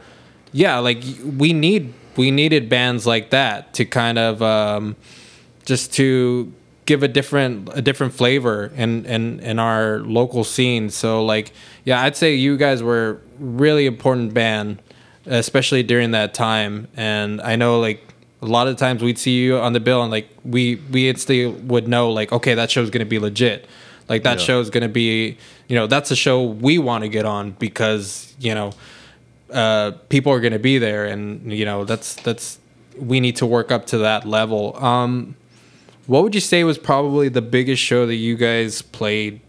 yeah, 0.52 0.78
like 0.78 1.02
we 1.36 1.52
need 1.52 1.92
we 2.16 2.30
needed 2.30 2.68
bands 2.68 3.06
like 3.06 3.30
that 3.30 3.74
to 3.74 3.84
kind 3.84 4.18
of. 4.18 4.40
Um, 4.40 4.96
just 5.64 5.92
to 5.94 6.52
give 6.84 7.02
a 7.02 7.08
different 7.08 7.68
a 7.72 7.82
different 7.82 8.12
flavor 8.12 8.72
in 8.76 9.04
in 9.06 9.40
in 9.40 9.58
our 9.58 10.00
local 10.00 10.44
scene. 10.44 10.90
So 10.90 11.24
like 11.24 11.52
yeah, 11.84 12.02
I'd 12.02 12.16
say 12.16 12.34
you 12.34 12.56
guys 12.56 12.82
were 12.82 13.20
really 13.38 13.86
important 13.86 14.34
band, 14.34 14.82
especially 15.26 15.82
during 15.82 16.10
that 16.12 16.34
time. 16.34 16.88
And 16.96 17.40
I 17.40 17.56
know 17.56 17.80
like 17.80 18.11
a 18.42 18.46
lot 18.46 18.66
of 18.66 18.76
times 18.76 19.02
we'd 19.02 19.18
see 19.18 19.38
you 19.38 19.56
on 19.56 19.72
the 19.72 19.80
bill 19.80 20.02
and 20.02 20.10
like 20.10 20.28
we 20.44 20.76
we 20.90 21.08
instantly 21.08 21.46
would 21.46 21.86
know 21.88 22.10
like 22.10 22.32
okay 22.32 22.54
that 22.54 22.70
show's 22.70 22.90
gonna 22.90 23.04
be 23.06 23.18
legit. 23.18 23.66
Like 24.08 24.24
that 24.24 24.38
Yeah. 24.40 24.44
show's 24.44 24.68
gonna 24.68 24.88
be 24.88 25.38
you 25.68 25.76
know 25.76 25.86
that's 25.86 26.10
a 26.10 26.16
show 26.16 26.42
we 26.42 26.76
want 26.78 27.02
to 27.04 27.08
get 27.08 27.24
on 27.24 27.52
because 27.52 28.34
you 28.40 28.54
know 28.54 28.72
uh, 29.52 29.92
people 30.08 30.32
are 30.32 30.40
to 30.50 30.58
be 30.58 30.78
there, 30.78 31.04
and 31.04 31.52
you 31.52 31.64
know 31.64 31.84
that's 31.84 32.14
that's 32.22 32.58
we 32.98 33.20
need 33.20 33.36
to 33.36 33.46
work 33.46 33.70
up 33.70 33.86
to 33.86 33.98
that 33.98 34.26
level. 34.26 34.76
Um, 34.82 35.36
what 36.06 36.22
would 36.24 36.34
you 36.34 36.40
say 36.40 36.64
was 36.64 36.78
probably 36.78 37.28
the 37.28 37.42
biggest 37.42 37.82
show 37.82 38.06
that 38.06 38.14
you 38.16 38.36
guys 38.36 38.82
played 38.82 39.40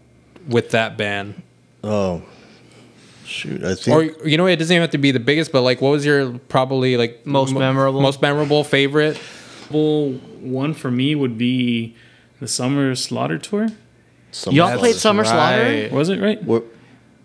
with 0.46 0.70
that 0.70 0.96
band? 0.96 1.42
Oh, 1.82 2.22
shoot! 3.24 3.62
I 3.64 3.74
think 3.74 3.96
Or 4.22 4.26
you 4.28 4.36
know, 4.36 4.46
it 4.46 4.56
doesn't 4.56 4.72
even 4.74 4.82
have 4.82 4.90
to 4.90 4.98
be 4.98 5.10
the 5.10 5.20
biggest, 5.20 5.52
but 5.52 5.62
like, 5.62 5.80
what 5.80 5.90
was 5.90 6.04
your 6.04 6.32
probably 6.48 6.96
like 6.96 7.26
Most 7.26 7.52
mo- 7.52 7.60
memorable? 7.60 8.00
most 8.00 8.20
memorable 8.22 8.64
favorite? 8.64 9.18
Well, 9.70 10.10
one 10.40 10.74
for 10.74 10.90
me 10.90 11.14
would 11.14 11.38
be 11.38 11.96
the 12.40 12.48
Summer 12.48 12.94
Slaughter 12.94 13.38
Tour. 13.38 13.68
some- 14.30 14.54
Y'all 14.54 14.78
played 14.78 14.96
Summer 14.96 15.22
right. 15.22 15.28
Slaughter? 15.88 15.88
Was 15.96 16.08
it 16.10 16.20
right? 16.20 16.42
What, 16.42 16.64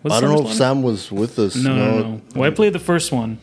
Was 0.04 0.14
I 0.14 0.22
don't 0.22 0.30
Summer 0.30 0.44
know 0.44 0.50
if 0.50 0.56
Sam 0.56 0.82
was 0.84 1.12
with 1.12 1.38
us. 1.40 1.56
No, 1.56 1.76
no, 1.76 2.02
no. 2.02 2.22
Well, 2.36 2.50
I 2.50 2.54
played 2.54 2.74
the 2.74 2.80
first 2.80 3.12
one. 3.12 3.40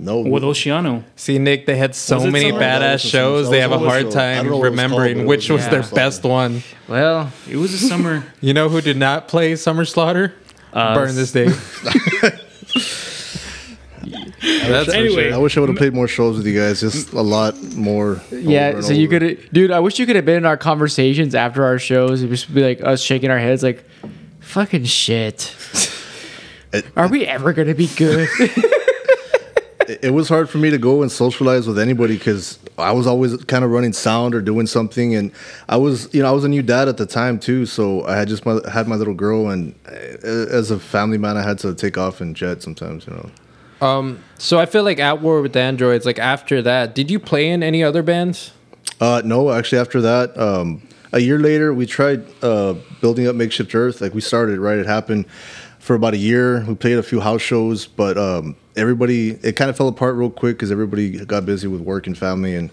No, 0.00 0.20
with 0.20 0.44
Oceano. 0.44 1.02
See, 1.16 1.38
Nick, 1.40 1.66
they 1.66 1.76
had 1.76 1.92
so 1.92 2.20
many 2.30 2.50
summer? 2.50 2.60
Badass 2.62 3.00
shows. 3.00 3.50
They 3.50 3.60
have 3.60 3.72
a 3.72 3.78
hard 3.80 4.12
show. 4.12 4.18
I 4.20 4.34
don't 4.36 4.46
know 4.46 4.50
time 4.50 4.50
what 4.50 4.52
it 4.54 4.60
was 4.60 4.70
remembering 4.70 5.14
called, 5.16 5.26
which 5.26 5.50
was 5.50 5.62
was 5.62 5.70
their 5.70 5.82
best 5.96 6.22
one. 6.22 6.62
Well, 6.86 7.32
It 7.50 7.56
was 7.56 7.74
a 7.74 7.78
summer. 7.78 8.24
You 8.40 8.54
know 8.54 8.68
who 8.68 8.80
did 8.80 8.96
not 8.96 9.26
play 9.26 9.56
Summer 9.56 9.84
Slaughter? 9.84 10.34
Uh, 10.72 10.94
Burn 10.94 11.14
this 11.14 11.32
day. 11.32 11.48
That's 14.40 14.88
Anyway. 14.90 15.32
I 15.32 15.38
wish 15.38 15.56
I 15.56 15.60
would 15.60 15.68
have 15.68 15.78
played 15.78 15.94
more 15.94 16.08
shows 16.08 16.36
with 16.36 16.46
you 16.46 16.58
guys. 16.58 16.80
Just 16.80 17.12
a 17.12 17.20
lot 17.22 17.60
more. 17.74 18.20
Yeah, 18.30 18.80
so 18.80 18.92
you 18.92 19.08
could, 19.08 19.48
dude. 19.52 19.70
I 19.70 19.80
wish 19.80 19.98
you 19.98 20.06
could 20.06 20.16
have 20.16 20.24
been 20.24 20.36
in 20.36 20.46
our 20.46 20.56
conversations 20.56 21.34
after 21.34 21.64
our 21.64 21.78
shows. 21.78 22.22
It 22.22 22.26
would 22.26 22.36
just 22.36 22.54
be 22.54 22.62
like 22.62 22.80
us 22.82 23.02
shaking 23.02 23.30
our 23.30 23.38
heads, 23.38 23.62
like, 23.62 23.84
"Fucking 24.40 24.84
shit." 24.84 25.54
It- 26.72 26.86
Are 26.96 27.08
we 27.08 27.26
ever 27.26 27.52
gonna 27.52 27.74
be 27.74 27.88
good? 27.96 28.28
it 29.88 30.04
it 30.04 30.10
was 30.10 30.28
hard 30.28 30.48
for 30.48 30.58
me 30.58 30.70
to 30.70 30.78
go 30.78 31.02
and 31.02 31.10
socialize 31.10 31.66
with 31.66 31.78
anybody 31.78 32.16
because 32.16 32.58
I 32.76 32.92
was 32.92 33.06
always 33.06 33.36
kind 33.44 33.64
of 33.64 33.70
running 33.70 33.92
sound 33.92 34.34
or 34.34 34.40
doing 34.40 34.66
something, 34.66 35.14
and 35.14 35.32
I 35.68 35.76
was, 35.76 36.12
you 36.14 36.22
know, 36.22 36.28
I 36.28 36.32
was 36.32 36.44
a 36.44 36.48
new 36.48 36.62
dad 36.62 36.88
at 36.88 36.96
the 36.96 37.06
time 37.06 37.38
too, 37.38 37.66
so 37.66 38.04
I 38.06 38.16
had 38.16 38.28
just 38.28 38.46
my, 38.46 38.60
had 38.70 38.86
my 38.86 38.96
little 38.96 39.14
girl, 39.14 39.50
and 39.50 39.74
uh, 39.86 39.90
as 39.90 40.70
a 40.70 40.78
family 40.78 41.18
man, 41.18 41.36
I 41.36 41.42
had 41.42 41.58
to 41.60 41.74
take 41.74 41.98
off 41.98 42.20
and 42.20 42.36
jet 42.36 42.62
sometimes, 42.62 43.06
you 43.06 43.14
know. 43.14 43.30
Um, 43.86 44.22
so 44.38 44.58
I 44.58 44.66
feel 44.66 44.82
like 44.82 44.98
at 44.98 45.20
war 45.20 45.40
with 45.40 45.52
the 45.52 45.60
androids. 45.60 46.04
Like 46.04 46.18
after 46.18 46.62
that, 46.62 46.94
did 46.94 47.10
you 47.10 47.18
play 47.18 47.48
in 47.48 47.62
any 47.62 47.82
other 47.82 48.02
bands? 48.02 48.52
Uh, 49.00 49.22
no, 49.24 49.52
actually, 49.52 49.78
after 49.78 50.00
that, 50.00 50.36
um, 50.36 50.82
a 51.12 51.20
year 51.20 51.38
later, 51.38 51.72
we 51.72 51.86
tried 51.86 52.24
uh, 52.42 52.74
building 53.00 53.26
up 53.26 53.36
Makeshift 53.36 53.74
Earth. 53.74 54.00
Like 54.00 54.14
we 54.14 54.20
started, 54.20 54.58
right? 54.58 54.78
It 54.78 54.86
happened 54.86 55.26
for 55.88 55.94
about 55.94 56.12
a 56.12 56.18
year. 56.18 56.62
We 56.68 56.74
played 56.74 56.98
a 56.98 57.02
few 57.02 57.18
house 57.18 57.40
shows, 57.40 57.86
but 57.86 58.18
um, 58.18 58.56
everybody, 58.76 59.30
it 59.30 59.56
kind 59.56 59.70
of 59.70 59.76
fell 59.76 59.88
apart 59.88 60.16
real 60.16 60.28
quick 60.28 60.56
because 60.58 60.70
everybody 60.70 61.24
got 61.24 61.46
busy 61.46 61.66
with 61.66 61.80
work 61.80 62.06
and 62.06 62.16
family, 62.16 62.54
and 62.54 62.68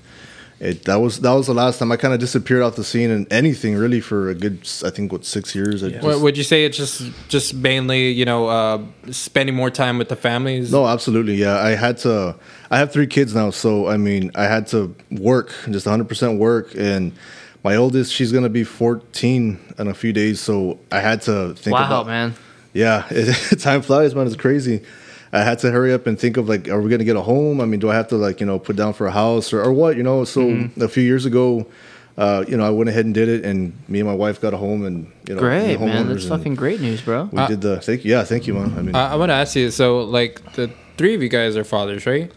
it 0.60 0.84
that 0.84 0.98
was 0.98 1.22
that 1.22 1.32
was 1.32 1.48
the 1.48 1.54
last 1.54 1.80
time 1.80 1.94
I 1.94 1.96
kind 1.96 2.14
of 2.14 2.20
disappeared 2.20 2.62
off 2.62 2.76
the 2.76 2.84
scene 2.84 3.10
and 3.10 3.26
anything 3.32 3.78
really 3.78 4.02
for 4.02 4.30
a 4.30 4.36
good, 4.36 4.70
I 4.84 4.90
think, 4.90 5.14
what 5.14 5.24
six 5.24 5.56
years. 5.56 5.82
I 5.82 5.92
just- 5.92 6.04
What 6.04 6.20
would 6.20 6.38
you 6.38 6.44
say 6.44 6.66
it's 6.66 6.76
just 6.76 7.10
just 7.30 7.54
mainly 7.54 8.10
you 8.12 8.26
know 8.26 8.48
uh, 8.50 8.84
spending 9.12 9.56
more 9.56 9.70
time 9.70 9.98
with 9.98 10.10
the 10.10 10.18
families? 10.18 10.74
No, 10.74 10.86
absolutely. 10.86 11.36
Yeah, 11.36 11.58
I 11.58 11.70
had 11.70 11.98
to. 12.00 12.36
I 12.70 12.80
have 12.80 12.92
three 12.92 13.08
kids 13.08 13.34
now, 13.34 13.50
so 13.50 13.88
I 13.88 13.96
mean, 13.96 14.32
I 14.36 14.44
had 14.44 14.68
to 14.68 14.94
work, 15.10 15.54
just 15.72 15.88
100% 15.88 16.38
work. 16.38 16.76
And 16.78 17.14
my 17.64 17.78
oldest, 17.78 18.12
she's 18.12 18.34
gonna 18.34 18.50
be 18.50 18.66
14 18.66 19.58
in 19.80 19.88
a 19.88 19.94
few 19.94 20.12
days, 20.12 20.42
so 20.42 20.80
I 20.92 21.00
had 21.00 21.22
to 21.24 21.54
think 21.54 21.78
wow, 21.78 21.86
about. 21.86 22.08
man. 22.08 22.36
Yeah, 22.76 23.06
it, 23.10 23.60
time 23.60 23.82
flies, 23.82 24.14
man. 24.14 24.28
It's 24.28 24.36
crazy. 24.36 24.82
I 25.34 25.42
had 25.44 25.60
to 25.60 25.72
hurry 25.72 25.92
up 25.94 26.08
and 26.08 26.20
think 26.20 26.38
of 26.38 26.48
like, 26.48 26.68
are 26.70 26.80
we 26.82 26.90
gonna 26.90 27.04
get 27.04 27.16
a 27.16 27.22
home? 27.22 27.60
I 27.62 27.66
mean, 27.66 27.80
do 27.80 27.90
I 27.90 27.96
have 27.96 28.10
to 28.10 28.18
like 28.18 28.40
you 28.40 28.46
know 28.46 28.60
put 28.60 28.76
down 28.76 28.94
for 28.94 29.08
a 29.08 29.12
house 29.12 29.54
or, 29.54 29.62
or 29.64 29.74
what? 29.74 29.98
You 29.98 30.04
know. 30.04 30.24
So 30.26 30.42
Mm-hmm. 30.42 30.82
a 30.82 30.88
few 30.88 31.04
years 31.04 31.26
ago. 31.26 31.66
Uh, 32.18 32.46
you 32.48 32.56
know, 32.56 32.66
I 32.66 32.70
went 32.70 32.88
ahead 32.90 33.04
and 33.04 33.14
did 33.14 33.28
it, 33.28 33.44
and 33.44 33.74
me 33.90 34.00
and 34.00 34.08
my 34.08 34.16
wife 34.16 34.40
got 34.40 34.54
a 34.54 34.58
home, 34.58 34.86
and 34.86 35.12
you 35.28 35.36
know, 35.36 35.42
Great, 35.42 35.78
we're 35.78 35.88
man. 35.88 36.08
That's 36.08 36.26
fucking 36.26 36.56
great 36.56 36.80
news, 36.80 37.02
bro. 37.02 37.28
We 37.30 37.46
did 37.48 37.60
the 37.60 37.82
thank 37.82 38.06
you, 38.06 38.12
yeah, 38.12 38.24
thank 38.24 38.48
you, 38.48 38.54
man. 38.54 38.74
I 38.78 38.82
mean, 38.82 38.96
I, 38.96 39.12
I 39.12 39.16
want 39.18 39.32
to 39.32 39.34
ask 39.34 39.54
you. 39.58 39.70
So 39.70 40.00
like 40.00 40.54
the 40.54 40.72
three 40.98 41.14
of 41.14 41.22
you 41.22 41.28
guys 41.28 41.58
are 41.58 41.66
fathers, 41.66 42.06
right? 42.06 42.32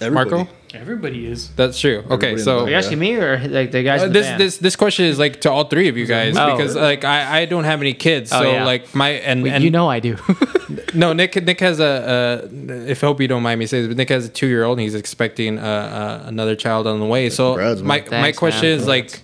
Everybody. 0.00 0.30
Marco, 0.30 0.50
Everybody 0.74 1.26
is. 1.26 1.50
that's 1.50 1.78
true. 1.78 1.98
Okay, 1.98 2.28
Everybody 2.32 2.38
so 2.42 2.60
the 2.60 2.64
Are 2.64 2.70
you 2.70 2.76
asking 2.76 2.98
me 2.98 3.14
or 3.16 3.38
like 3.48 3.72
the 3.72 3.82
guys? 3.82 4.00
Uh, 4.00 4.06
in 4.06 4.12
the 4.12 4.18
this 4.20 4.26
band? 4.28 4.40
this 4.40 4.56
this 4.58 4.76
question 4.76 5.04
is 5.04 5.18
like 5.18 5.42
to 5.42 5.50
all 5.50 5.64
three 5.64 5.88
of 5.88 5.98
you 5.98 6.06
guys 6.06 6.34
Oh. 6.38 6.56
because 6.56 6.74
like 6.74 7.04
I, 7.04 7.40
I 7.40 7.44
don't 7.44 7.64
have 7.64 7.82
any 7.82 7.92
kids, 7.92 8.32
Oh, 8.32 8.40
so 8.42 8.50
yeah. 8.52 8.64
like 8.64 8.94
my 8.94 9.10
and, 9.10 9.46
and 9.46 9.62
you 9.62 9.70
know 9.70 9.90
I 9.90 10.00
do. 10.00 10.16
no 10.94 11.12
Nick 11.12 11.36
Nick 11.44 11.60
has 11.60 11.78
a, 11.78 12.48
a 12.50 12.88
if 12.90 13.04
I 13.04 13.06
hope 13.06 13.20
you 13.20 13.28
don't 13.28 13.42
mind 13.42 13.58
me 13.60 13.66
saying, 13.66 13.82
this, 13.84 13.88
but 13.88 13.96
Nick 13.98 14.08
has 14.08 14.24
a 14.24 14.28
two 14.30 14.46
year 14.46 14.64
old 14.64 14.78
and 14.78 14.82
he's 14.82 14.94
expecting 14.94 15.58
uh, 15.58 15.62
uh, 15.62 16.26
another 16.26 16.56
child 16.56 16.86
on 16.86 17.00
the 17.00 17.06
way. 17.06 17.28
So 17.28 17.52
Congrats, 17.52 17.80
man. 17.80 17.86
my 17.88 17.98
my 18.00 18.08
Thanks, 18.08 18.38
question 18.38 18.70
man. 18.70 18.78
is 18.78 18.86
like, 18.86 19.20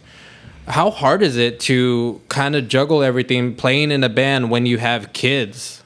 how 0.66 0.90
hard 0.90 1.22
is 1.22 1.38
it 1.38 1.60
to 1.60 2.20
kind 2.28 2.56
of 2.56 2.68
juggle 2.68 3.02
everything 3.02 3.54
playing 3.54 3.90
in 3.90 4.04
a 4.04 4.10
band 4.10 4.50
when 4.50 4.66
you 4.66 4.76
have 4.76 5.14
kids? 5.14 5.82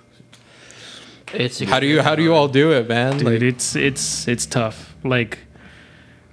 It's 1.35 1.61
How 1.61 1.81
do 1.81 1.87
you 1.87 2.03
how 2.03 2.15
do 2.15 2.23
you 2.23 2.35
all 2.35 2.49
do 2.49 2.73
it, 2.73 2.89
man? 2.89 3.19
Dude, 3.19 3.27
Like, 3.27 3.43
it's 3.43 3.75
it's 3.77 4.29
it's 4.29 4.47
tough. 4.47 4.95
Like, 5.05 5.39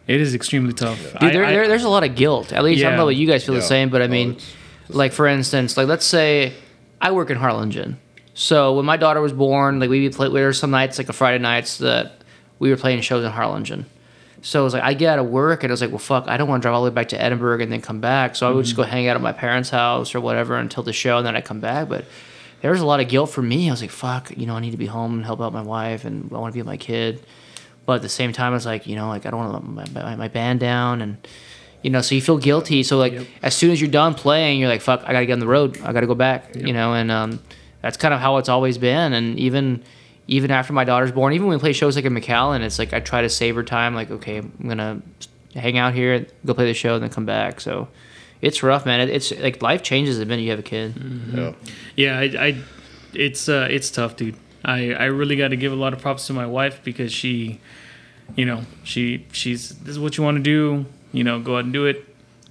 it 0.08 0.20
is 0.22 0.34
extremely 0.36 0.74
tough. 0.74 1.00
Dude, 1.14 1.24
I- 1.24 1.30
there, 1.34 1.46
I- 1.46 1.52
there, 1.52 1.68
there's 1.68 1.84
a 1.84 1.90
lot 1.90 2.04
of 2.04 2.16
guilt. 2.16 2.52
At 2.54 2.64
least 2.64 2.84
I 2.84 2.90
don't 2.90 2.98
know 2.98 3.06
what 3.06 3.16
you 3.16 3.28
guys 3.28 3.46
feel 3.46 3.56
the 3.56 3.62
same, 3.62 3.90
but 3.90 4.02
I 4.02 4.06
Oh, 4.06 4.10
mean, 4.10 4.32
it's- 4.32 4.54
like 4.90 5.12
for 5.14 5.28
instance, 5.28 5.78
like 5.78 5.88
let's 5.88 6.06
say 6.06 6.54
I 7.02 7.12
work 7.12 7.30
in 7.30 7.38
Harlingen. 7.38 7.98
So 8.34 8.74
when 8.76 8.86
my 8.86 8.98
daughter 8.98 9.22
was 9.22 9.34
born, 9.34 9.80
like 9.80 9.90
we 9.90 10.04
would 10.04 10.14
play. 10.14 10.30
There 10.30 10.46
were 10.46 10.54
some 10.54 10.72
nights, 10.72 10.98
like 10.98 11.10
a 11.10 11.14
Friday 11.14 11.40
nights, 11.40 11.78
that 11.80 12.22
we 12.60 12.70
were 12.70 12.78
playing 12.78 13.02
shows 13.02 13.24
in 13.24 13.32
Harlingen. 13.32 13.86
So 14.42 14.62
it 14.62 14.64
was 14.64 14.74
like 14.74 14.84
I 14.84 14.94
get 14.94 15.10
out 15.14 15.20
of 15.20 15.26
work 15.28 15.64
and 15.64 15.72
I 15.72 15.74
was 15.74 15.82
like, 15.82 15.90
well, 15.90 16.00
fuck, 16.00 16.30
I 16.30 16.38
don't 16.38 16.48
want 16.48 16.62
to 16.62 16.66
drive 16.66 16.74
all 16.76 16.84
the 16.86 16.90
way 16.92 16.96
back 16.96 17.10
to 17.10 17.22
Edinburg 17.22 17.60
and 17.62 17.70
then 17.72 17.82
come 17.82 18.00
back. 18.00 18.38
So 18.38 18.48
I 18.48 18.52
would 18.52 18.64
just 18.64 18.76
Mm-hmm. 18.76 18.84
go 18.84 18.88
hang 18.88 19.08
out 19.10 19.16
at 19.18 19.22
my 19.22 19.34
parents' 19.34 19.70
house 19.70 20.16
or 20.16 20.22
whatever 20.22 20.56
until 20.56 20.82
the 20.84 20.94
show, 20.94 21.18
and 21.18 21.26
then 21.28 21.36
I 21.36 21.42
come 21.42 21.60
back. 21.60 21.90
But 21.90 22.06
there 22.62 22.72
was 22.72 22.82
a 22.82 22.86
lot 22.86 23.00
of 23.00 23.08
guilt 23.08 23.30
for 23.30 23.42
me. 23.42 23.70
I 23.70 23.72
was 23.72 23.82
like, 23.82 23.92
fuck, 23.92 24.36
you 24.38 24.46
know, 24.46 24.56
I 24.56 24.60
need 24.60 24.72
to 24.72 24.78
be 24.78 24.86
home 24.86 25.16
and 25.16 25.26
help 25.26 25.42
out 25.42 25.54
my 25.54 25.62
wife, 25.62 26.06
and 26.06 26.32
I 26.32 26.38
want 26.38 26.52
to 26.52 26.54
be 26.54 26.62
with 26.62 26.68
my 26.68 26.78
kid. 26.78 27.24
But 27.86 27.98
at 27.98 28.02
the 28.02 28.10
same 28.10 28.34
time, 28.34 28.52
I 28.52 28.56
was 28.56 28.66
like, 28.66 28.86
you 28.86 28.96
know, 28.96 29.08
like 29.08 29.26
I 29.26 29.32
don't 29.32 29.40
want 29.40 29.66
to 29.66 29.78
let 29.78 29.94
my, 29.94 30.04
my, 30.04 30.16
my 30.16 30.28
band 30.28 30.60
down, 30.60 31.02
and 31.02 31.28
you 31.82 31.90
know, 31.90 32.02
so 32.02 32.16
you 32.16 32.22
feel 32.22 32.38
guilty. 32.38 32.84
So 32.84 32.98
like, 32.98 33.28
as 33.42 33.56
soon 33.56 33.72
as 33.72 33.80
you're 33.80 33.90
done 33.90 34.14
playing, 34.14 34.60
you're 34.60 34.70
like, 34.70 34.82
fuck, 34.82 35.02
I 35.06 35.14
gotta 35.14 35.26
get 35.26 35.34
on 35.34 35.40
the 35.40 35.48
road. 35.48 35.80
I 35.82 35.94
gotta 35.94 36.08
go 36.08 36.16
back. 36.16 36.56
You 36.56 36.74
know, 36.74 36.94
and 36.94 37.10
um, 37.10 37.40
that's 37.82 37.98
kind 37.98 38.14
of 38.14 38.20
how 38.20 38.38
it's 38.38 38.50
always 38.50 38.78
been. 38.78 39.14
And 39.14 39.40
even 39.40 39.84
even 40.28 40.52
after 40.52 40.74
my 40.74 40.84
daughter's 40.84 41.12
born, 41.12 41.34
even 41.34 41.48
when 41.48 41.58
we 41.58 41.60
play 41.60 41.74
shows 41.74 41.96
like 41.96 42.06
in 42.06 42.14
McAllen, 42.14 42.62
it's 42.62 42.78
like 42.78 42.94
I 42.94 43.00
try 43.00 43.22
to 43.22 43.30
save 43.30 43.56
her 43.56 43.64
time. 43.64 43.96
Like, 43.96 44.12
okay, 44.12 44.38
I'm 44.38 44.68
gonna 44.68 45.02
hang 45.56 45.78
out 45.78 45.94
here, 45.94 46.28
go 46.46 46.54
play 46.54 46.66
the 46.66 46.74
show, 46.74 46.96
and 46.96 47.04
then 47.04 47.10
come 47.10 47.26
back. 47.26 47.62
So 47.62 47.88
it's 48.42 48.64
rough, 48.64 48.86
man. 48.86 49.02
It, 49.02 49.10
it's 49.10 49.32
like 49.40 49.62
life 49.62 49.84
changes 49.84 50.18
the 50.20 50.26
minute 50.26 50.44
you 50.44 50.50
have 50.52 50.60
a 50.60 50.64
kid. 50.64 50.94
Yeah. 51.34 51.54
Yeah, 51.96 52.20
I, 52.20 52.24
I 52.48 52.58
it's 53.14 53.50
uh, 53.50 53.68
it's 53.70 53.90
tough, 53.92 54.16
dude. 54.16 54.36
I, 54.64 54.94
I 54.94 55.06
really 55.06 55.36
got 55.36 55.50
to 55.50 55.56
give 55.56 55.72
a 55.72 55.76
lot 55.76 55.94
of 55.94 56.00
props 56.02 56.28
to 56.28 56.34
my 56.34 56.46
wife 56.46 56.82
because 56.84 57.12
she, 57.14 57.60
you 58.36 58.46
know, 58.46 58.64
she 58.84 59.26
she's 59.32 59.70
this 59.70 59.90
is 59.92 60.00
what 60.00 60.18
you 60.18 60.24
want 60.24 60.38
to 60.38 60.44
do. 60.44 60.86
You 61.12 61.24
know, 61.24 61.40
go 61.40 61.58
out 61.58 61.64
and 61.64 61.74
do 61.74 61.86
it. 61.86 62.06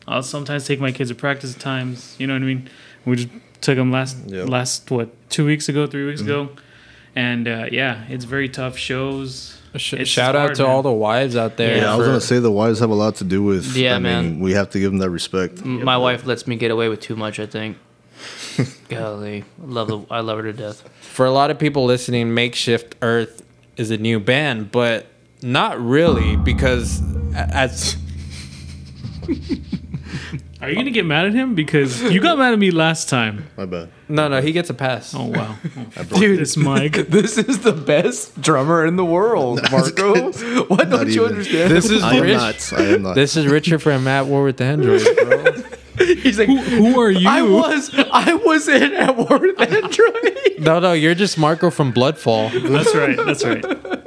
I'll 0.07 0.23
sometimes 0.23 0.67
take 0.67 0.81
my 0.81 0.91
kids 0.91 1.11
to 1.11 1.15
practice 1.15 1.55
at 1.55 1.61
times. 1.61 2.17
You 2.19 2.27
know 2.27 2.33
what 2.35 2.43
I 2.43 2.47
mean? 2.47 2.71
We 3.05 3.17
just 3.17 3.29
took 3.61 3.77
them 3.77 3.91
last 3.93 4.17
Yeah. 4.27 4.45
last 4.45 4.91
what 4.91 5.09
two 5.31 5.45
weeks 5.45 5.69
ago, 5.69 5.87
three 5.87 6.07
weeks 6.07 6.21
ago, 6.23 6.49
and 7.15 7.47
uh, 7.47 7.67
yeah, 7.71 8.05
it's 8.09 8.25
very 8.25 8.49
tough 8.49 8.77
shows. 8.79 9.58
Sh- 9.79 9.95
It's 9.95 10.11
shout 10.11 10.37
out 10.37 10.55
to 10.57 10.63
man. 10.63 10.71
all 10.73 10.83
the 10.83 10.93
wives 10.93 11.37
out 11.37 11.57
there. 11.57 11.79
Yeah, 11.79 11.93
I 11.93 11.97
was 11.97 12.07
gonna 12.07 12.21
say 12.21 12.39
the 12.39 12.51
wives 12.51 12.81
have 12.81 12.91
a 12.91 12.95
lot 12.95 13.17
to 13.17 13.25
do 13.25 13.43
with. 13.43 13.75
Yeah, 13.77 13.97
I 13.97 13.99
man. 13.99 14.25
Mean, 14.25 14.41
we 14.41 14.53
have 14.53 14.71
to 14.71 14.79
give 14.81 14.91
them 14.91 14.99
that 14.99 15.11
respect. 15.11 15.61
M 15.63 15.85
My 15.85 15.97
wife 15.97 16.27
lets 16.27 16.47
me 16.47 16.57
get 16.57 16.71
away 16.71 16.89
with 16.89 17.01
too 17.01 17.17
much. 17.17 17.39
I 17.41 17.47
think. 17.47 17.77
Golly, 18.89 19.45
I 19.63 19.67
love 19.67 19.89
the 19.89 20.05
I 20.11 20.21
love 20.21 20.39
her 20.39 20.45
to 20.45 20.53
death. 20.53 20.83
for 21.01 21.25
a 21.27 21.31
lot 21.31 21.51
of 21.51 21.59
people 21.59 21.85
listening, 21.85 22.35
Makeshift 22.35 22.97
Earth 23.03 23.43
is 23.77 23.91
a 23.93 23.97
new 23.97 24.19
band, 24.19 24.71
but 24.73 25.07
not 25.43 25.81
really 25.81 26.37
because 26.37 27.01
a- 27.35 27.49
as 27.55 27.97
Are 30.61 30.69
you 30.69 30.75
gonna 30.75 30.91
get 30.91 31.07
mad 31.07 31.27
at 31.27 31.35
him 31.35 31.55
because 31.55 32.03
you 32.03 32.21
got 32.21 32.37
mad 32.37 32.53
at 32.53 32.59
me 32.59 32.73
last 32.73 33.09
time? 33.09 33.47
My 33.57 33.65
bad. 33.65 33.91
no 34.09 34.27
no 34.29 34.41
he 34.41 34.51
gets 34.51 34.69
a 34.71 34.75
pass. 34.75 35.15
Oh 35.15 35.27
wow, 35.27 35.57
Dude, 36.19 36.41
this 36.41 36.57
Mike. 36.57 36.93
this 37.09 37.39
is 37.39 37.61
the 37.61 37.73
best 37.73 38.41
drummer 38.41 38.85
in 38.85 38.97
the 38.97 39.05
world, 39.05 39.61
Marco. 39.71 40.33
What 40.65 40.91
don't 40.91 41.09
you 41.09 41.23
even. 41.25 41.37
understand? 41.37 41.71
This 41.71 41.91
is 41.91 42.03
I 42.03 42.15
am 42.17 42.27
not. 42.27 42.73
I 42.73 42.83
am 42.83 43.03
not. 43.03 43.15
This 43.15 43.37
is 43.37 43.47
Richard 43.47 43.81
from 43.83 44.09
At 44.09 44.27
War 44.27 44.43
with 44.45 44.57
the 44.57 44.65
Androids, 44.65 45.05
bro. 45.05 45.45
He's 46.23 46.39
like, 46.39 46.49
Who 46.49 47.01
are 47.01 47.11
you? 47.11 47.29
I 47.29 47.43
was, 47.43 47.91
I 47.95 48.35
was 48.35 48.69
in 48.69 48.93
at 48.95 49.17
War 49.17 49.39
with 49.39 49.61
Android. 49.61 50.61
no 50.61 50.79
no 50.81 50.93
you're 50.93 51.15
just 51.15 51.39
Marco 51.39 51.71
from 51.71 51.93
Bloodfall. 51.93 52.51
That's 52.69 52.95
right. 52.95 53.17
That's 53.27 53.45
right. 53.45 53.65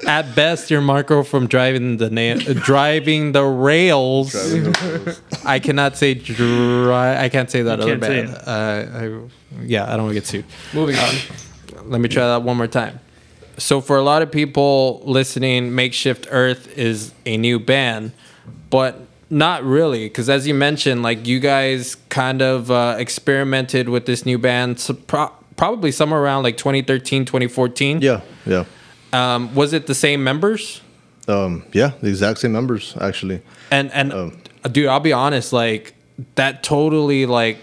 At 0.08 0.36
best, 0.36 0.72
you're 0.72 0.82
Marco 0.82 1.24
from 1.24 1.48
driving 1.48 1.98
the 1.98 2.10
na- 2.10 2.42
uh, 2.50 2.54
driving 2.54 3.32
the 3.34 3.44
rails. 3.44 4.36
I 5.46 5.60
cannot 5.60 5.96
say 5.98 6.14
dri- 6.16 6.92
I 6.94 7.30
can't 7.30 7.50
say 7.52 7.62
that 7.64 7.80
You 7.80 7.84
other 7.84 8.00
can't 8.00 8.04
say 8.04 8.26
band. 8.26 8.38
Uh, 8.48 8.98
I, 8.98 9.64
yeah, 9.64 9.84
I 9.86 9.96
don't 9.98 10.06
want 10.06 10.10
to 10.10 10.14
get 10.16 10.26
sued. 10.28 10.46
Moving 10.74 10.96
on. 10.98 11.16
Let 11.90 12.02
me 12.02 12.10
try 12.10 12.26
that 12.28 12.44
one 12.44 12.58
more 12.58 12.68
time. 12.68 13.00
So, 13.58 13.80
for 13.82 13.98
a 13.98 14.02
lot 14.02 14.22
of 14.22 14.32
people 14.32 15.02
listening, 15.06 15.76
Makeshift 15.76 16.26
Earth 16.32 16.76
is 16.78 17.14
a 17.26 17.38
new 17.38 17.60
band, 17.60 18.12
but 18.70 19.00
not 19.32 19.64
really, 19.64 20.08
because 20.08 20.30
as 20.30 20.46
you 20.46 20.54
mentioned, 20.54 21.02
like 21.02 21.26
you 21.26 21.40
guys 21.40 21.96
kind 22.10 22.42
of 22.42 22.70
uh, 22.70 22.96
experimented 23.00 23.90
with 23.90 24.06
this 24.06 24.26
new 24.26 24.38
band, 24.38 24.80
so 24.80 24.94
pro- 24.94 25.32
probably 25.56 25.92
somewhere 25.92 26.22
around 26.22 26.44
like 26.44 26.58
2013, 26.58 27.26
2014. 27.26 28.02
yeah, 28.02 28.22
yeah, 28.46 28.66
Um, 29.14 29.56
was 29.56 29.74
it 29.74 29.88
the 29.88 29.96
same 29.96 30.24
members? 30.24 30.82
um, 31.28 31.64
yeah. 31.72 31.92
The 32.02 32.10
exact 32.10 32.40
same 32.40 32.52
members 32.52 32.96
actually. 33.00 33.42
And 33.72 33.90
and 33.94 34.12
Um, 34.14 34.38
dude, 34.70 34.88
I'll 34.88 35.00
be 35.00 35.14
honest, 35.14 35.54
like 35.54 35.94
that 36.36 36.62
totally 36.62 37.26
like 37.26 37.58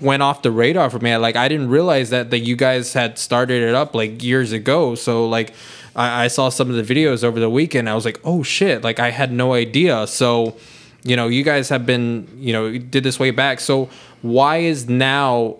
went 0.00 0.22
off 0.22 0.42
the 0.42 0.50
radar 0.50 0.90
for 0.90 0.98
me. 1.00 1.16
Like 1.16 1.36
I 1.36 1.48
didn't 1.48 1.68
realize 1.70 2.10
that 2.10 2.30
that 2.30 2.40
you 2.40 2.54
guys 2.56 2.92
had 2.92 3.18
started 3.18 3.62
it 3.62 3.74
up 3.74 3.94
like 3.94 4.22
years 4.22 4.52
ago. 4.52 4.94
So 4.94 5.26
like 5.28 5.52
I, 6.00 6.24
I 6.24 6.28
saw 6.28 6.48
some 6.48 6.70
of 6.70 6.76
the 6.76 6.94
videos 6.94 7.22
over 7.22 7.38
the 7.38 7.50
weekend. 7.50 7.88
I 7.88 7.94
was 7.94 8.06
like, 8.06 8.20
oh 8.24 8.42
shit! 8.42 8.82
Like 8.82 8.98
I 8.98 9.10
had 9.10 9.30
no 9.32 9.52
idea. 9.52 10.06
So, 10.06 10.56
you 11.02 11.14
know, 11.14 11.28
you 11.28 11.44
guys 11.44 11.68
have 11.68 11.84
been, 11.84 12.26
you 12.38 12.52
know, 12.52 12.78
did 12.78 13.04
this 13.04 13.18
way 13.18 13.30
back. 13.30 13.60
So 13.60 13.90
why 14.22 14.58
is 14.58 14.88
now 14.88 15.56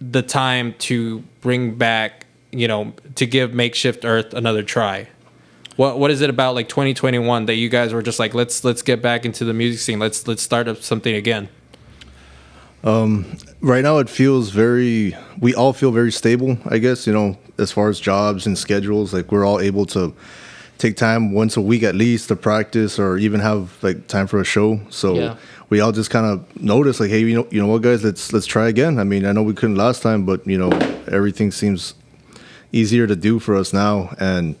the 0.00 0.22
time 0.22 0.74
to 0.78 1.20
bring 1.40 1.76
back, 1.76 2.26
you 2.50 2.66
know, 2.66 2.92
to 3.14 3.24
give 3.24 3.54
makeshift 3.54 4.04
Earth 4.04 4.34
another 4.34 4.64
try? 4.64 5.08
What 5.76 5.98
what 5.98 6.10
is 6.10 6.20
it 6.20 6.28
about 6.28 6.54
like 6.54 6.68
2021 6.68 7.46
that 7.46 7.54
you 7.54 7.68
guys 7.68 7.94
were 7.94 8.02
just 8.02 8.18
like 8.18 8.34
let's 8.34 8.64
let's 8.64 8.82
get 8.82 9.00
back 9.00 9.24
into 9.24 9.44
the 9.44 9.54
music 9.54 9.80
scene. 9.80 10.00
Let's 10.00 10.26
let's 10.26 10.42
start 10.42 10.66
up 10.66 10.82
something 10.82 11.14
again. 11.14 11.48
Um, 12.84 13.36
right 13.60 13.82
now 13.82 13.98
it 13.98 14.08
feels 14.10 14.50
very 14.50 15.16
we 15.38 15.54
all 15.54 15.72
feel 15.72 15.92
very 15.92 16.10
stable 16.10 16.58
i 16.66 16.78
guess 16.78 17.06
you 17.06 17.12
know 17.12 17.36
as 17.56 17.70
far 17.70 17.88
as 17.88 18.00
jobs 18.00 18.44
and 18.44 18.58
schedules 18.58 19.14
like 19.14 19.30
we're 19.30 19.44
all 19.46 19.60
able 19.60 19.86
to 19.86 20.12
take 20.78 20.96
time 20.96 21.32
once 21.32 21.56
a 21.56 21.60
week 21.60 21.84
at 21.84 21.94
least 21.94 22.26
to 22.28 22.34
practice 22.34 22.98
or 22.98 23.16
even 23.18 23.38
have 23.38 23.80
like 23.84 24.08
time 24.08 24.26
for 24.26 24.40
a 24.40 24.44
show. 24.44 24.80
So 24.90 25.14
Yeah. 25.14 25.36
we 25.70 25.78
all 25.80 25.92
just 25.92 26.10
kind 26.10 26.26
of 26.26 26.60
notice 26.60 26.98
like 26.98 27.08
hey 27.10 27.20
you 27.20 27.36
know 27.36 27.46
you 27.52 27.60
know 27.62 27.68
what 27.68 27.82
guys 27.82 28.02
let's 28.02 28.32
let's 28.32 28.46
try 28.46 28.66
again. 28.68 28.98
I 28.98 29.04
mean 29.04 29.24
i 29.24 29.30
know 29.30 29.44
we 29.44 29.54
couldn't 29.54 29.76
last 29.76 30.02
time 30.02 30.24
but 30.26 30.44
you 30.44 30.58
know 30.58 30.70
everything 31.06 31.52
seems 31.52 31.94
easier 32.72 33.06
to 33.06 33.14
do 33.14 33.38
for 33.38 33.54
us 33.54 33.72
now. 33.72 34.12
And 34.18 34.56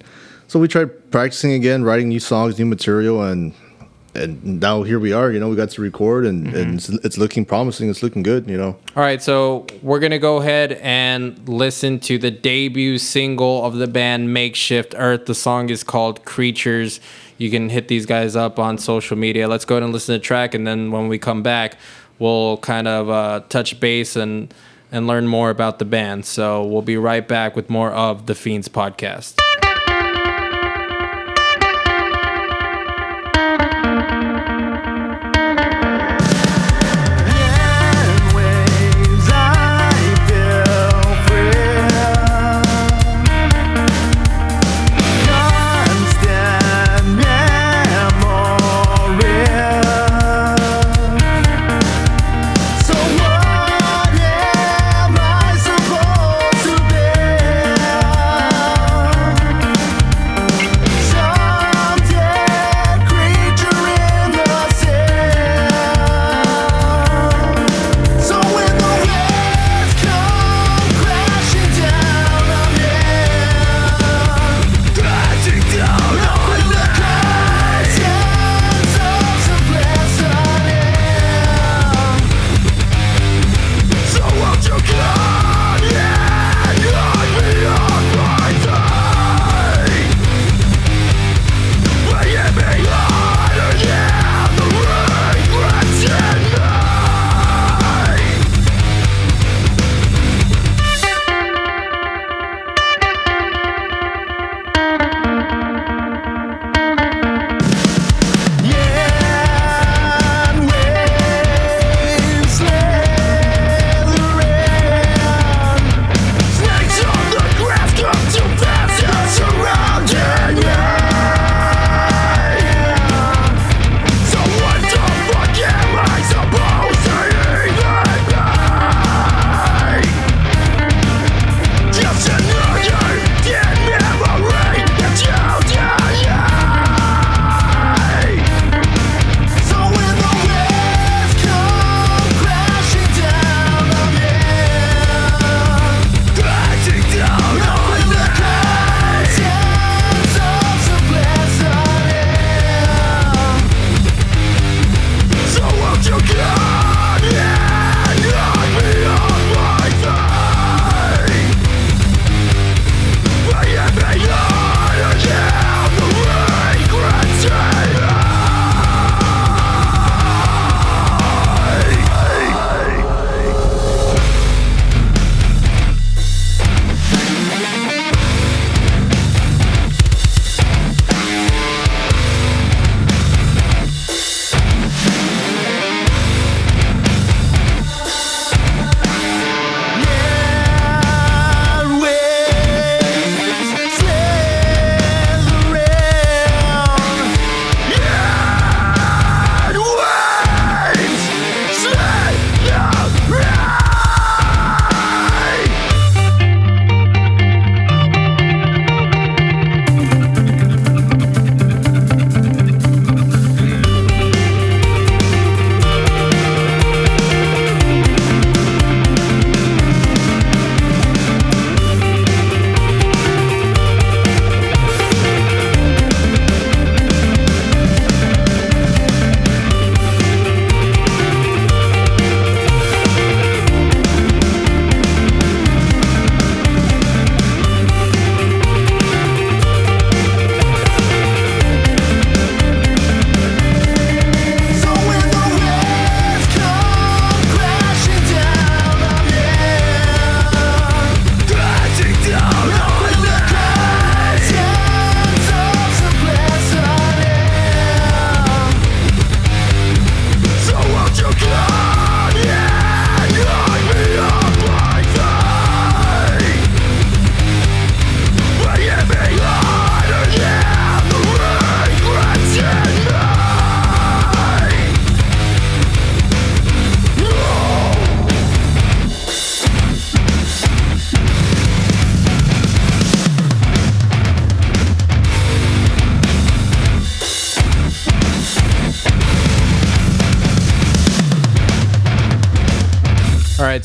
so 0.46 0.60
we 0.60 0.68
tried 0.68 1.10
practicing 1.10 1.52
again 1.54 1.82
writing 1.82 2.08
new 2.08 2.20
songs 2.20 2.56
new 2.56 2.66
material 2.66 3.20
and 3.22 3.52
and 4.14 4.60
now 4.60 4.82
here 4.82 4.98
we 4.98 5.12
are 5.12 5.32
you 5.32 5.40
know 5.40 5.48
we 5.48 5.56
got 5.56 5.70
to 5.70 5.80
record 5.80 6.26
and, 6.26 6.46
and 6.54 6.74
it's, 6.74 6.88
it's 6.88 7.18
looking 7.18 7.44
promising 7.44 7.88
it's 7.88 8.02
looking 8.02 8.22
good 8.22 8.48
you 8.48 8.56
know 8.56 8.76
All 8.94 9.02
right, 9.02 9.22
so 9.22 9.66
we're 9.82 10.00
gonna 10.00 10.18
go 10.18 10.36
ahead 10.36 10.72
and 10.82 11.48
listen 11.48 11.98
to 12.00 12.18
the 12.18 12.30
debut 12.30 12.98
single 12.98 13.64
of 13.64 13.76
the 13.76 13.86
band 13.86 14.28
Makeshift 14.34 14.94
Earth. 14.96 15.26
The 15.26 15.34
song 15.34 15.70
is 15.70 15.82
called 15.82 16.24
Creatures. 16.24 17.00
You 17.38 17.50
can 17.50 17.70
hit 17.70 17.88
these 17.88 18.06
guys 18.06 18.36
up 18.36 18.58
on 18.58 18.78
social 18.78 19.16
media. 19.16 19.48
Let's 19.48 19.64
go 19.64 19.76
ahead 19.76 19.82
and 19.82 19.92
listen 19.92 20.14
to 20.14 20.18
the 20.18 20.24
track, 20.24 20.54
and 20.54 20.66
then 20.66 20.92
when 20.92 21.08
we 21.08 21.18
come 21.18 21.42
back, 21.42 21.76
we'll 22.18 22.58
kind 22.58 22.86
of 22.86 23.08
uh, 23.08 23.40
touch 23.48 23.80
base 23.80 24.14
and 24.14 24.52
and 24.92 25.06
learn 25.06 25.26
more 25.26 25.48
about 25.48 25.78
the 25.78 25.86
band. 25.86 26.26
So 26.26 26.64
we'll 26.64 26.82
be 26.82 26.98
right 26.98 27.26
back 27.26 27.56
with 27.56 27.70
more 27.70 27.90
of 27.90 28.26
the 28.26 28.34
Fiends 28.34 28.68
podcast. 28.68 29.38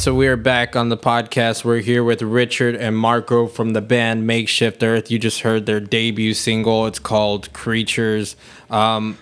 So 0.07 0.15
we 0.15 0.29
are 0.29 0.37
back 0.37 0.77
on 0.77 0.87
the 0.87 0.95
podcast. 0.95 1.65
We're 1.65 1.81
here 1.81 2.01
with 2.01 2.21
Richard 2.21 2.75
and 2.75 2.97
Marco 2.97 3.45
from 3.45 3.73
the 3.73 3.81
band 3.81 4.25
Makeshift 4.25 4.81
Earth. 4.81 5.11
You 5.11 5.19
just 5.19 5.41
heard 5.41 5.65
their 5.65 5.81
debut 5.81 6.33
single. 6.33 6.87
It's 6.87 6.97
called 6.97 7.51
Creatures. 7.51 8.37
Um, 8.69 9.17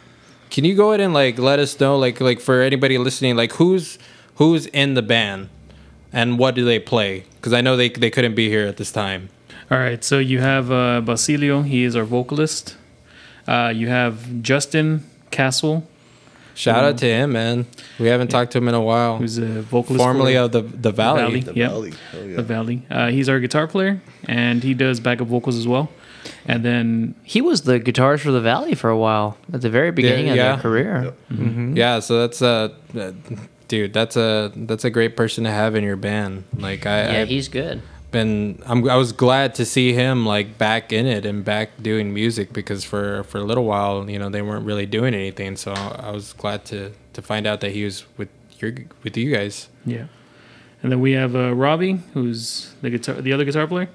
can 0.51 0.63
you 0.63 0.75
go 0.75 0.89
ahead 0.89 0.99
and 0.99 1.11
like 1.11 1.39
let 1.39 1.57
us 1.57 1.79
know, 1.79 1.97
like 1.97 2.21
like 2.21 2.39
for 2.39 2.61
anybody 2.61 2.99
listening, 2.99 3.35
like 3.35 3.53
who's 3.53 3.97
who's 4.35 4.67
in 4.67 4.93
the 4.93 5.01
band 5.01 5.49
and 6.13 6.37
what 6.37 6.53
do 6.53 6.63
they 6.63 6.77
play? 6.77 7.23
Because 7.37 7.51
I 7.51 7.61
know 7.61 7.75
they 7.75 7.89
they 7.89 8.11
couldn't 8.11 8.35
be 8.35 8.49
here 8.49 8.67
at 8.67 8.77
this 8.77 8.91
time. 8.91 9.29
All 9.71 9.79
right, 9.79 10.03
so 10.03 10.19
you 10.19 10.39
have 10.41 10.71
uh, 10.71 11.01
Basilio. 11.01 11.63
He 11.63 11.83
is 11.83 11.95
our 11.95 12.03
vocalist. 12.03 12.77
Uh, 13.47 13.73
you 13.75 13.87
have 13.87 14.43
Justin 14.43 15.03
Castle, 15.31 15.87
Shout 16.55 16.83
out 16.83 16.97
to 16.99 17.05
him, 17.05 17.33
man. 17.33 17.65
We 17.99 18.07
haven't 18.07 18.29
talked 18.29 18.51
to 18.53 18.57
him 18.57 18.67
in 18.67 18.73
a 18.73 18.81
while. 18.81 19.17
who's 19.17 19.37
a 19.37 19.61
vocalist. 19.61 20.03
Formerly 20.03 20.35
of 20.37 20.51
the 20.51 20.61
the 20.61 20.91
Valley. 20.91 21.41
Valley. 21.41 21.55
Yep. 21.55 21.71
Valley. 21.71 21.93
Hell 22.11 22.25
yeah. 22.25 22.35
The 22.37 22.43
Valley. 22.43 22.85
Uh, 22.89 23.07
he's 23.09 23.29
our 23.29 23.39
guitar 23.39 23.67
player, 23.67 24.01
and 24.27 24.63
he 24.63 24.73
does 24.73 24.99
backup 24.99 25.27
vocals 25.27 25.57
as 25.57 25.67
well. 25.67 25.89
And 26.47 26.65
then 26.65 27.15
He 27.23 27.41
was 27.41 27.63
the 27.63 27.79
guitarist 27.79 28.21
for 28.21 28.31
the 28.31 28.41
Valley 28.41 28.73
for 28.73 28.89
a 28.89 28.97
while 28.97 29.37
at 29.53 29.61
the 29.61 29.69
very 29.69 29.91
beginning 29.91 30.29
of 30.29 30.35
yeah. 30.35 30.53
their 30.53 30.61
career. 30.61 31.13
Yeah, 31.29 31.99
so 31.99 32.21
that's 32.21 32.41
a, 32.41 32.75
uh, 32.97 33.11
dude. 33.67 33.93
That's 33.93 34.15
a 34.17 34.51
that's 34.55 34.85
a 34.85 34.89
great 34.89 35.15
person 35.15 35.43
to 35.43 35.51
have 35.51 35.75
in 35.75 35.83
your 35.83 35.95
band. 35.97 36.45
Like 36.57 36.85
I, 36.85 37.13
Yeah, 37.13 37.21
I've 37.21 37.27
he's 37.27 37.47
good. 37.47 37.81
Been 38.15 38.63
I'm, 38.65 38.89
I 38.89 38.95
was 38.95 39.11
glad 39.11 39.55
to 39.55 39.65
see 39.65 39.91
him 39.91 40.25
like 40.25 40.57
back 40.57 40.93
in 40.93 41.05
it 41.05 41.25
and 41.25 41.43
back 41.43 41.69
doing 41.81 42.13
music 42.13 42.53
because 42.53 42.85
for 42.85 43.23
for 43.25 43.39
a 43.39 43.43
little 43.43 43.65
while 43.65 44.09
you 44.09 44.17
know 44.17 44.29
they 44.29 44.41
weren't 44.41 44.65
really 44.65 44.85
doing 44.85 45.13
anything. 45.13 45.57
So 45.57 45.73
I 45.73 46.11
was 46.11 46.31
glad 46.33 46.63
to 46.71 46.93
to 47.13 47.21
find 47.21 47.45
out 47.45 47.59
that 47.59 47.71
he 47.73 47.83
was 47.83 48.05
with 48.17 48.29
your 48.59 48.71
with 49.03 49.17
you 49.17 49.35
guys. 49.35 49.67
yeah, 49.85 50.05
and 50.81 50.91
then 50.91 51.01
we 51.01 51.11
have 51.11 51.35
uh, 51.35 51.53
Robbie, 51.53 51.99
who's 52.13 52.73
the 52.81 52.89
guitar, 52.89 53.15
the 53.21 53.33
other 53.33 53.43
guitar 53.43 53.67
player, 53.67 53.89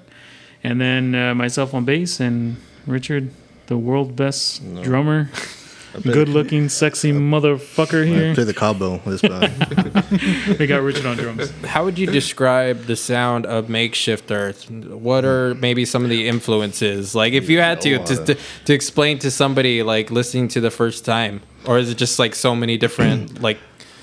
and 0.63 0.79
then 0.79 1.15
uh, 1.15 1.33
myself 1.33 1.73
on 1.73 1.83
bass, 1.83 2.19
and 2.19 2.57
Richard, 2.85 3.31
the 3.65 3.77
world 3.77 4.15
best 4.15 4.61
drummer, 4.83 5.31
good-looking, 6.01 6.69
sexy 6.69 7.11
motherfucker 7.11 8.03
I 8.03 8.07
here. 8.07 8.35
play 8.35 8.43
the 8.43 8.53
cabo 8.53 9.01
with 9.05 9.21
this 9.21 9.21
band. 9.21 10.59
We 10.59 10.67
got 10.67 10.81
Richard 10.81 11.05
on 11.05 11.17
drums. 11.17 11.51
How 11.65 11.83
would 11.83 11.97
you 11.97 12.07
describe 12.07 12.85
the 12.85 12.95
sound 12.95 13.45
of 13.45 13.69
Makeshift 13.69 14.31
Earth? 14.31 14.69
What 14.71 15.25
are 15.25 15.55
maybe 15.55 15.85
some 15.85 16.03
of 16.03 16.09
the 16.09 16.27
influences? 16.27 17.13
Like 17.15 17.33
if 17.33 17.49
you 17.49 17.59
had 17.59 17.81
to 17.81 17.97
to, 18.03 18.25
to 18.25 18.37
to 18.65 18.73
explain 18.73 19.19
to 19.19 19.31
somebody 19.31 19.83
like 19.83 20.11
listening 20.11 20.47
to 20.49 20.61
the 20.61 20.71
first 20.71 21.05
time, 21.05 21.41
or 21.65 21.77
is 21.77 21.89
it 21.89 21.97
just 21.97 22.19
like 22.19 22.35
so 22.35 22.55
many 22.55 22.77
different 22.77 23.41
like 23.41 23.59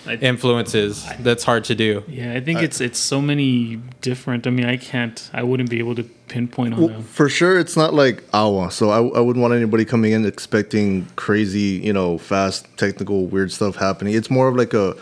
I- 0.09 0.14
influences 0.14 1.06
that's 1.20 1.44
hard 1.44 1.64
to 1.64 1.74
do? 1.74 2.02
Yeah, 2.09 2.32
I 2.34 2.40
think 2.40 2.61
it's 2.62 2.80
it's 2.80 2.98
so 2.98 3.20
many 3.20 3.76
different. 4.00 4.46
I 4.46 4.50
mean, 4.50 4.64
I 4.66 4.76
can't, 4.76 5.30
I 5.32 5.42
wouldn't 5.42 5.70
be 5.70 5.78
able 5.78 5.94
to 5.96 6.04
pinpoint 6.28 6.74
on 6.74 6.80
Well, 6.80 6.88
them. 6.88 7.02
for 7.02 7.28
sure, 7.28 7.59
it's 7.59 7.76
not 7.76 7.94
like 7.94 8.22
Awa. 8.32 8.70
So 8.70 8.90
I, 8.90 8.98
I 9.18 9.20
wouldn't 9.20 9.42
want 9.42 9.54
anybody 9.54 9.84
coming 9.84 10.12
in 10.12 10.24
expecting 10.26 11.06
crazy, 11.16 11.80
you 11.84 11.92
know, 11.92 12.18
fast, 12.18 12.66
technical, 12.76 13.26
weird 13.26 13.52
stuff 13.52 13.76
happening. 13.76 14.14
It's 14.14 14.30
more 14.30 14.48
of 14.48 14.56
like 14.56 14.74
a, 14.74 14.94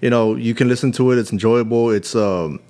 you 0.00 0.10
know, 0.10 0.34
you 0.36 0.54
can 0.54 0.68
listen 0.68 0.92
to 0.92 1.10
it. 1.12 1.18
It's 1.18 1.32
enjoyable. 1.32 1.90
It's 1.90 2.14
um, 2.14 2.60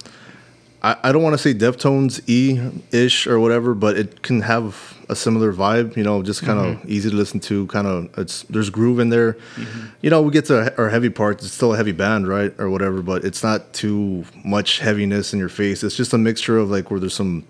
I, 0.84 0.96
I 1.02 1.12
don't 1.12 1.22
want 1.22 1.32
to 1.32 1.38
say 1.38 1.54
Deftones 1.54 2.20
E 2.28 2.60
ish 2.92 3.26
or 3.26 3.40
whatever, 3.40 3.74
but 3.74 3.96
it 3.96 4.20
can 4.20 4.42
have 4.42 4.94
a 5.08 5.16
similar 5.16 5.50
vibe. 5.50 5.96
You 5.96 6.04
know, 6.04 6.22
just 6.22 6.42
kind 6.42 6.58
of 6.58 6.76
mm-hmm. 6.76 6.92
easy 6.92 7.08
to 7.08 7.16
listen 7.16 7.40
to. 7.40 7.66
Kind 7.68 7.86
of 7.86 8.18
it's 8.18 8.42
there's 8.44 8.68
groove 8.68 8.98
in 8.98 9.08
there. 9.08 9.32
Mm-hmm. 9.32 9.86
You 10.02 10.10
know, 10.10 10.20
we 10.20 10.30
get 10.30 10.44
to 10.46 10.76
our 10.76 10.90
heavy 10.90 11.08
parts. 11.08 11.42
It's 11.42 11.54
still 11.54 11.72
a 11.72 11.76
heavy 11.78 11.92
band, 11.92 12.28
right, 12.28 12.54
or 12.58 12.68
whatever, 12.68 13.00
but 13.00 13.24
it's 13.24 13.42
not 13.42 13.72
too 13.72 14.26
much 14.44 14.80
heaviness 14.80 15.32
in 15.32 15.38
your 15.38 15.48
face. 15.48 15.82
It's 15.82 15.96
just 15.96 16.12
a 16.12 16.18
mixture 16.18 16.58
of 16.58 16.70
like 16.70 16.90
where 16.90 17.00
there's 17.00 17.14
some 17.14 17.46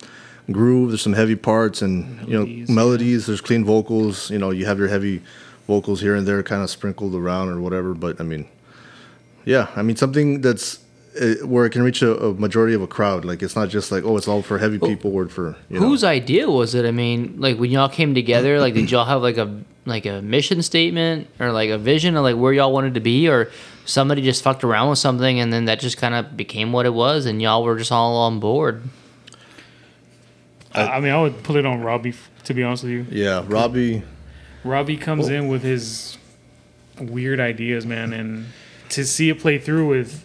groove, 0.53 0.91
there's 0.91 1.03
some 1.03 1.14
heavy 1.14 1.37
parts, 1.37 1.82
and 1.82 2.28
you 2.28 2.39
know 2.39 2.72
melodies. 2.72 3.26
There's 3.26 3.41
clean 3.41 3.64
vocals. 3.64 4.30
You 4.30 4.39
know, 4.39 4.53
you 4.53 4.64
have 4.66 4.78
your 4.78 4.89
heavy 4.89 5.22
vocals 5.66 6.01
here 6.01 6.14
and 6.14 6.24
there, 6.24 6.41
kind 6.45 6.62
of 6.62 6.70
sprinkled 6.70 7.16
around 7.16 7.49
or 7.49 7.61
whatever. 7.61 7.95
But 7.95 8.20
I 8.20 8.24
mean, 8.24 8.47
yeah, 9.45 9.72
I 9.74 9.82
mean 9.82 9.97
something 9.97 10.41
that's 10.41 10.84
uh, 11.21 11.47
where 11.47 11.65
it 11.65 11.71
can 11.71 11.83
reach 11.83 12.03
a, 12.03 12.17
a 12.17 12.35
majority 12.35 12.75
of 12.75 12.83
a 12.83 12.87
crowd. 12.87 13.25
Like 13.25 13.43
it's 13.43 13.57
not 13.57 13.69
just 13.69 13.93
like 13.93 14.05
oh, 14.05 14.17
it's 14.17 14.29
all 14.29 14.43
for 14.43 14.59
heavy 14.59 14.79
people 14.79 15.12
or 15.15 15.29
for 15.29 15.57
you 15.69 15.79
know. 15.79 15.87
Whose 15.87 16.05
idea 16.05 16.51
was 16.51 16.75
it? 16.75 16.85
I 16.85 16.91
mean, 16.91 17.37
like 17.39 17.59
when 17.59 17.71
y'all 17.71 17.89
came 17.89 18.15
together, 18.15 18.61
like 18.61 18.75
did 18.75 18.91
y'all 18.91 19.05
have 19.05 19.23
like 19.23 19.37
a 19.37 19.62
like 19.87 20.07
a 20.07 20.23
mission 20.23 20.62
statement 20.62 21.29
or 21.39 21.53
like 21.53 21.71
a 21.71 21.79
vision 21.79 22.17
of 22.17 22.23
like 22.25 22.37
where 22.37 22.53
y'all 22.53 22.73
wanted 22.73 22.95
to 22.95 23.01
be, 23.01 23.29
or 23.29 23.51
somebody 23.85 24.23
just 24.23 24.43
fucked 24.43 24.65
around 24.65 24.89
with 24.91 24.99
something 24.99 25.39
and 25.41 25.53
then 25.53 25.67
that 25.67 25.79
just 25.79 25.99
kind 25.99 26.15
of 26.15 26.37
became 26.37 26.73
what 26.73 26.87
it 26.87 26.95
was, 26.95 27.27
and 27.27 27.41
y'all 27.41 27.62
were 27.62 27.77
just 27.79 27.93
all 27.93 28.17
on 28.17 28.41
board? 28.41 28.83
I, 30.73 30.83
I 30.89 31.01
mean, 31.01 31.12
I 31.12 31.21
would 31.21 31.43
put 31.43 31.57
it 31.57 31.67
on 31.67 31.81
Robbie. 31.83 32.15
To 32.45 32.53
be 32.53 32.62
honest 32.62 32.85
with 32.85 32.93
you, 32.93 33.07
Yeah, 33.09 33.43
Robbie. 33.47 34.03
Robbie 34.65 34.99
comes 34.99 35.29
in 35.29 35.49
with 35.49 35.62
his 35.62 36.19
weird 37.01 37.41
ideas, 37.41 37.87
man, 37.87 38.12
and 38.12 38.47
to 38.91 39.05
see 39.07 39.31
it 39.31 39.39
play 39.41 39.59
through 39.59 39.89
with 39.89 40.25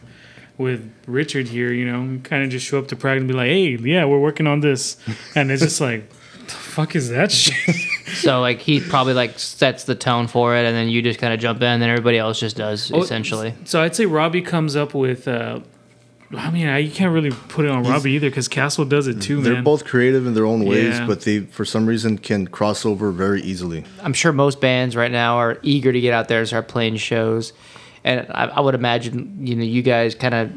with 0.60 0.92
Richard 1.08 1.48
here, 1.48 1.72
you 1.74 1.86
know, 1.92 2.20
kind 2.24 2.44
of 2.44 2.50
just 2.52 2.66
show 2.68 2.78
up 2.78 2.88
to 2.90 2.96
practice 2.96 3.22
and 3.22 3.28
be 3.28 3.34
like, 3.34 3.48
"Hey, 3.48 3.70
yeah, 3.78 4.06
we're 4.06 4.20
working 4.20 4.46
on 4.46 4.60
this," 4.60 4.98
and 5.36 5.50
it's 5.50 5.64
just 5.64 5.82
like, 5.82 6.08
"The 6.46 6.52
fuck 6.54 6.96
is 6.96 7.10
that 7.10 7.32
shit?" 7.32 7.76
So 8.10 8.42
like 8.42 8.60
he 8.60 8.80
probably 8.82 9.14
like 9.14 9.38
sets 9.38 9.84
the 9.84 9.94
tone 9.94 10.26
for 10.28 10.56
it, 10.56 10.66
and 10.66 10.76
then 10.76 10.90
you 10.90 11.02
just 11.04 11.20
kind 11.20 11.32
of 11.32 11.40
jump 11.40 11.62
in, 11.62 11.68
and 11.68 11.82
then 11.82 11.90
everybody 11.92 12.18
else 12.18 12.40
just 12.40 12.58
does 12.58 12.92
Oh, 12.92 13.02
essentially. 13.04 13.54
So 13.66 13.82
I'd 13.84 13.96
say 13.96 14.08
Robbie 14.08 14.42
comes 14.42 14.76
up 14.76 14.94
with. 14.96 15.28
Uh, 15.28 15.60
I 16.36 16.50
mean, 16.52 16.68
I, 16.68 16.80
you 16.80 16.92
can't 16.92 17.14
really 17.14 17.30
put 17.32 17.66
it 17.66 17.72
on 17.72 17.84
Robbie 17.84 18.12
either 18.14 18.30
because 18.30 18.48
Castle 18.48 18.84
does 18.86 19.06
it 19.08 19.22
too, 19.22 19.42
They're 19.42 19.54
man. 19.54 19.64
both 19.64 19.86
creative 19.86 20.26
in 20.28 20.34
their 20.34 20.46
own 20.46 20.66
ways, 20.66 20.98
Yeah. 21.00 21.06
but 21.08 21.22
they 21.22 21.42
for 21.42 21.66
some 21.66 21.86
reason 21.86 22.18
can 22.18 22.48
cross 22.48 22.84
over 22.86 23.12
very 23.12 23.42
easily. 23.42 23.84
I'm 24.02 24.14
sure 24.14 24.32
most 24.32 24.60
bands 24.60 24.96
right 24.96 25.12
now 25.12 25.38
are 25.38 25.60
eager 25.62 25.92
to 25.94 26.02
get 26.02 26.14
out 26.14 26.28
there 26.28 26.40
and 26.40 26.48
start 26.48 26.68
playing 26.68 26.98
shows. 26.98 27.54
And 28.04 28.28
I, 28.30 28.46
I 28.46 28.60
would 28.60 28.76
imagine, 28.76 29.46
you 29.46 29.56
know, 29.56 29.64
you 29.64 29.82
guys 29.82 30.16
kind 30.16 30.34
of 30.34 30.52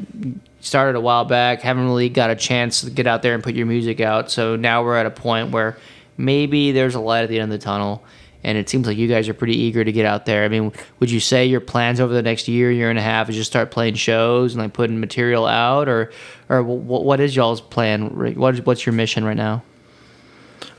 started 0.61 0.97
a 0.97 1.01
while 1.01 1.25
back, 1.25 1.61
haven't 1.61 1.85
really 1.85 2.09
got 2.09 2.29
a 2.29 2.35
chance 2.35 2.81
to 2.81 2.89
get 2.89 3.05
out 3.05 3.21
there 3.21 3.33
and 3.33 3.43
put 3.43 3.53
your 3.55 3.65
music 3.65 3.99
out. 3.99 4.31
So 4.31 4.55
now 4.55 4.83
we're 4.83 4.97
at 4.97 5.05
a 5.05 5.11
point 5.11 5.51
where 5.51 5.77
maybe 6.17 6.71
there's 6.71 6.95
a 6.95 6.99
light 6.99 7.23
at 7.23 7.29
the 7.29 7.39
end 7.39 7.51
of 7.51 7.59
the 7.59 7.63
tunnel. 7.63 8.03
And 8.45 8.57
it 8.57 8.67
seems 8.67 8.87
like 8.87 8.97
you 8.97 9.07
guys 9.07 9.29
are 9.29 9.33
pretty 9.33 9.55
eager 9.55 9.85
to 9.85 9.91
get 9.91 10.05
out 10.05 10.25
there. 10.25 10.43
I 10.43 10.49
mean, 10.49 10.73
would 10.99 11.09
you 11.09 11.21
say 11.21 11.45
your 11.45 11.61
plans 11.61 12.01
over 12.01 12.13
the 12.13 12.21
next 12.21 12.49
year, 12.49 12.71
year 12.71 12.89
and 12.89 12.99
a 12.99 13.01
half, 13.01 13.29
is 13.29 13.35
just 13.35 13.49
start 13.49 13.71
playing 13.71 13.95
shows 13.95 14.53
and 14.53 14.61
like 14.61 14.73
putting 14.73 14.99
material 14.99 15.45
out, 15.45 15.87
or, 15.87 16.11
or 16.49 16.61
what, 16.61 17.21
is 17.21 17.35
y'all's 17.35 17.61
plan? 17.61 18.35
What's 18.35 18.85
your 18.85 18.93
mission 18.93 19.23
right 19.23 19.37
now? 19.37 19.63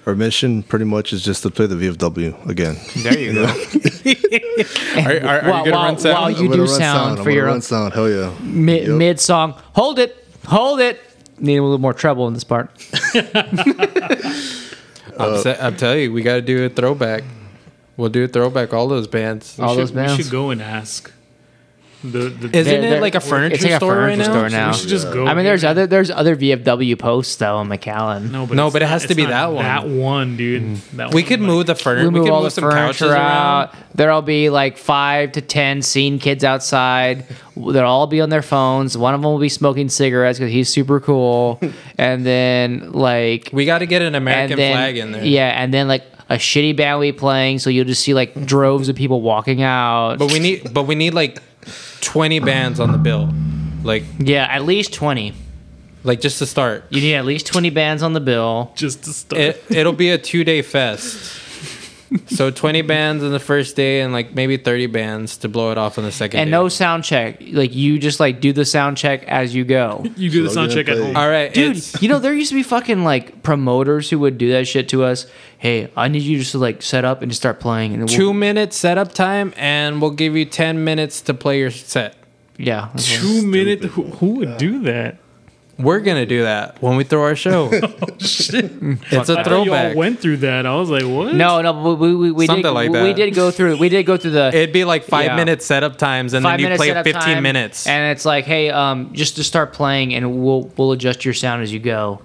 Our 0.06 0.14
mission 0.14 0.62
pretty 0.62 0.84
much 0.84 1.12
is 1.14 1.22
just 1.24 1.42
to 1.44 1.50
play 1.50 1.66
the 1.66 1.76
VFW 1.76 2.46
again. 2.46 2.76
There 2.96 3.18
you 3.18 3.32
go. 3.32 3.44
Are, 5.00 5.12
are, 5.26 5.40
are 5.40 5.50
While- 5.50 5.64
you 5.66 5.70
gonna 5.70 5.70
while- 5.72 5.84
run 5.84 5.98
sound? 5.98 6.14
while 6.18 6.30
you 6.30 6.36
I'm 6.36 6.44
gonna 6.46 6.56
do 6.56 6.60
run 6.64 6.68
sound 6.78 7.10
I'm 7.12 7.16
for 7.16 7.22
gonna 7.24 7.34
your 7.36 7.44
run 7.46 7.54
own- 7.54 7.62
sound. 7.62 7.94
Hell 7.94 8.10
yeah. 8.10 8.34
mid 8.42 8.86
Yep. 8.88 8.96
mid 8.98 9.20
song. 9.20 9.54
Hold 9.74 9.98
it, 9.98 10.26
hold 10.46 10.80
it. 10.80 11.00
Need 11.38 11.56
a 11.56 11.62
little 11.62 11.78
more 11.78 11.94
treble 11.94 12.28
in 12.28 12.34
this 12.34 12.44
part. 12.44 12.70
I'm, 15.18 15.38
sa- 15.38 15.56
I'm 15.60 15.76
telling 15.76 16.00
you, 16.00 16.12
we 16.12 16.22
got 16.22 16.34
to 16.36 16.42
do 16.42 16.64
a 16.64 16.68
throwback. 16.68 17.24
We'll 17.96 18.08
do 18.10 18.24
a 18.24 18.28
throwback. 18.28 18.72
All 18.74 18.88
those 18.88 19.06
bands. 19.06 19.58
All 19.58 19.70
we 19.70 19.76
those 19.82 19.88
should, 19.90 19.96
we 19.96 20.02
bands. 20.02 20.22
should 20.22 20.30
go 20.32 20.50
and 20.50 20.60
ask. 20.60 21.10
The, 22.04 22.28
the 22.28 22.56
Isn't 22.58 22.82
They're- 22.82 22.96
it 22.98 23.00
like 23.00 23.14
a 23.14 23.20
furniture 23.20 23.54
it's 23.54 23.64
like 23.64 23.72
a 23.72 23.76
store 23.76 23.96
right 23.96 24.10
furniture 24.18 24.30
now? 24.30 24.34
store 24.48 24.48
now. 24.50 24.70
we 24.72 24.76
should 24.76 24.88
just 24.90 25.10
go. 25.10 25.26
I 25.26 25.32
mean, 25.32 25.44
there's 25.46 25.62
here. 25.62 25.70
other 25.70 25.86
there's 25.86 26.10
other 26.10 26.36
VFW 26.36 26.98
posts 26.98 27.36
though 27.36 27.60
in 27.62 27.68
McAllen. 27.68 28.30
No, 28.30 28.46
but 28.46 28.54
No, 28.56 28.66
it's 28.66 28.72
but 28.74 28.82
it 28.82 28.84
not- 28.84 28.90
has 28.90 29.02
to 29.04 29.06
it's 29.08 29.14
be 29.14 29.24
that 29.24 29.46
one. 29.52 29.64
That 29.64 29.88
one, 29.88 30.36
dude. 30.36 30.62
Mm. 30.62 30.90
That 30.96 31.14
We 31.14 31.22
one, 31.22 31.28
could 31.28 31.40
like- 31.40 31.46
move 31.46 31.66
the 31.66 31.74
furniture. 31.74 32.02
we 32.08 32.08
We, 32.12 32.18
move 32.20 32.26
could 32.26 32.32
all 32.34 32.42
move 32.42 32.54
the 32.54 32.60
some 32.60 32.70
couches 32.70 32.98
furniture 32.98 33.14
around. 33.14 33.68
out. 33.68 33.74
There'll 33.94 34.20
be 34.22 34.50
like 34.50 34.76
five 34.76 35.32
to 35.32 35.40
ten 35.40 35.80
scene 35.80 36.18
kids 36.18 36.44
outside. 36.44 37.24
They'll 37.56 37.78
all 37.86 38.06
be 38.06 38.20
on 38.20 38.28
their 38.28 38.42
phones. 38.42 38.98
One 38.98 39.14
of 39.14 39.22
them 39.22 39.30
will 39.30 39.38
be 39.38 39.48
smoking 39.48 39.88
cigarettes 39.88 40.38
because 40.38 40.52
he's 40.52 40.68
super 40.68 41.00
cool. 41.00 41.58
and 41.96 42.26
then 42.26 42.92
like 42.92 43.48
We 43.52 43.64
got 43.64 43.78
to 43.78 43.86
get 43.86 44.02
an 44.02 44.14
American 44.14 44.52
and 44.52 44.58
then, 44.60 44.72
flag 44.74 44.96
in 44.98 45.12
there. 45.12 45.24
Yeah, 45.24 45.48
and 45.62 45.72
then 45.72 45.88
like 45.88 46.02
a 46.28 46.36
shitty 46.36 46.74
band 46.74 47.00
we 47.00 47.12
playing, 47.12 47.58
so 47.60 47.68
you'll 47.70 47.84
just 47.84 48.02
see 48.02 48.14
like 48.14 48.46
droves 48.46 48.88
of 48.88 48.96
people 48.96 49.20
walking 49.20 49.62
out. 49.62 50.16
But 50.18 50.32
we 50.32 50.38
need, 50.38 50.72
but 50.72 50.84
we 50.84 50.94
need 50.94 51.12
like 51.14 51.38
twenty 52.00 52.38
bands 52.40 52.80
on 52.80 52.92
the 52.92 52.98
bill, 52.98 53.32
like, 53.82 54.04
yeah, 54.18 54.46
at 54.50 54.64
least 54.64 54.92
twenty. 54.94 55.34
like 56.02 56.20
just 56.20 56.38
to 56.38 56.46
start. 56.46 56.84
You 56.90 57.00
need 57.00 57.14
at 57.14 57.24
least 57.24 57.46
twenty 57.46 57.70
bands 57.70 58.02
on 58.02 58.12
the 58.12 58.20
bill. 58.20 58.72
just 58.76 59.04
to 59.04 59.12
start. 59.12 59.40
It, 59.40 59.64
it'll 59.70 59.92
be 59.92 60.10
a 60.10 60.18
two 60.18 60.44
day 60.44 60.62
fest. 60.62 61.40
So 62.26 62.50
twenty 62.50 62.82
bands 62.82 63.22
in 63.22 63.32
the 63.32 63.40
first 63.40 63.76
day, 63.76 64.00
and 64.00 64.12
like 64.12 64.34
maybe 64.34 64.56
thirty 64.56 64.86
bands 64.86 65.36
to 65.38 65.48
blow 65.48 65.72
it 65.72 65.78
off 65.78 65.98
on 65.98 66.04
the 66.04 66.12
second. 66.12 66.40
And 66.40 66.48
day. 66.48 66.52
no 66.52 66.68
sound 66.68 67.04
check. 67.04 67.38
Like 67.40 67.74
you 67.74 67.98
just 67.98 68.20
like 68.20 68.40
do 68.40 68.52
the 68.52 68.64
sound 68.64 68.96
check 68.96 69.24
as 69.24 69.54
you 69.54 69.64
go. 69.64 70.04
you 70.16 70.30
do 70.30 70.42
the 70.42 70.50
sound 70.50 70.68
we're 70.68 70.84
check 70.84 70.88
at 70.88 70.98
home. 70.98 71.16
All 71.16 71.28
right, 71.28 71.52
Dude, 71.52 72.02
you 72.02 72.08
know 72.08 72.18
there 72.18 72.34
used 72.34 72.50
to 72.50 72.54
be 72.56 72.62
fucking 72.62 73.04
like 73.04 73.42
promoters 73.42 74.10
who 74.10 74.18
would 74.20 74.38
do 74.38 74.52
that 74.52 74.66
shit 74.66 74.88
to 74.90 75.04
us. 75.04 75.26
Hey, 75.58 75.90
I 75.96 76.08
need 76.08 76.22
you 76.22 76.38
just 76.38 76.52
to 76.52 76.58
like 76.58 76.82
set 76.82 77.04
up 77.04 77.22
and 77.22 77.30
just 77.30 77.40
start 77.40 77.60
playing 77.60 77.94
and 77.94 78.08
two 78.08 78.26
we'll, 78.26 78.34
minutes 78.34 78.76
setup 78.76 79.12
time, 79.12 79.52
and 79.56 80.00
we'll 80.00 80.10
give 80.10 80.36
you 80.36 80.44
ten 80.44 80.84
minutes 80.84 81.20
to 81.22 81.34
play 81.34 81.58
your 81.58 81.70
set. 81.70 82.16
Yeah. 82.56 82.90
Two 82.96 83.44
minute. 83.46 83.84
Who, 83.84 84.02
who 84.04 84.26
would 84.36 84.56
do 84.56 84.82
that? 84.82 85.18
We're 85.78 86.00
gonna 86.00 86.24
do 86.26 86.42
that 86.42 86.80
when 86.80 86.96
we 86.96 87.04
throw 87.04 87.22
our 87.22 87.34
show. 87.36 87.68
Shit. 88.18 88.66
it's 88.80 89.12
a 89.12 89.38
I 89.40 89.42
thought 89.42 89.46
y'all 89.46 89.64
throwback. 89.64 89.96
went 89.96 90.20
through 90.20 90.36
that. 90.38 90.66
I 90.66 90.76
was 90.76 90.88
like, 90.88 91.02
what? 91.02 91.34
No, 91.34 91.60
no, 91.62 91.72
but 91.72 91.94
we 91.96 92.14
we, 92.14 92.30
we 92.30 92.46
Something 92.46 92.62
did 92.62 92.70
like 92.70 92.90
we 92.90 92.98
that. 92.98 93.16
did 93.16 93.34
go 93.34 93.50
through 93.50 93.76
we 93.78 93.88
did 93.88 94.04
go 94.04 94.16
through 94.16 94.30
the 94.32 94.48
It'd 94.54 94.72
be 94.72 94.84
like 94.84 95.02
five 95.04 95.24
Yeah. 95.26 95.36
minute 95.36 95.62
setup 95.62 95.96
times, 95.98 96.32
and 96.32 96.44
five 96.44 96.52
then 96.52 96.60
you 96.60 96.64
minutes 96.66 96.78
play 96.80 96.88
setup 96.88 97.04
15 97.04 97.22
time, 97.22 97.42
minutes. 97.42 97.86
and 97.88 98.12
it's 98.12 98.24
like, 98.24 98.44
hey, 98.44 98.70
um, 98.70 99.12
just 99.14 99.36
to 99.36 99.44
start 99.44 99.72
playing, 99.72 100.14
and 100.14 100.42
we'll 100.44 100.70
we'll 100.76 100.92
adjust 100.92 101.24
your 101.24 101.34
sound 101.34 101.62
as 101.62 101.72
you 101.72 101.80
go. 101.80 102.20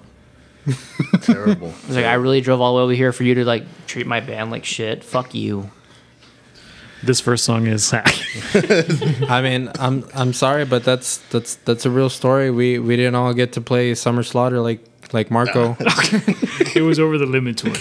Terrible. 1.22 1.68
It's 1.86 1.90
like 1.96 2.04
I 2.04 2.14
really 2.14 2.40
drove 2.40 2.60
all 2.60 2.74
the 2.74 2.78
way 2.78 2.82
over 2.84 2.92
here 2.92 3.12
for 3.12 3.24
you 3.24 3.34
to 3.36 3.44
like 3.44 3.64
treat 3.86 4.06
my 4.06 4.20
band 4.20 4.50
like 4.50 4.64
shit. 4.64 5.02
Fuck 5.02 5.34
you. 5.34 5.70
This 7.02 7.20
first 7.20 7.44
song 7.44 7.66
is. 7.66 7.92
I 7.94 9.40
mean, 9.42 9.70
I'm 9.78 10.04
I'm 10.14 10.32
sorry, 10.32 10.64
but 10.64 10.84
that's 10.84 11.18
that's 11.30 11.56
that's 11.56 11.86
a 11.86 11.90
real 11.90 12.10
story. 12.10 12.50
We 12.50 12.78
we 12.78 12.96
didn't 12.96 13.14
all 13.14 13.32
get 13.32 13.52
to 13.54 13.60
play 13.60 13.94
Summer 13.94 14.22
Slaughter 14.22 14.60
like 14.60 14.84
like 15.12 15.30
Marco. 15.30 15.76
it 15.80 16.82
was 16.84 16.98
over 17.00 17.16
the 17.18 17.26
limit 17.26 17.58
tour. 17.58 17.72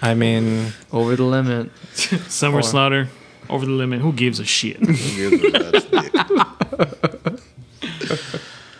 I 0.00 0.14
mean, 0.14 0.72
Over 0.92 1.16
the 1.16 1.24
limit. 1.24 1.70
Summer 1.94 2.62
Slaughter, 2.62 3.08
over 3.48 3.64
the 3.64 3.72
limit. 3.72 4.00
Who 4.00 4.12
gives 4.12 4.38
a 4.38 4.44
shit? 4.44 4.76
Who 4.76 5.30
gives 5.30 5.42
a 5.42 5.70
rat's 5.70 5.84
dick? 5.86 7.40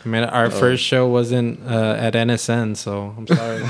I 0.05 0.09
mean, 0.09 0.25
our 0.25 0.51
first 0.51 0.85
show 0.85 1.09
wasn't 1.09 1.61
uh, 1.67 1.97
at 1.99 2.13
NSN, 2.13 2.77
so 2.77 3.15
I'm 3.17 3.27
sorry. 3.27 3.65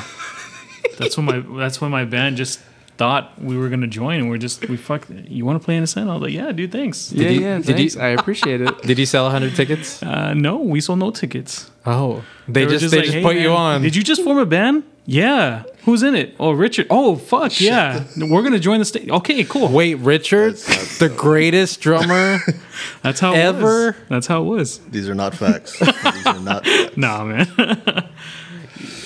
That's 0.99 1.17
when 1.17 1.27
my 1.27 1.39
that's 1.61 1.81
when 1.81 1.91
my 1.91 2.05
band 2.05 2.37
just 2.37 2.61
thought 2.97 3.41
we 3.41 3.57
were 3.59 3.69
gonna 3.69 3.87
join, 3.87 4.21
and 4.21 4.29
we're 4.31 4.39
just 4.39 4.69
we 4.69 4.77
fuck. 4.77 5.07
You 5.11 5.45
want 5.45 5.61
to 5.61 5.65
play 5.65 5.77
NSN? 5.79 6.09
I 6.09 6.13
was 6.15 6.23
like, 6.23 6.33
yeah, 6.33 6.53
dude, 6.53 6.71
thanks. 6.73 7.13
Yeah, 7.13 7.29
you- 7.29 7.41
yeah. 7.41 7.59
did 7.59 7.69
you- 7.81 7.91
Thanks. 7.91 7.97
I 7.97 8.09
appreciate 8.09 8.61
it. 8.61 8.83
Did 8.83 8.99
you 8.99 9.07
sell 9.07 9.25
100 9.25 9.55
tickets? 9.57 10.03
Uh, 10.03 10.35
no, 10.35 10.59
we 10.59 10.81
sold 10.81 10.99
no 11.01 11.11
tickets. 11.11 11.71
Oh, 11.87 12.23
they, 12.49 12.65
were 12.65 12.71
just, 12.73 12.91
they 12.91 12.99
like, 12.99 13.05
just 13.07 13.17
"Hey, 13.17 13.23
put 13.23 13.37
you 13.37 13.51
on. 13.51 13.83
Did 13.83 13.95
you 13.97 14.03
just 14.03 14.23
form 14.23 14.39
a 14.39 14.47
band? 14.47 14.85
Yeah. 15.07 15.65
Who's 15.85 16.03
in 16.03 16.15
it? 16.15 16.35
Oh, 16.41 16.53
Richard. 16.53 16.87
Oh, 16.89 17.17
fuck 17.17 17.61
yeah. 17.61 18.05
We're 18.17 18.43
gonna 18.43 18.59
join 18.59 18.79
the 18.79 18.87
state. 18.87 19.11
Okay, 19.11 19.45
cool. 19.45 19.69
Wait, 19.69 19.97
Richard, 19.97 20.55
That's- 20.57 20.99
the 20.99 21.11
greatest 21.11 21.81
drummer. 21.83 22.39
That's 23.03 23.21
how 23.21 23.35
it 23.35 23.39
Ever? 23.39 23.87
was. 23.89 23.95
That's 24.09 24.27
how 24.27 24.41
it 24.43 24.47
was. 24.47 24.79
These 24.91 25.09
are 25.11 25.15
not 25.15 25.35
facts. 25.35 25.79
These 25.79 26.27
are 26.27 26.41
not. 26.41 26.65
Facts. 26.67 26.97
Nah, 26.97 27.25
man. 27.25 27.49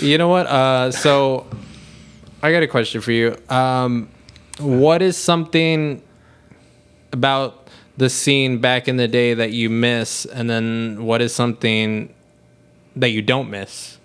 You 0.01 0.19
know 0.19 0.29
what? 0.29 0.47
Uh, 0.47 0.93
so 0.93 1.47
I 2.43 2.53
got 2.53 2.63
a 2.63 2.67
question 2.69 3.01
for 3.01 3.13
you. 3.13 3.37
Um, 3.49 4.09
what 4.59 5.03
is 5.03 5.17
something 5.17 6.03
about 7.13 7.69
the 7.97 8.09
scene 8.09 8.59
back 8.59 8.87
in 8.87 8.97
the 8.97 9.09
day 9.09 9.35
that 9.35 9.51
you 9.53 9.69
miss, 9.71 10.25
and 10.25 10.49
then 10.49 11.05
what 11.05 11.21
is 11.21 11.35
something 11.35 12.13
that 12.97 13.11
you 13.11 13.23
don't 13.23 13.51
miss? 13.51 13.99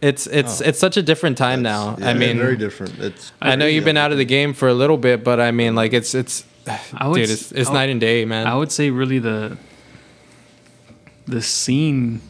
It's 0.00 0.26
it's 0.26 0.60
it's 0.60 0.78
such 0.80 0.96
a 0.96 1.02
different 1.02 1.38
time 1.38 1.62
now. 1.62 1.96
Yeah, 1.98 2.08
I 2.10 2.14
mean, 2.14 2.36
very 2.36 2.56
different. 2.56 2.98
It's. 2.98 3.32
I 3.40 3.54
know 3.54 3.66
you've 3.66 3.84
been 3.84 3.96
out 3.96 4.10
of 4.10 4.18
the 4.18 4.24
game 4.24 4.52
for 4.52 4.66
a 4.68 4.74
little 4.74 4.96
bit, 4.98 5.22
but 5.22 5.38
I 5.40 5.52
mean, 5.52 5.74
like 5.76 5.92
it's 5.92 6.12
it's, 6.14 6.44
I 6.92 7.06
would 7.06 7.14
dude, 7.16 7.30
s- 7.30 7.30
it's, 7.30 7.52
it's 7.52 7.70
I- 7.70 7.74
night 7.74 7.90
and 7.90 8.00
day, 8.00 8.24
man. 8.24 8.46
I 8.48 8.56
would 8.56 8.72
say 8.72 8.90
really 8.90 9.20
the 9.20 9.56
the 11.26 11.40
scene 11.40 12.20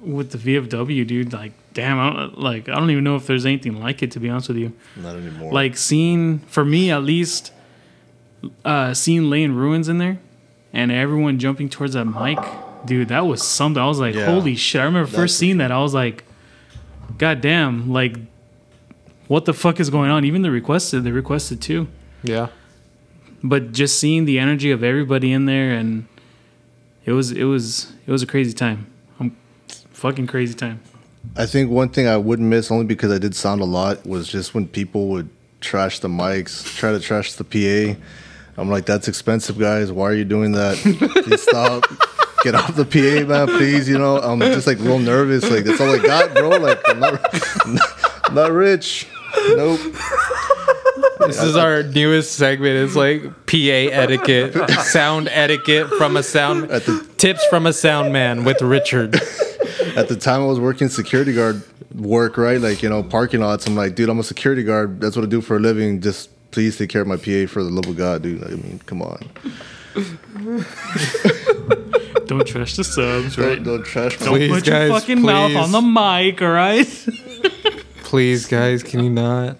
with 0.00 0.30
the 0.32 0.38
VFW, 0.38 1.06
dude. 1.06 1.32
Like, 1.32 1.52
damn, 1.74 1.98
I 1.98 2.12
don't, 2.12 2.38
like 2.38 2.68
I 2.68 2.74
don't 2.74 2.90
even 2.90 3.04
know 3.04 3.16
if 3.16 3.26
there's 3.26 3.46
anything 3.46 3.80
like 3.80 4.02
it 4.02 4.10
to 4.12 4.20
be 4.20 4.28
honest 4.28 4.48
with 4.48 4.58
you. 4.58 4.72
Not 4.96 5.16
anymore. 5.16 5.52
Like 5.52 5.76
seeing 5.76 6.40
for 6.40 6.64
me 6.64 6.90
at 6.90 7.02
least, 7.02 7.52
uh, 8.64 8.94
seeing 8.94 9.28
laying 9.30 9.54
ruins 9.54 9.88
in 9.88 9.98
there, 9.98 10.18
and 10.72 10.90
everyone 10.90 11.38
jumping 11.38 11.68
towards 11.68 11.94
that 11.94 12.06
mic, 12.06 12.38
dude. 12.86 13.08
That 13.08 13.26
was 13.26 13.46
something. 13.46 13.82
I 13.82 13.86
was 13.86 14.00
like, 14.00 14.14
Yeah. 14.14 14.26
holy 14.26 14.56
shit! 14.56 14.80
I 14.80 14.84
remember 14.84 15.06
That's 15.06 15.16
first 15.16 15.38
seeing 15.38 15.58
that. 15.58 15.70
I 15.72 15.78
was 15.80 15.94
like, 15.94 16.24
god 17.18 17.40
damn, 17.40 17.90
like. 17.90 18.16
What 19.28 19.44
the 19.44 19.54
fuck 19.54 19.78
is 19.78 19.90
going 19.90 20.10
on? 20.10 20.24
Even 20.24 20.42
the 20.42 20.50
requested, 20.50 21.04
they 21.04 21.12
requested 21.12 21.62
too 21.62 21.86
yeah. 22.24 22.48
but 23.44 23.70
just 23.70 23.98
seeing 23.98 24.24
the 24.24 24.40
energy 24.40 24.72
of 24.72 24.82
everybody 24.82 25.32
in 25.32 25.46
there 25.46 25.70
and 25.70 26.06
it 27.04 27.12
was 27.12 27.30
it 27.32 27.44
was 27.44 27.92
it 28.06 28.10
was 28.12 28.22
a 28.22 28.26
crazy 28.26 28.52
time 28.52 28.86
i'm 28.86 28.89
fucking 30.00 30.26
crazy 30.26 30.54
time 30.54 30.80
I 31.36 31.46
think 31.46 31.70
one 31.70 31.90
thing 31.90 32.06
I 32.06 32.16
wouldn't 32.16 32.48
miss 32.48 32.70
only 32.70 32.86
because 32.86 33.12
I 33.12 33.18
did 33.18 33.34
sound 33.36 33.60
a 33.60 33.64
lot 33.64 34.06
was 34.06 34.26
just 34.26 34.54
when 34.54 34.66
people 34.66 35.08
would 35.08 35.28
trash 35.60 35.98
the 35.98 36.08
mics, 36.08 36.64
try 36.76 36.92
to 36.92 37.00
trash 37.00 37.34
the 37.34 37.44
PA. 37.44 38.00
I'm 38.56 38.70
like, 38.70 38.86
that's 38.86 39.06
expensive, 39.08 39.58
guys. 39.58 39.92
Why 39.92 40.06
are 40.06 40.14
you 40.14 40.24
doing 40.24 40.52
that? 40.52 40.76
Please 40.78 41.42
stop. 41.48 41.84
Get 42.42 42.54
off 42.54 42.74
the 42.74 42.86
PA, 42.86 43.28
man, 43.28 43.46
please. 43.48 43.88
You 43.88 43.98
know, 43.98 44.18
I'm 44.18 44.40
just 44.40 44.66
like 44.66 44.78
real 44.78 44.98
nervous. 44.98 45.48
Like 45.50 45.64
that's 45.64 45.80
all 45.80 45.90
I 45.90 45.98
got, 45.98 46.34
bro. 46.34 46.48
Like 46.56 46.80
I'm 46.86 46.98
not, 46.98 47.20
I'm 48.24 48.34
not 48.34 48.50
rich. 48.50 49.06
Nope. 49.48 49.80
This 51.26 51.40
is 51.42 51.54
our 51.54 51.82
newest 51.82 52.32
segment. 52.32 52.76
It's 52.76 52.96
like 52.96 53.22
PA 53.46 53.94
etiquette, 53.94 54.70
sound 54.80 55.28
etiquette 55.30 55.88
from 55.90 56.16
a 56.16 56.22
sound 56.22 56.70
the 56.70 57.06
tips 57.18 57.44
from 57.46 57.66
a 57.66 57.74
sound 57.74 58.12
man 58.12 58.44
with 58.44 58.62
Richard. 58.62 59.20
At 59.96 60.08
the 60.08 60.16
time 60.16 60.42
I 60.42 60.46
was 60.46 60.60
working 60.60 60.88
security 60.88 61.32
guard 61.32 61.62
work, 61.94 62.36
right? 62.36 62.60
Like, 62.60 62.82
you 62.82 62.88
know, 62.88 63.02
parking 63.02 63.40
lots. 63.40 63.66
I'm 63.66 63.74
like, 63.76 63.94
dude, 63.94 64.08
I'm 64.08 64.18
a 64.18 64.24
security 64.24 64.62
guard. 64.62 65.00
That's 65.00 65.16
what 65.16 65.24
I 65.24 65.28
do 65.28 65.40
for 65.40 65.56
a 65.56 65.60
living. 65.60 66.00
Just 66.00 66.30
please 66.50 66.76
take 66.78 66.90
care 66.90 67.02
of 67.02 67.08
my 67.08 67.16
PA 67.16 67.46
for 67.46 67.62
the 67.62 67.70
love 67.70 67.86
of 67.86 67.96
God, 67.96 68.22
dude. 68.22 68.44
I 68.44 68.50
mean, 68.50 68.80
come 68.86 69.02
on. 69.02 69.28
don't 72.26 72.46
trash 72.46 72.76
the 72.76 72.84
subs 72.84 73.36
right 73.36 73.56
Don't, 73.56 73.64
don't 73.64 73.84
trash 73.84 74.20
my 74.20 74.26
don't 74.26 74.36
Please, 74.36 74.52
put 74.52 74.64
guys, 74.64 74.88
your 74.88 75.00
fucking 75.00 75.20
mouth 75.20 75.56
on 75.56 75.72
the 75.72 75.80
mic 75.80 76.40
all 76.40 76.48
right 76.48 76.86
Please, 78.04 78.46
guys, 78.46 78.84
can 78.84 79.02
you 79.02 79.10
not? 79.10 79.56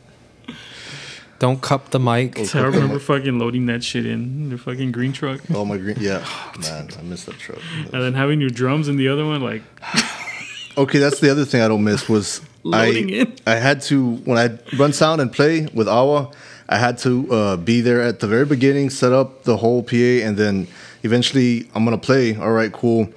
Don't 1.41 1.61
cup 1.61 1.91
the 1.91 1.99
mic. 1.99 2.36
so 2.47 2.61
i 2.62 2.66
remember 2.66 2.99
fucking 3.01 3.38
loading 3.38 3.66
that 3.66 3.82
shit 3.82 4.07
in 4.07 4.51
the 4.51 4.59
fucking 4.59 4.93
green 4.93 5.12
truck 5.12 5.41
Oh 5.53 5.64
my 5.64 5.76
green, 5.78 5.97
yeah, 5.99 6.24
man, 6.61 6.88
I 6.97 7.03
missed 7.03 7.26
that 7.26 7.38
truck. 7.38 7.59
and 7.93 8.01
then 8.03 8.14
having 8.14 8.41
your 8.41 8.51
drums 8.51 8.86
in 8.88 8.97
the 8.97 9.09
other 9.09 9.24
one 9.26 9.41
like 9.43 9.62
Okay, 10.76 10.99
that's 10.99 11.18
the 11.18 11.30
other 11.30 11.45
thing 11.45 11.61
I 11.62 11.68
don't 11.68 11.82
miss 11.82 12.09
was 12.09 12.41
Loading 12.62 13.11
I 13.11 13.16
in. 13.16 13.36
I 13.47 13.55
had 13.57 13.80
to 13.88 14.16
when 14.28 14.38
I 14.38 14.59
run 14.76 14.93
sound 14.93 15.20
and 15.20 15.32
play 15.32 15.66
with 15.74 15.88
Awa, 15.88 16.30
I 16.68 16.76
had 16.76 16.99
to 16.99 17.32
uh, 17.32 17.57
be 17.57 17.80
there 17.80 18.03
at 18.03 18.20
the 18.20 18.26
very 18.28 18.45
beginning, 18.45 18.91
set 18.91 19.12
up 19.12 19.45
the 19.45 19.57
whole 19.57 19.82
PA, 19.82 19.97
and 19.97 20.36
then 20.36 20.68
eventually 21.03 21.68
I'm 21.74 21.84
gonna 21.84 21.97
play. 21.99 22.36
All 22.36 22.53
right, 22.53 22.70
cool. 22.70 23.09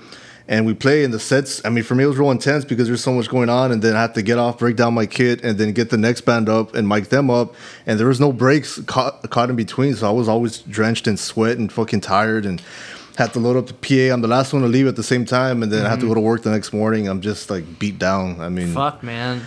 And 0.47 0.65
we 0.65 0.73
play 0.73 1.05
in 1.05 1.11
the 1.11 1.19
sets. 1.19 1.63
I 1.63 1.69
mean, 1.69 1.85
for 1.85 1.95
me, 1.95 2.03
it 2.03 2.07
was 2.07 2.17
real 2.17 2.29
intense 2.31 2.65
because 2.65 2.87
there's 2.87 3.01
so 3.01 3.13
much 3.13 3.29
going 3.29 3.49
on, 3.49 3.71
and 3.71 3.81
then 3.81 3.95
I 3.95 4.01
have 4.01 4.13
to 4.13 4.21
get 4.21 4.37
off, 4.37 4.57
break 4.59 4.75
down 4.75 4.93
my 4.93 5.05
kit, 5.05 5.41
and 5.41 5.57
then 5.57 5.71
get 5.71 5.89
the 5.89 5.97
next 5.97 6.21
band 6.21 6.49
up 6.49 6.75
and 6.75 6.87
mic 6.87 7.07
them 7.09 7.29
up. 7.29 7.55
And 7.85 7.97
there 7.97 8.07
was 8.07 8.19
no 8.19 8.33
breaks 8.33 8.79
caught, 8.81 9.29
caught 9.29 9.49
in 9.49 9.55
between, 9.55 9.95
so 9.95 10.07
I 10.07 10.11
was 10.11 10.27
always 10.27 10.57
drenched 10.59 11.07
in 11.07 11.15
sweat 11.15 11.57
and 11.57 11.71
fucking 11.71 12.01
tired, 12.01 12.45
and 12.45 12.61
had 13.17 13.31
to 13.33 13.39
load 13.39 13.55
up 13.55 13.67
the 13.67 13.73
PA. 13.73 14.13
I'm 14.13 14.21
the 14.21 14.27
last 14.27 14.51
one 14.53 14.63
to 14.63 14.67
leave 14.67 14.87
at 14.87 14.95
the 14.95 15.03
same 15.03 15.23
time, 15.23 15.63
and 15.63 15.71
then 15.71 15.85
I 15.85 15.89
have 15.89 15.99
to 16.01 16.07
go 16.07 16.13
to 16.13 16.19
work 16.19 16.41
the 16.43 16.51
next 16.51 16.73
morning. 16.73 17.07
I'm 17.07 17.21
just 17.21 17.49
like 17.49 17.79
beat 17.79 17.97
down. 17.97 18.41
I 18.41 18.49
mean, 18.49 18.73
Fuck, 18.73 19.01
man. 19.03 19.43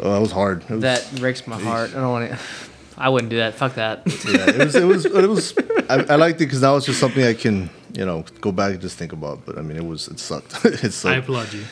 oh, 0.00 0.12
that 0.12 0.20
was 0.20 0.32
hard. 0.32 0.68
Was, 0.68 0.80
That 0.80 1.08
breaks 1.16 1.46
my 1.46 1.58
heart. 1.60 1.90
I 1.90 2.00
don't 2.00 2.10
want 2.10 2.30
to. 2.32 2.38
I 2.98 3.08
wouldn't 3.08 3.30
do 3.30 3.36
that. 3.36 3.54
Fuck 3.54 3.74
that. 3.76 4.02
yeah, 4.28 4.50
it 4.50 4.58
was, 4.58 4.74
it 4.74 4.84
was, 4.84 5.04
it 5.06 5.28
was. 5.28 5.54
I, 5.88 6.04
I 6.10 6.16
liked 6.16 6.40
it 6.40 6.46
because 6.46 6.62
now 6.62 6.76
it's 6.76 6.86
just 6.86 7.00
something 7.00 7.22
I 7.24 7.34
can, 7.34 7.70
you 7.92 8.04
know, 8.06 8.24
go 8.40 8.52
back 8.52 8.72
and 8.72 8.80
just 8.80 8.96
think 8.98 9.12
about. 9.12 9.44
But 9.44 9.58
I 9.58 9.62
mean, 9.62 9.76
it 9.76 9.84
was, 9.84 10.08
it 10.08 10.18
sucked. 10.18 10.64
it 10.64 10.92
sucked. 10.92 11.14
i 11.14 11.18
applaud 11.18 11.52
you 11.52 11.64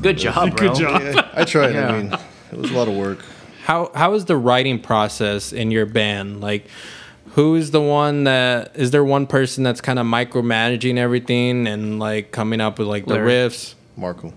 Good 0.00 0.18
job, 0.18 0.56
bro. 0.56 0.68
good 0.68 0.76
job 0.78 1.02
Yeah, 1.02 1.28
I 1.34 1.44
tried. 1.44 1.74
Yeah. 1.74 1.88
I 1.88 2.02
mean, 2.02 2.12
it 2.52 2.58
was 2.58 2.70
a 2.70 2.74
lot 2.74 2.88
of 2.88 2.94
work. 2.96 3.20
How 3.64 3.90
how 3.94 4.14
is 4.14 4.24
the 4.24 4.36
writing 4.36 4.80
process 4.80 5.52
in 5.52 5.70
your 5.70 5.86
band? 5.86 6.40
Like, 6.40 6.66
who's 7.32 7.70
the 7.70 7.80
one 7.82 8.24
that 8.24 8.72
is 8.74 8.90
there 8.90 9.04
one 9.04 9.26
person 9.26 9.62
that's 9.62 9.80
kind 9.80 9.98
of 9.98 10.06
micromanaging 10.06 10.96
everything 10.96 11.66
and 11.66 11.98
like 11.98 12.32
coming 12.32 12.60
up 12.60 12.78
with 12.78 12.88
like 12.88 13.06
the 13.06 13.14
Larry. 13.14 13.30
riffs? 13.32 13.74
Marco. 13.96 14.32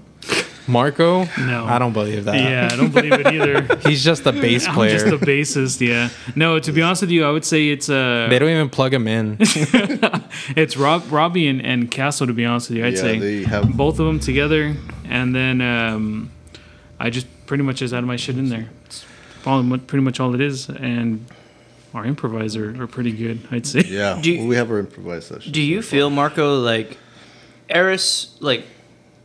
Marco? 0.72 1.26
No. 1.40 1.66
I 1.66 1.78
don't 1.80 1.94
believe 1.94 2.26
that. 2.26 2.36
yeah 2.36 2.70
i 2.72 2.76
don't 2.76 2.92
believe 2.92 3.14
it 3.14 3.28
either 3.28 3.62
He's 3.90 4.04
just 4.04 4.26
a 4.26 4.32
bass 4.32 4.68
player. 4.68 4.92
I'm 4.98 5.10
just 5.12 5.22
a 5.22 5.26
bassist, 5.26 5.82
yeah. 5.86 6.10
No, 6.36 6.60
to 6.60 6.72
be 6.72 6.82
honest 6.82 7.02
with 7.02 7.12
you, 7.12 7.26
I 7.26 7.32
would 7.32 7.46
say 7.46 7.70
it's 7.70 7.90
uh 7.90 8.28
they 8.30 8.40
don't 8.40 8.50
even 8.50 8.70
plug 8.70 8.94
him 8.94 9.08
in. 9.08 9.38
it's 10.56 10.78
Rob, 10.78 11.04
Robbie 11.12 11.48
and, 11.48 11.62
and 11.66 11.90
Castle. 11.92 12.28
To 12.28 12.34
be 12.34 12.46
honest 12.46 12.70
with 12.70 12.78
you, 12.80 12.86
I'd 12.86 12.94
Yeah, 12.94 13.02
say 13.02 13.20
they 13.20 13.44
have- 13.44 13.76
both 13.76 14.00
of 14.00 14.06
them 14.06 14.20
together, 14.20 14.76
and 15.10 15.36
then 15.36 15.62
um, 15.62 16.32
I 17.00 17.10
just 17.10 17.28
pretty 17.46 17.64
much 17.64 17.78
just 17.78 17.94
added 17.94 18.06
my 18.08 18.16
shit 18.18 18.38
in 18.38 18.50
there. 18.50 18.70
It's 18.86 19.06
probably 19.44 19.66
mu- 19.70 19.78
pretty 19.80 20.04
much 20.04 20.20
all 20.20 20.34
it 20.36 20.42
is, 20.42 20.70
and 20.70 21.26
our 21.94 22.06
improviser 22.06 22.82
are 22.82 22.88
pretty 22.88 23.12
good. 23.12 23.40
I'd 23.52 23.66
say. 23.68 23.82
Yeah, 23.86 24.20
Do 24.22 24.32
you- 24.32 24.40
well, 24.40 24.48
we 24.48 24.56
have 24.56 24.72
our 24.72 24.80
improvised 24.80 25.28
session. 25.28 25.52
Do 25.52 25.62
you 25.62 25.82
feel, 25.82 26.10
Marco, 26.10 26.60
like 26.60 26.98
Eris, 27.70 28.36
like 28.40 28.66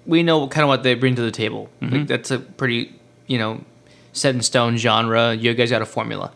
we 0.07 0.22
know 0.22 0.46
kind 0.48 0.62
of 0.62 0.68
what 0.68 0.82
they 0.82 0.94
bring 0.94 1.14
to 1.16 1.22
the 1.22 1.30
table? 1.30 1.68
Like 1.80 2.07
that's 2.07 2.30
a 2.30 2.38
pretty, 2.38 2.94
you 3.26 3.38
know, 3.38 3.64
set 4.12 4.34
in 4.34 4.42
stone 4.42 4.76
genre. 4.76 5.34
You 5.34 5.52
guys 5.54 5.70
got 5.70 5.82
a 5.82 5.86
formula. 5.86 6.32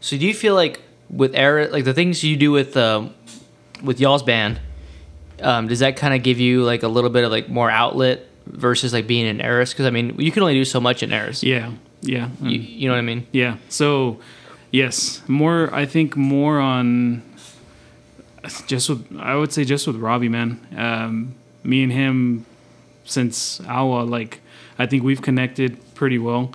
So 0.00 0.16
do 0.16 0.26
you 0.26 0.34
feel 0.34 0.54
like 0.54 0.80
with 1.10 1.34
Eric, 1.34 1.72
like 1.72 1.84
the 1.84 1.94
things 1.94 2.22
you 2.22 2.36
do 2.36 2.50
with 2.50 2.76
um, 2.76 3.14
with 3.82 4.00
y'all's 4.00 4.22
band, 4.22 4.60
um, 5.42 5.68
does 5.68 5.78
that 5.80 5.96
kind 5.96 6.14
of 6.14 6.22
give 6.22 6.38
you 6.38 6.64
like 6.64 6.82
a 6.82 6.88
little 6.88 7.10
bit 7.10 7.24
of 7.24 7.30
like 7.30 7.48
more 7.48 7.70
outlet 7.70 8.26
versus 8.46 8.92
like 8.92 9.06
being 9.06 9.26
in 9.26 9.40
Eris? 9.40 9.72
Because 9.72 9.86
I 9.86 9.90
mean, 9.90 10.18
you 10.18 10.32
can 10.32 10.42
only 10.42 10.54
do 10.54 10.64
so 10.64 10.80
much 10.80 11.02
in 11.02 11.12
Eris. 11.12 11.42
Yeah, 11.42 11.72
yeah. 12.00 12.28
You, 12.42 12.58
you 12.58 12.88
know 12.88 12.94
what 12.94 12.98
I 12.98 13.02
mean? 13.02 13.26
Yeah. 13.32 13.56
So, 13.68 14.20
yes, 14.70 15.22
more. 15.28 15.72
I 15.74 15.86
think 15.86 16.16
more 16.16 16.58
on 16.58 17.22
just 18.66 18.88
with. 18.88 19.06
I 19.18 19.34
would 19.36 19.52
say 19.52 19.64
just 19.64 19.86
with 19.86 19.96
Robbie, 19.96 20.28
man. 20.28 20.66
Um, 20.76 21.34
me 21.64 21.82
and 21.82 21.92
him 21.92 22.46
since 23.08 23.60
our 23.66 24.04
like 24.04 24.40
I 24.78 24.86
think 24.86 25.02
we've 25.02 25.22
connected 25.22 25.78
pretty 25.94 26.18
well, 26.18 26.52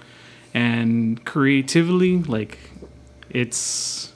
and 0.54 1.24
creatively, 1.26 2.18
like 2.20 2.58
it's 3.30 4.14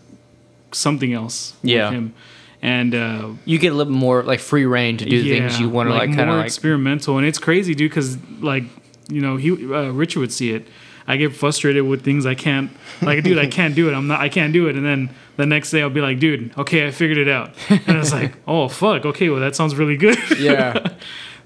something 0.71 1.13
else. 1.13 1.55
Yeah. 1.63 1.89
With 1.89 1.97
him. 1.97 2.13
And 2.61 2.95
uh, 2.95 3.29
You 3.45 3.59
get 3.59 3.71
a 3.71 3.75
little 3.75 3.93
more 3.93 4.23
like 4.23 4.39
free 4.39 4.65
reign 4.65 4.97
to 4.97 5.05
do 5.05 5.21
the 5.21 5.29
things 5.29 5.59
you 5.59 5.69
want 5.69 5.89
to 5.89 5.93
like, 5.93 6.09
kind 6.09 6.21
of 6.21 6.27
more 6.27 6.37
like. 6.37 6.45
experimental, 6.47 7.17
and 7.17 7.27
it's 7.27 7.37
crazy, 7.37 7.75
dude. 7.75 7.91
Because 7.91 8.17
like 8.41 8.63
you 9.09 9.21
know, 9.21 9.37
he 9.37 9.51
uh, 9.51 9.89
Richard 9.91 10.19
would 10.21 10.33
see 10.33 10.51
it. 10.51 10.67
I 11.09 11.15
get 11.15 11.33
frustrated 11.33 11.85
with 11.85 12.03
things 12.03 12.25
I 12.25 12.35
can't 12.35 12.69
like, 13.01 13.23
dude. 13.23 13.37
I 13.37 13.47
can't 13.47 13.75
do 13.75 13.89
it. 13.89 13.93
I'm 13.93 14.07
not. 14.07 14.19
I 14.19 14.27
can't 14.27 14.51
do 14.51 14.67
it. 14.67 14.75
And 14.75 14.85
then 14.85 15.09
the 15.37 15.45
next 15.45 15.71
day 15.71 15.81
I'll 15.81 15.89
be 15.89 16.01
like, 16.01 16.19
dude, 16.19 16.51
okay, 16.57 16.87
I 16.87 16.91
figured 16.91 17.17
it 17.17 17.29
out. 17.29 17.53
And 17.69 17.97
it's 17.97 18.11
like, 18.11 18.33
oh 18.47 18.67
fuck, 18.67 19.05
okay, 19.05 19.29
well 19.29 19.39
that 19.39 19.55
sounds 19.55 19.75
really 19.75 19.95
good. 19.95 20.17
Yeah. 20.37 20.93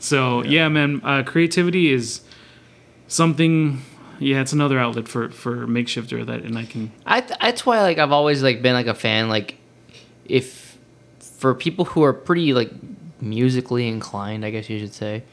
so 0.02 0.44
yeah, 0.44 0.68
man, 0.68 1.00
uh, 1.04 1.24
creativity 1.24 1.92
is 1.92 2.22
something. 3.08 3.82
Yeah, 4.20 4.42
it's 4.42 4.54
another 4.54 4.80
outlet 4.80 5.08
for 5.08 5.30
for 5.30 5.68
Makeshift 5.68 6.12
Earth 6.12 6.28
that, 6.28 6.42
and 6.42 6.58
I 6.58 6.66
can. 6.66 6.92
I 7.06 7.22
th- 7.22 7.40
that's 7.40 7.66
why 7.66 7.82
like 7.82 7.98
I've 7.98 8.12
always 8.12 8.44
like 8.44 8.62
been 8.62 8.74
like 8.74 8.88
a 8.88 8.94
fan 8.94 9.30
like 9.30 9.58
if 10.26 10.78
for 11.20 11.54
people 11.54 11.86
who 11.86 12.04
are 12.04 12.14
pretty 12.14 12.54
like 12.54 12.72
musically 13.22 13.88
inclined, 13.88 14.44
I 14.44 14.50
guess 14.50 14.70
you 14.70 14.80
should 14.80 14.94
say, 14.94 15.24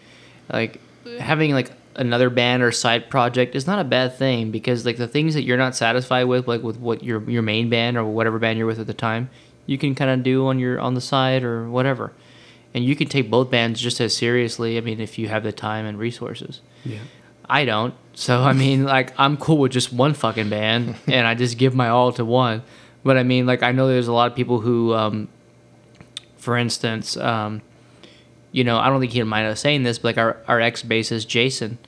like 0.52 0.80
having 1.18 1.52
like 1.52 1.72
another 1.96 2.30
band 2.30 2.62
or 2.62 2.70
side 2.70 3.10
project 3.10 3.56
is 3.56 3.66
not 3.66 3.78
a 3.78 3.84
bad 3.84 4.16
thing 4.16 4.50
because 4.50 4.86
like 4.86 4.96
the 4.96 5.08
things 5.08 5.34
that 5.34 5.42
you're 5.42 5.56
not 5.56 5.74
satisfied 5.74 6.24
with 6.24 6.46
like 6.46 6.62
with 6.62 6.78
what 6.78 7.02
your 7.02 7.22
your 7.28 7.42
main 7.42 7.68
band 7.70 7.96
or 7.96 8.04
whatever 8.04 8.38
band 8.38 8.58
you're 8.58 8.66
with 8.66 8.78
at 8.78 8.86
the 8.86 8.94
time, 8.94 9.30
you 9.66 9.78
can 9.78 9.94
kind 9.94 10.10
of 10.10 10.22
do 10.22 10.46
on 10.46 10.58
your 10.58 10.78
on 10.78 10.94
the 10.94 11.00
side 11.00 11.42
or 11.42 11.68
whatever. 11.68 12.12
And 12.74 12.84
you 12.84 12.94
can 12.94 13.08
take 13.08 13.30
both 13.30 13.50
bands 13.50 13.80
just 13.80 14.00
as 14.00 14.14
seriously, 14.14 14.76
I 14.76 14.80
mean 14.80 15.00
if 15.00 15.18
you 15.18 15.28
have 15.28 15.42
the 15.42 15.52
time 15.52 15.86
and 15.86 15.98
resources. 15.98 16.60
Yeah. 16.84 16.98
I 17.48 17.64
don't. 17.64 17.94
So 18.14 18.42
I 18.42 18.52
mean, 18.52 18.84
like 18.84 19.18
I'm 19.18 19.36
cool 19.36 19.58
with 19.58 19.72
just 19.72 19.92
one 19.92 20.14
fucking 20.14 20.50
band, 20.50 20.96
and 21.06 21.26
I 21.26 21.34
just 21.34 21.56
give 21.56 21.74
my 21.74 21.88
all 21.88 22.12
to 22.12 22.24
one. 22.24 22.62
But 23.04 23.16
I 23.16 23.22
mean, 23.22 23.46
like 23.46 23.62
I 23.62 23.72
know 23.72 23.88
there's 23.88 24.08
a 24.08 24.12
lot 24.12 24.30
of 24.30 24.36
people 24.36 24.60
who, 24.60 24.92
um, 24.92 25.28
for 26.36 26.56
instance, 26.56 27.16
um, 27.16 27.62
you 28.52 28.64
know, 28.64 28.78
I 28.78 28.88
don't 28.90 29.00
think 29.00 29.12
he'd 29.12 29.22
mind 29.24 29.46
us 29.46 29.60
saying 29.60 29.82
this, 29.82 29.98
but 29.98 30.08
like 30.08 30.18
our 30.18 30.36
our 30.46 30.60
ex 30.60 30.82
bassist 30.82 31.26
Jason, 31.26 31.78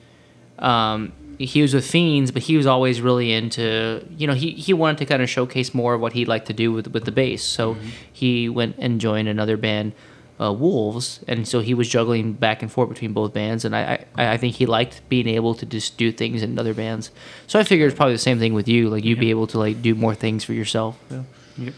um, 0.57 1.13
he 1.37 1.61
was 1.61 1.73
with 1.73 1.85
Fiends, 1.85 2.31
but 2.31 2.43
he 2.43 2.57
was 2.57 2.65
always 2.65 3.01
really 3.01 3.31
into, 3.31 4.05
you 4.17 4.27
know, 4.27 4.33
he 4.33 4.51
he 4.51 4.73
wanted 4.73 4.97
to 4.99 5.05
kind 5.05 5.21
of 5.21 5.29
showcase 5.29 5.73
more 5.73 5.93
of 5.95 6.01
what 6.01 6.13
he'd 6.13 6.27
like 6.27 6.45
to 6.45 6.53
do 6.53 6.71
with 6.71 6.87
with 6.87 7.05
the 7.05 7.11
bass. 7.11 7.43
So 7.43 7.77
he 8.11 8.49
went 8.49 8.77
and 8.79 8.99
joined 9.01 9.27
another 9.27 9.57
band. 9.57 9.93
Uh, 10.41 10.51
Wolves, 10.51 11.19
and 11.27 11.47
so 11.47 11.59
he 11.59 11.75
was 11.75 11.87
juggling 11.87 12.33
back 12.33 12.63
and 12.63 12.71
forth 12.71 12.89
between 12.89 13.13
both 13.13 13.31
bands, 13.31 13.63
and 13.63 13.75
I, 13.75 14.05
I 14.15 14.33
I 14.33 14.37
think 14.37 14.55
he 14.55 14.65
liked 14.65 15.07
being 15.07 15.27
able 15.27 15.53
to 15.53 15.65
just 15.67 15.97
do 15.97 16.11
things 16.11 16.41
in 16.41 16.57
other 16.57 16.73
bands. 16.73 17.11
So 17.45 17.59
I 17.59 17.63
figured 17.63 17.91
it's 17.91 17.97
probably 17.97 18.15
the 18.15 18.19
same 18.19 18.39
thing 18.39 18.55
with 18.55 18.67
you, 18.67 18.89
like 18.89 19.05
you'd 19.05 19.19
be 19.19 19.29
able 19.29 19.45
to 19.47 19.59
like 19.59 19.83
do 19.83 19.93
more 19.93 20.15
things 20.15 20.43
for 20.43 20.53
yourself. 20.53 20.97
Yeah. 21.11 21.23
Yep. 21.57 21.73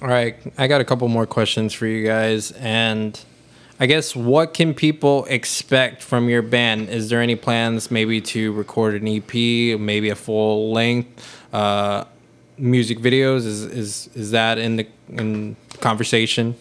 All 0.00 0.08
right, 0.08 0.36
I 0.56 0.66
got 0.68 0.80
a 0.80 0.84
couple 0.84 1.08
more 1.08 1.26
questions 1.26 1.72
for 1.72 1.86
you 1.86 2.06
guys, 2.06 2.52
and 2.52 3.20
I 3.80 3.86
guess 3.86 4.14
what 4.14 4.54
can 4.54 4.74
people 4.74 5.24
expect 5.24 6.02
from 6.02 6.28
your 6.28 6.42
band? 6.42 6.88
Is 6.88 7.08
there 7.08 7.20
any 7.20 7.34
plans 7.34 7.90
maybe 7.90 8.20
to 8.20 8.52
record 8.52 8.94
an 8.94 9.08
EP, 9.08 9.34
maybe 9.80 10.08
a 10.08 10.14
full 10.14 10.72
length 10.72 11.44
uh, 11.52 12.04
music 12.56 12.98
videos? 12.98 13.38
Is 13.38 13.62
is 13.64 14.10
is 14.14 14.30
that 14.30 14.58
in 14.58 14.76
the 14.76 14.86
in 15.08 15.56
conversation? 15.80 16.54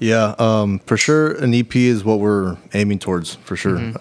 Yeah, 0.00 0.34
um, 0.38 0.80
for 0.80 0.96
sure. 0.96 1.32
An 1.32 1.54
EP 1.54 1.76
is 1.76 2.02
what 2.02 2.18
we're 2.20 2.56
aiming 2.74 2.98
towards, 2.98 3.34
for 3.36 3.54
sure. 3.54 3.92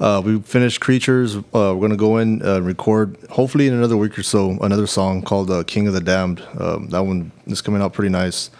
Uh, 0.00 0.20
we 0.24 0.40
finished 0.40 0.80
Creatures. 0.80 1.36
Uh, 1.36 1.42
we're 1.52 1.80
gonna 1.80 1.96
go 1.96 2.16
in 2.16 2.42
uh, 2.44 2.60
record, 2.60 3.16
hopefully 3.30 3.68
in 3.68 3.74
another 3.74 3.96
week 3.96 4.18
or 4.18 4.22
so, 4.22 4.58
another 4.62 4.86
song 4.86 5.22
called 5.22 5.50
uh, 5.50 5.62
"King 5.64 5.86
of 5.86 5.92
the 5.92 6.00
Damned." 6.00 6.42
Um, 6.58 6.88
that 6.88 7.00
one 7.02 7.32
is 7.46 7.60
coming 7.60 7.80
out 7.82 7.92
pretty 7.92 8.08
nice. 8.08 8.50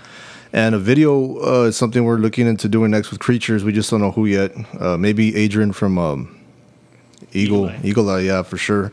And 0.53 0.75
a 0.75 0.79
video 0.79 1.39
uh, 1.43 1.62
is 1.68 1.77
something 1.77 2.05
we're 2.05 2.18
looking 2.18 2.47
into 2.47 2.68
doing 2.68 2.91
next 2.91 3.11
with 3.11 3.21
Creatures. 3.21 3.64
We 3.64 3.73
just 3.73 3.91
don't 3.91 4.01
know 4.01 4.11
who 4.11 4.27
yet. 4.27 4.53
Uh, 4.79 4.97
maybe 4.97 5.35
Adrian 5.37 5.73
from 5.73 5.99
um, 5.99 6.41
Eagle, 7.33 7.66
Eagle 7.66 7.68
Eye. 7.68 7.81
Eagle 7.85 8.11
Eye, 8.11 8.21
yeah, 8.21 8.43
for 8.43 8.59
sure. 8.59 8.93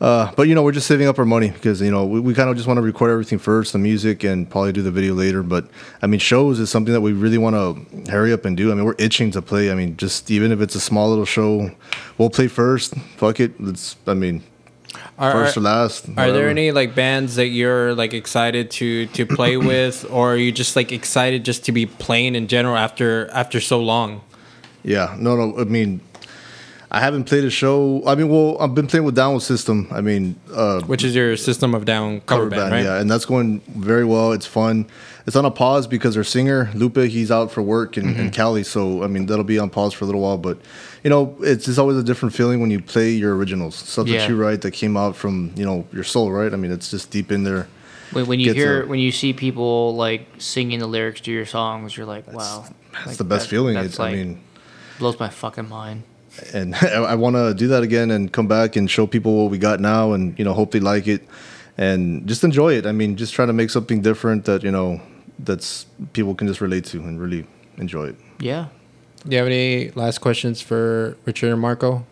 Uh, 0.00 0.32
but 0.34 0.48
you 0.48 0.54
know, 0.54 0.62
we're 0.62 0.72
just 0.72 0.86
saving 0.86 1.06
up 1.06 1.18
our 1.18 1.26
money 1.26 1.50
because 1.50 1.82
you 1.82 1.90
know 1.90 2.06
we, 2.06 2.20
we 2.20 2.32
kind 2.32 2.48
of 2.48 2.56
just 2.56 2.66
want 2.66 2.78
to 2.78 2.82
record 2.82 3.10
everything 3.10 3.38
first, 3.38 3.74
the 3.74 3.78
music, 3.78 4.24
and 4.24 4.48
probably 4.48 4.72
do 4.72 4.80
the 4.80 4.90
video 4.90 5.12
later. 5.12 5.42
But 5.42 5.68
I 6.00 6.06
mean, 6.06 6.20
shows 6.20 6.58
is 6.58 6.70
something 6.70 6.94
that 6.94 7.02
we 7.02 7.12
really 7.12 7.36
want 7.36 7.54
to 7.54 8.10
hurry 8.10 8.32
up 8.32 8.46
and 8.46 8.56
do. 8.56 8.72
I 8.72 8.74
mean, 8.74 8.86
we're 8.86 8.94
itching 8.98 9.30
to 9.32 9.42
play. 9.42 9.70
I 9.70 9.74
mean, 9.74 9.98
just 9.98 10.30
even 10.30 10.52
if 10.52 10.60
it's 10.62 10.74
a 10.74 10.80
small 10.80 11.10
little 11.10 11.26
show, 11.26 11.70
we'll 12.16 12.30
play 12.30 12.48
first. 12.48 12.94
Fuck 13.16 13.40
it. 13.40 13.60
Let's. 13.60 13.96
I 14.06 14.14
mean, 14.14 14.42
Are, 15.18 15.32
first 15.32 15.58
or 15.58 15.60
last. 15.60 16.08
are 16.08 16.12
whatever. 16.12 16.32
there 16.32 16.48
any 16.48 16.72
like 16.72 16.94
bands 16.94 17.36
that 17.36 17.48
you're 17.48 17.94
like 17.94 18.14
excited 18.14 18.70
to 18.72 19.04
to 19.08 19.26
play 19.26 19.56
with, 19.58 20.06
or 20.10 20.32
are 20.32 20.36
you 20.38 20.50
just 20.50 20.76
like 20.76 20.92
excited 20.92 21.44
just 21.44 21.66
to 21.66 21.72
be 21.72 21.84
playing 21.84 22.36
in 22.36 22.48
general 22.48 22.76
after 22.78 23.28
after 23.32 23.60
so 23.60 23.78
long? 23.80 24.22
Yeah, 24.82 25.14
no, 25.18 25.36
no. 25.36 25.60
I 25.60 25.64
mean, 25.64 26.00
I 26.92 26.98
haven't 27.00 27.24
played 27.24 27.44
a 27.44 27.50
show. 27.50 28.02
I 28.04 28.16
mean, 28.16 28.28
well, 28.28 28.56
I've 28.60 28.74
been 28.74 28.88
playing 28.88 29.04
with 29.04 29.14
Downward 29.14 29.42
System. 29.42 29.86
I 29.92 30.00
mean, 30.00 30.34
uh, 30.52 30.80
Which 30.82 31.04
is 31.04 31.14
your 31.14 31.36
System 31.36 31.72
of 31.74 31.84
Down 31.84 32.20
cover, 32.22 32.46
band, 32.50 32.72
right? 32.72 32.82
yeah, 32.84 32.98
and 33.00 33.08
that's 33.08 33.24
going 33.24 33.60
very 33.76 34.04
well. 34.04 34.32
It's 34.32 34.46
fun. 34.46 34.86
It's 35.26 35.36
on 35.36 35.44
a 35.44 35.50
pause 35.52 35.86
because 35.86 36.16
our 36.16 36.24
singer 36.24 36.68
Lupe 36.74 36.96
he's 36.96 37.30
out 37.30 37.52
for 37.52 37.62
work 37.62 37.96
in, 37.96 38.04
Mm-hmm. 38.06 38.20
in 38.20 38.30
Cali, 38.30 38.64
so 38.64 39.04
I 39.04 39.06
mean 39.06 39.26
that'll 39.26 39.44
be 39.44 39.58
on 39.60 39.70
pause 39.70 39.92
for 39.92 40.04
a 40.04 40.06
little 40.06 40.20
while. 40.22 40.38
But 40.38 40.58
you 41.04 41.10
know, 41.10 41.36
it's 41.40 41.68
it's 41.68 41.78
always 41.78 41.96
a 41.96 42.02
different 42.02 42.34
feeling 42.34 42.60
when 42.60 42.70
you 42.72 42.80
play 42.80 43.10
your 43.10 43.36
originals, 43.36 43.76
stuff 43.76 44.08
Yeah. 44.08 44.20
that 44.20 44.28
you 44.28 44.36
write 44.36 44.62
that 44.62 44.72
came 44.72 44.96
out 44.96 45.14
from 45.14 45.52
you 45.54 45.64
know 45.64 45.86
your 45.92 46.02
soul, 46.04 46.32
right? 46.32 46.52
I 46.52 46.56
mean, 46.56 46.72
it's 46.72 46.90
just 46.90 47.10
deep 47.12 47.30
in 47.30 47.44
there. 47.44 47.68
When, 48.12 48.26
when 48.26 48.40
you 48.40 48.52
hear 48.52 48.82
a- 48.82 48.86
when 48.88 48.98
you 48.98 49.12
see 49.12 49.32
people 49.32 49.94
like 49.94 50.26
singing 50.38 50.80
the 50.80 50.88
lyrics 50.88 51.20
to 51.20 51.30
your 51.30 51.46
songs, 51.46 51.96
you're 51.96 52.06
like, 52.06 52.26
wow, 52.32 52.64
That's 52.92 53.06
Like, 53.06 53.16
the 53.18 53.24
best 53.24 53.44
that- 53.44 53.50
feeling. 53.50 53.74
That's 53.74 53.90
It's, 53.90 53.98
like 54.00 54.14
I 54.14 54.16
mean, 54.16 54.40
blows 54.98 55.20
my 55.20 55.28
fucking 55.28 55.68
mind. 55.68 56.02
And 56.52 56.74
I, 56.80 57.12
I 57.12 57.14
want 57.14 57.36
to 57.36 57.54
do 57.54 57.68
that 57.68 57.82
again 57.82 58.10
and 58.10 58.32
come 58.32 58.48
back 58.48 58.76
and 58.76 58.90
show 58.90 59.06
people 59.06 59.42
what 59.42 59.50
we 59.50 59.58
got 59.58 59.80
now, 59.80 60.12
and 60.12 60.38
you 60.38 60.44
know, 60.44 60.52
hope 60.52 60.70
they 60.72 60.80
like 60.80 61.06
it, 61.06 61.26
and 61.76 62.26
just 62.26 62.44
enjoy 62.44 62.74
it. 62.74 62.86
I 62.86 62.92
mean, 62.92 63.16
just 63.16 63.34
try 63.34 63.46
to 63.46 63.52
make 63.52 63.70
something 63.70 64.02
different 64.02 64.44
that 64.44 64.62
you 64.62 64.70
know 64.70 65.00
that's 65.38 65.86
people 66.12 66.34
can 66.34 66.46
just 66.46 66.60
relate 66.60 66.84
to 66.86 66.98
and 67.00 67.20
really 67.20 67.46
enjoy 67.78 68.08
it. 68.08 68.16
Yeah. 68.38 68.66
Do 69.24 69.32
you 69.32 69.38
have 69.38 69.46
any 69.46 69.90
last 69.90 70.18
questions 70.18 70.62
for 70.62 71.16
Richard 71.26 71.52
and 71.52 71.60
Marco? 71.60 72.06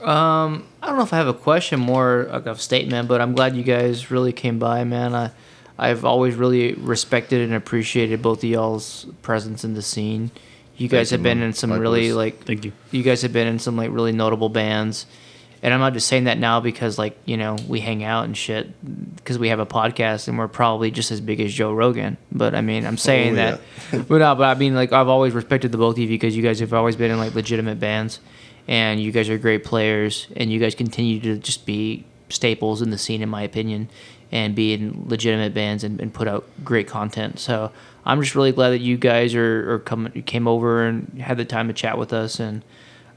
Um, 0.00 0.66
I 0.82 0.86
don't 0.86 0.96
know 0.96 1.02
if 1.02 1.12
I 1.12 1.16
have 1.16 1.28
a 1.28 1.34
question, 1.34 1.80
more 1.80 2.28
like 2.30 2.46
a 2.46 2.56
statement, 2.56 3.08
but 3.08 3.20
I'm 3.20 3.34
glad 3.34 3.56
you 3.56 3.62
guys 3.62 4.10
really 4.10 4.32
came 4.32 4.58
by, 4.58 4.84
man. 4.84 5.14
I, 5.14 5.30
I've 5.78 6.04
always 6.04 6.34
really 6.34 6.74
respected 6.74 7.40
and 7.40 7.54
appreciated 7.54 8.22
both 8.22 8.38
of 8.38 8.44
y'all's 8.44 9.06
presence 9.22 9.64
in 9.64 9.74
the 9.74 9.82
scene. 9.82 10.30
You 10.76 10.88
guys 10.88 11.10
have 11.10 11.22
been 11.22 11.40
in 11.42 11.52
some 11.52 11.72
really 11.72 12.12
like 12.12 12.44
Thank 12.44 12.64
you. 12.64 12.72
you 12.90 13.02
guys 13.02 13.22
have 13.22 13.32
been 13.32 13.46
in 13.46 13.58
some 13.58 13.76
like 13.76 13.90
really 13.90 14.12
notable 14.12 14.48
bands. 14.48 15.06
And 15.62 15.72
i'm 15.72 15.80
not 15.80 15.94
just 15.94 16.08
saying 16.08 16.24
that 16.24 16.36
now 16.38 16.60
because 16.60 16.98
like 16.98 17.16
you 17.24 17.38
know 17.38 17.56
we 17.66 17.80
hang 17.80 18.04
out 18.04 18.24
and 18.26 18.36
shit 18.36 18.68
because 19.16 19.38
we 19.38 19.48
have 19.48 19.60
a 19.60 19.64
podcast 19.66 20.28
and 20.28 20.36
we're 20.36 20.46
probably 20.46 20.90
just 20.90 21.10
as 21.10 21.22
big 21.22 21.40
as 21.40 21.54
joe 21.54 21.72
rogan. 21.72 22.18
But 22.30 22.54
i 22.54 22.60
mean 22.60 22.84
i'm 22.84 22.98
saying 22.98 23.32
Oh, 23.32 23.36
that 23.36 23.60
but 24.08 24.18
no 24.18 24.34
but 24.34 24.44
i 24.44 24.54
mean 24.58 24.74
like 24.74 24.92
i've 24.92 25.08
always 25.08 25.32
respected 25.32 25.72
the 25.72 25.78
both 25.78 25.94
of 25.94 26.00
you 26.00 26.08
because 26.08 26.36
you 26.36 26.42
guys 26.42 26.60
have 26.60 26.74
always 26.74 26.96
been 26.96 27.10
in 27.10 27.18
like 27.18 27.34
legitimate 27.34 27.80
bands. 27.80 28.20
And 28.66 28.98
you 29.00 29.12
guys 29.12 29.28
are 29.28 29.36
great 29.38 29.62
players. 29.62 30.26
And 30.36 30.50
you 30.50 30.58
guys 30.58 30.74
continue 30.74 31.20
to 31.20 31.36
just 31.38 31.66
be 31.66 32.04
staples 32.30 32.80
in 32.80 32.88
the 32.90 32.96
scene 32.98 33.20
in 33.20 33.28
my 33.28 33.42
opinion 33.42 33.88
and 34.32 34.54
be 34.54 34.72
in 34.72 35.04
legitimate 35.06 35.52
bands 35.52 35.84
and, 35.84 36.00
and 36.00 36.12
put 36.14 36.26
out 36.26 36.46
great 36.64 36.88
content. 36.88 37.38
So 37.38 37.70
i'm 38.04 38.20
just 38.22 38.34
really 38.34 38.52
glad 38.52 38.70
that 38.70 38.80
you 38.80 38.96
guys 38.96 39.34
are, 39.34 39.74
are 39.74 39.78
come, 39.78 40.10
came 40.26 40.46
over 40.48 40.84
and 40.84 41.20
had 41.20 41.36
the 41.36 41.44
time 41.44 41.68
to 41.68 41.74
chat 41.74 41.98
with 41.98 42.12
us 42.12 42.40
and 42.40 42.62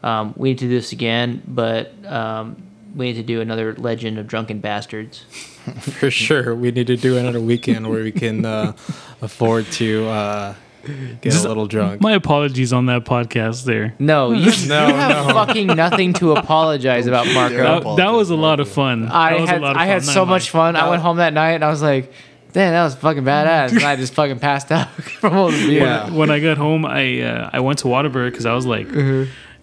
um, 0.04 0.34
we 0.38 0.50
need 0.50 0.60
to 0.60 0.66
do 0.66 0.70
this 0.70 0.92
again, 0.92 1.42
but 1.48 1.92
um, 2.06 2.62
we 2.96 3.08
need 3.08 3.16
to 3.16 3.24
do 3.24 3.42
another 3.42 3.74
Legend 3.74 4.18
of 4.18 4.28
Drunken 4.28 4.60
Bastards. 4.60 5.20
For 5.80 6.12
sure, 6.12 6.56
we 6.56 6.72
need 6.72 6.88
to 6.88 6.96
do 6.98 7.18
another 7.18 7.42
weekend 7.42 7.90
where 7.90 8.04
we 8.04 8.12
can 8.12 8.46
uh, 8.46 8.74
afford 9.22 9.66
to 9.74 10.08
uh, 10.08 10.56
get 10.86 11.22
Just- 11.24 11.46
a 11.46 11.48
little 11.48 11.68
drunk. 11.68 12.00
My 12.00 12.14
apologies 12.14 12.72
on 12.74 12.86
that 12.86 13.06
podcast 13.06 13.66
there. 13.66 13.96
No, 14.00 14.32
you, 14.34 14.52
No, 14.68 14.88
you 14.88 14.94
have 14.94 15.26
fucking 15.34 15.68
nothing 15.68 16.14
to 16.14 16.34
apologize 16.36 17.08
about, 17.08 17.28
Marco. 17.28 17.56
That, 17.96 17.98
that 17.98 18.12
was 18.14 18.30
a 18.30 18.36
lot 18.36 18.60
of 18.60 18.70
fun. 18.70 19.10
I 19.10 19.46
had 19.46 19.64
I 19.64 19.86
had 19.88 20.04
so 20.04 20.26
much 20.26 20.54
lying. 20.54 20.76
fun. 20.76 20.82
I 20.82 20.90
went 20.90 21.02
home 21.02 21.18
that 21.18 21.34
night 21.34 21.52
and 21.52 21.66
I 21.66 21.70
was 21.70 21.82
like, 21.82 22.14
damn, 22.54 22.74
that 22.74 22.84
was 22.84 22.96
fucking 22.96 23.24
badass. 23.24 23.72
And 23.72 23.84
I 23.84 23.96
just 23.96 24.14
fucking 24.14 24.40
passed 24.40 24.72
out 24.72 24.90
from 25.20 25.34
all 25.34 25.52
the 25.52 25.68
beer. 25.68 25.84
Yeah. 25.84 26.10
when 26.12 26.30
I 26.32 26.40
got 26.40 26.58
home, 26.58 26.86
I 26.86 27.22
uh, 27.22 27.50
I 27.54 27.60
went 27.60 27.80
to 27.80 27.86
Whataburger 27.88 28.30
because 28.32 28.46
I 28.46 28.54
was 28.54 28.66
like, 28.66 28.88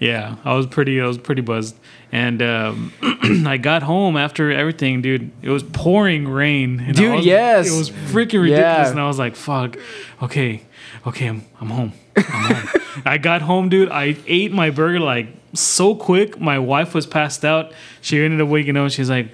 yeah, 0.00 0.36
I 0.44 0.54
was 0.54 0.66
pretty 0.66 1.00
I 1.00 1.06
was 1.06 1.18
pretty 1.18 1.42
buzzed, 1.42 1.76
and 2.12 2.42
um, 2.42 2.92
I 3.46 3.56
got 3.56 3.82
home 3.82 4.16
after 4.16 4.50
everything, 4.50 5.02
dude. 5.02 5.30
It 5.42 5.50
was 5.50 5.62
pouring 5.62 6.28
rain, 6.28 6.80
and 6.80 6.94
Dude, 6.96 7.14
was- 7.16 7.26
yes. 7.26 7.68
it 7.72 7.76
was 7.78 7.90
freaking 7.90 8.42
ridiculous, 8.42 8.86
Yeah. 8.86 8.90
and 8.90 9.00
I 9.00 9.06
was 9.06 9.18
like, 9.18 9.36
fuck, 9.36 9.76
okay, 10.22 10.62
okay, 11.06 11.26
I'm 11.28 11.44
I'm 11.60 11.70
home. 11.70 11.92
I'm 12.16 12.22
home. 12.24 12.80
I 13.06 13.18
got 13.18 13.42
home, 13.42 13.68
dude. 13.68 13.88
I 13.90 14.16
ate 14.26 14.52
my 14.52 14.70
burger 14.70 15.00
like 15.00 15.28
so 15.52 15.94
quick. 15.94 16.40
My 16.40 16.58
wife 16.58 16.94
was 16.94 17.06
passed 17.06 17.44
out. 17.44 17.72
She 18.00 18.20
ended 18.22 18.40
up 18.40 18.48
waking 18.48 18.76
up. 18.76 18.90
She's 18.90 19.10
like. 19.10 19.28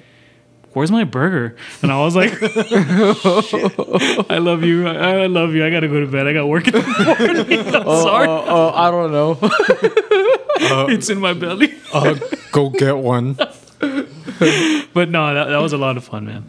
Where's 0.73 0.93
my 0.93 1.03
burger? 1.05 1.57
And 1.83 1.91
I 1.91 1.99
was 2.05 2.14
like, 2.14 2.33
I 2.41 4.39
love 4.39 4.62
you. 4.62 4.87
I, 4.87 5.23
I 5.23 5.27
love 5.27 5.53
you. 5.53 5.64
I 5.64 5.71
gotta 5.71 5.89
go 5.89 6.01
to 6.01 6.07
bed. 6.07 6.27
I 6.29 6.33
got 6.33 6.47
work 6.47 6.68
in 6.68 6.75
the 6.75 6.81
morning. 7.49 7.59
I'm 7.75 7.85
sorry. 7.85 8.29
Oh, 8.29 8.45
oh, 8.47 8.73
I 8.75 8.91
don't 8.91 9.11
know. 9.11 9.39
it's 10.93 11.11
in 11.11 11.18
my 11.18 11.33
belly. 11.33 11.75
Uh, 11.93 12.16
go 12.53 12.71
get 12.71 12.97
one. 12.99 13.35
But 13.35 15.09
no, 15.11 15.35
that, 15.35 15.47
that 15.49 15.59
was 15.61 15.73
a 15.73 15.79
lot 15.79 15.97
of 15.97 16.05
fun, 16.05 16.27
man. 16.27 16.45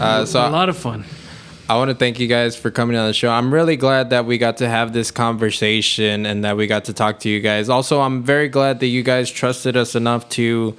Uh, 0.00 0.24
so 0.24 0.40
A 0.40 0.50
lot 0.50 0.68
of 0.68 0.76
fun. 0.76 1.04
I 1.68 1.76
want 1.76 1.90
to 1.90 1.94
thank 1.94 2.18
you 2.18 2.28
guys 2.28 2.56
for 2.56 2.70
coming 2.70 2.96
on 2.96 3.06
the 3.08 3.12
show. 3.12 3.30
I'm 3.30 3.52
really 3.52 3.76
glad 3.76 4.10
that 4.10 4.24
we 4.24 4.38
got 4.38 4.56
to 4.58 4.68
have 4.68 4.92
this 4.92 5.10
conversation 5.10 6.24
and 6.24 6.44
that 6.44 6.56
we 6.56 6.66
got 6.66 6.84
to 6.86 6.94
talk 6.94 7.18
to 7.20 7.28
you 7.28 7.40
guys. 7.40 7.68
Also, 7.68 8.00
I'm 8.00 8.22
very 8.22 8.48
glad 8.48 8.80
that 8.80 8.86
you 8.86 9.02
guys 9.02 9.30
trusted 9.30 9.76
us 9.76 9.94
enough 9.94 10.28
to 10.30 10.76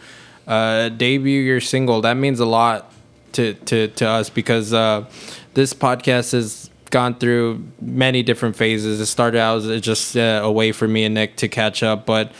uh, 0.49 0.89
debut 0.89 1.41
your 1.41 1.61
single. 1.61 2.01
That 2.01 2.15
means 2.15 2.41
a 2.41 2.45
lot 2.45 2.91
to 3.33 3.53
to, 3.53 3.87
to 3.87 4.07
us 4.07 4.29
because 4.29 4.73
uh, 4.73 5.05
this 5.53 5.73
podcast 5.73 6.33
has 6.33 6.69
gone 6.89 7.15
through 7.15 7.63
many 7.79 8.23
different 8.23 8.55
phases. 8.55 8.99
It 8.99 9.05
started 9.05 9.39
out 9.39 9.63
as 9.63 9.81
just 9.81 10.17
uh, 10.17 10.41
a 10.43 10.51
way 10.51 10.71
for 10.71 10.87
me 10.87 11.05
and 11.05 11.13
Nick 11.13 11.37
to 11.37 11.47
catch 11.47 11.83
up, 11.83 12.05
but 12.05 12.31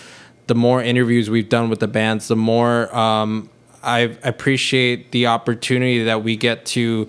the 0.48 0.56
more 0.56 0.82
interviews 0.82 1.30
we've 1.30 1.50
done 1.50 1.70
with 1.70 1.80
the 1.80 1.88
bands, 1.88 2.28
the 2.28 2.36
more 2.36 2.94
um, 2.98 3.50
I 3.84 4.18
appreciate 4.24 5.12
the 5.12 5.28
opportunity 5.28 6.04
that 6.06 6.24
we 6.24 6.36
get 6.36 6.66
to 6.68 7.08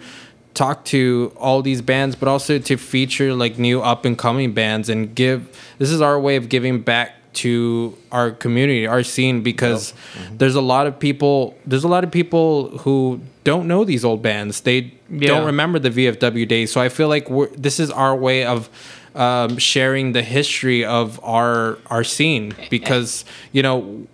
talk 0.53 0.85
to 0.85 1.33
all 1.37 1.63
these 1.63 1.81
bands, 1.81 2.15
but 2.17 2.29
also 2.29 2.59
to 2.59 2.77
feature 2.77 3.33
like 3.33 3.59
new 3.59 3.81
up 3.81 4.05
and 4.05 4.19
coming 4.19 4.53
bands 4.53 4.91
and 4.91 5.15
give. 5.15 5.59
This 5.79 5.91
is 5.91 6.03
our 6.03 6.21
way 6.21 6.37
of 6.37 6.51
giving 6.51 6.83
back 6.83 7.15
to 7.35 7.97
our 8.13 8.31
community, 8.31 8.87
our 8.87 9.03
scene, 9.03 9.43
because 9.43 9.95
there's 10.33 10.55
a 10.55 10.61
lot 10.61 10.87
of 10.87 10.99
people. 10.99 11.57
There's 11.67 11.85
a 11.85 11.89
lot 11.89 12.05
of 12.05 12.11
people 12.11 12.79
who 12.79 13.21
don't 13.45 13.67
know 13.69 13.85
these 13.85 14.05
old 14.05 14.23
bands. 14.23 14.61
They 14.63 14.93
Yeah. 15.11 15.29
don't 15.29 15.47
remember 15.47 15.79
the 15.79 15.91
VFW 15.91 16.47
days. 16.47 16.71
So 16.73 16.81
I 16.81 16.89
feel 16.89 17.09
like 17.09 17.29
we're, 17.31 17.49
this 17.57 17.81
is 17.81 17.91
our 17.91 18.15
way 18.17 18.45
of 18.45 18.69
um, 19.15 19.59
sharing 19.59 20.13
the 20.13 20.23
history 20.23 20.85
of 20.85 21.19
our 21.25 21.79
our 21.87 22.05
scene 22.05 22.55
because 22.71 23.25
you 23.53 23.63
know 23.63 24.07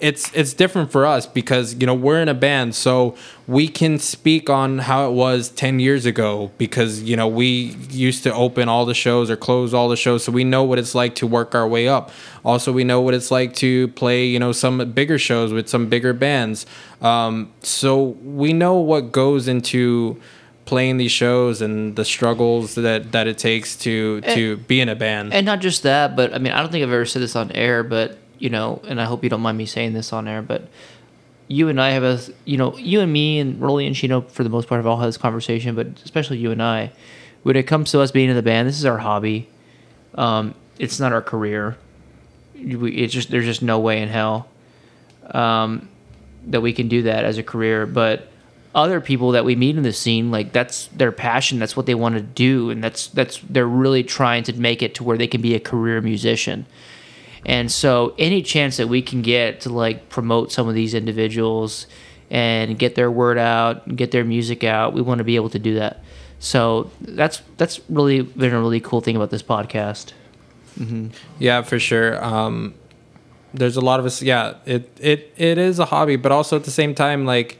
it's 0.00 0.32
it's 0.34 0.54
different 0.54 0.90
for 0.90 1.06
us 1.06 1.26
because 1.26 1.74
you 1.74 1.86
know 1.86 1.94
we're 1.94 2.20
in 2.20 2.28
a 2.28 2.34
band 2.34 2.74
so 2.74 3.14
we 3.46 3.68
can 3.68 3.98
speak 3.98 4.48
on 4.48 4.78
how 4.78 5.08
it 5.08 5.12
was 5.12 5.48
10 5.50 5.80
years 5.80 6.06
ago 6.06 6.50
because 6.58 7.02
you 7.02 7.16
know 7.16 7.28
we 7.28 7.76
used 7.90 8.22
to 8.22 8.32
open 8.32 8.68
all 8.68 8.86
the 8.86 8.94
shows 8.94 9.30
or 9.30 9.36
close 9.36 9.74
all 9.74 9.88
the 9.88 9.96
shows 9.96 10.24
so 10.24 10.32
we 10.32 10.44
know 10.44 10.64
what 10.64 10.78
it's 10.78 10.94
like 10.94 11.14
to 11.16 11.26
work 11.26 11.54
our 11.54 11.68
way 11.68 11.88
up. 11.88 12.10
Also 12.44 12.72
we 12.72 12.84
know 12.84 13.00
what 13.00 13.14
it's 13.14 13.30
like 13.30 13.54
to 13.56 13.88
play 13.88 14.26
you 14.26 14.38
know 14.38 14.52
some 14.52 14.90
bigger 14.92 15.18
shows 15.18 15.52
with 15.52 15.68
some 15.68 15.88
bigger 15.88 16.12
bands. 16.12 16.66
Um, 17.02 17.52
so 17.62 18.02
we 18.22 18.52
know 18.52 18.76
what 18.76 19.12
goes 19.12 19.48
into 19.48 20.20
playing 20.70 20.98
these 20.98 21.10
shows 21.10 21.60
and 21.60 21.96
the 21.96 22.04
struggles 22.04 22.76
that 22.76 23.12
that 23.12 23.26
it 23.26 23.36
takes 23.36 23.74
to 23.74 24.20
to 24.22 24.56
be 24.56 24.80
in 24.80 24.88
a 24.88 24.94
band. 24.94 25.34
And 25.34 25.44
not 25.44 25.60
just 25.60 25.82
that, 25.82 26.14
but 26.14 26.32
I 26.32 26.38
mean, 26.38 26.52
I 26.52 26.60
don't 26.60 26.70
think 26.70 26.84
I've 26.84 26.92
ever 26.92 27.04
said 27.04 27.22
this 27.22 27.34
on 27.34 27.50
air, 27.52 27.82
but 27.82 28.18
you 28.40 28.50
know, 28.50 28.80
and 28.88 29.00
I 29.00 29.04
hope 29.04 29.22
you 29.22 29.30
don't 29.30 29.42
mind 29.42 29.56
me 29.56 29.66
saying 29.66 29.92
this 29.92 30.12
on 30.12 30.26
air, 30.26 30.42
but 30.42 30.66
you 31.46 31.68
and 31.68 31.80
I 31.80 31.90
have 31.90 32.02
a, 32.02 32.18
you 32.44 32.56
know, 32.56 32.76
you 32.76 33.00
and 33.00 33.12
me 33.12 33.38
and 33.38 33.60
Rolly 33.60 33.86
and 33.86 33.94
Chino 33.94 34.22
for 34.22 34.42
the 34.42 34.50
most 34.50 34.66
part 34.66 34.78
have 34.78 34.86
all 34.86 34.96
had 34.96 35.06
this 35.06 35.18
conversation, 35.18 35.74
but 35.76 35.88
especially 36.04 36.38
you 36.38 36.50
and 36.50 36.62
I, 36.62 36.90
when 37.42 37.54
it 37.54 37.64
comes 37.64 37.90
to 37.92 38.00
us 38.00 38.10
being 38.10 38.30
in 38.30 38.36
the 38.36 38.42
band, 38.42 38.66
this 38.66 38.78
is 38.78 38.84
our 38.84 38.98
hobby. 38.98 39.48
Um, 40.14 40.54
it's 40.78 40.98
not 40.98 41.12
our 41.12 41.22
career. 41.22 41.76
We, 42.54 42.92
it's 42.96 43.12
just 43.12 43.30
there's 43.30 43.44
just 43.44 43.62
no 43.62 43.78
way 43.78 44.02
in 44.02 44.08
hell 44.08 44.48
um, 45.30 45.88
that 46.46 46.60
we 46.60 46.72
can 46.72 46.88
do 46.88 47.02
that 47.02 47.24
as 47.24 47.38
a 47.38 47.42
career. 47.42 47.86
But 47.86 48.28
other 48.74 49.00
people 49.00 49.32
that 49.32 49.44
we 49.44 49.56
meet 49.56 49.76
in 49.76 49.82
the 49.82 49.92
scene, 49.92 50.30
like 50.30 50.52
that's 50.52 50.86
their 50.88 51.12
passion. 51.12 51.58
That's 51.58 51.76
what 51.76 51.86
they 51.86 51.94
want 51.94 52.14
to 52.14 52.20
do, 52.20 52.70
and 52.70 52.82
that's 52.82 53.08
that's 53.08 53.38
they're 53.48 53.66
really 53.66 54.02
trying 54.02 54.44
to 54.44 54.52
make 54.52 54.82
it 54.82 54.94
to 54.96 55.04
where 55.04 55.18
they 55.18 55.26
can 55.26 55.40
be 55.40 55.54
a 55.54 55.60
career 55.60 56.00
musician. 56.00 56.66
And 57.46 57.70
so, 57.70 58.14
any 58.18 58.42
chance 58.42 58.76
that 58.76 58.88
we 58.88 59.02
can 59.02 59.22
get 59.22 59.62
to 59.62 59.70
like 59.70 60.08
promote 60.08 60.52
some 60.52 60.68
of 60.68 60.74
these 60.74 60.94
individuals 60.94 61.86
and 62.30 62.78
get 62.78 62.94
their 62.94 63.10
word 63.10 63.38
out, 63.38 63.96
get 63.96 64.10
their 64.10 64.24
music 64.24 64.62
out, 64.62 64.92
we 64.92 65.02
want 65.02 65.18
to 65.18 65.24
be 65.24 65.36
able 65.36 65.50
to 65.50 65.58
do 65.58 65.74
that. 65.74 66.02
So 66.38 66.90
that's 67.00 67.42
that's 67.56 67.80
really 67.90 68.22
been 68.22 68.54
a 68.54 68.60
really 68.60 68.80
cool 68.80 69.00
thing 69.00 69.16
about 69.16 69.30
this 69.30 69.42
podcast. 69.42 70.12
Yeah, 71.38 71.60
for 71.62 71.78
sure. 71.78 72.22
Um, 72.24 72.74
there's 73.52 73.76
a 73.76 73.80
lot 73.82 74.00
of 74.00 74.06
us. 74.06 74.22
Yeah, 74.22 74.54
it 74.64 74.88
it 74.98 75.34
it 75.36 75.58
is 75.58 75.78
a 75.78 75.84
hobby, 75.84 76.16
but 76.16 76.32
also 76.32 76.56
at 76.56 76.64
the 76.64 76.70
same 76.70 76.94
time, 76.94 77.26
like, 77.26 77.58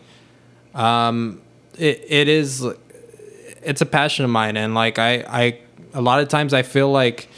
um, 0.75 1.43
it 1.79 2.05
it 2.09 2.29
is. 2.29 2.65
It's 3.63 3.83
a 3.83 3.87
passion 3.87 4.25
of 4.25 4.31
mine, 4.31 4.57
and 4.57 4.75
like 4.75 4.99
I 4.99 5.25
I 5.29 5.59
a 5.93 6.01
lot 6.01 6.21
of 6.21 6.29
times 6.29 6.55
I 6.55 6.63
feel 6.63 6.91
like, 6.91 7.29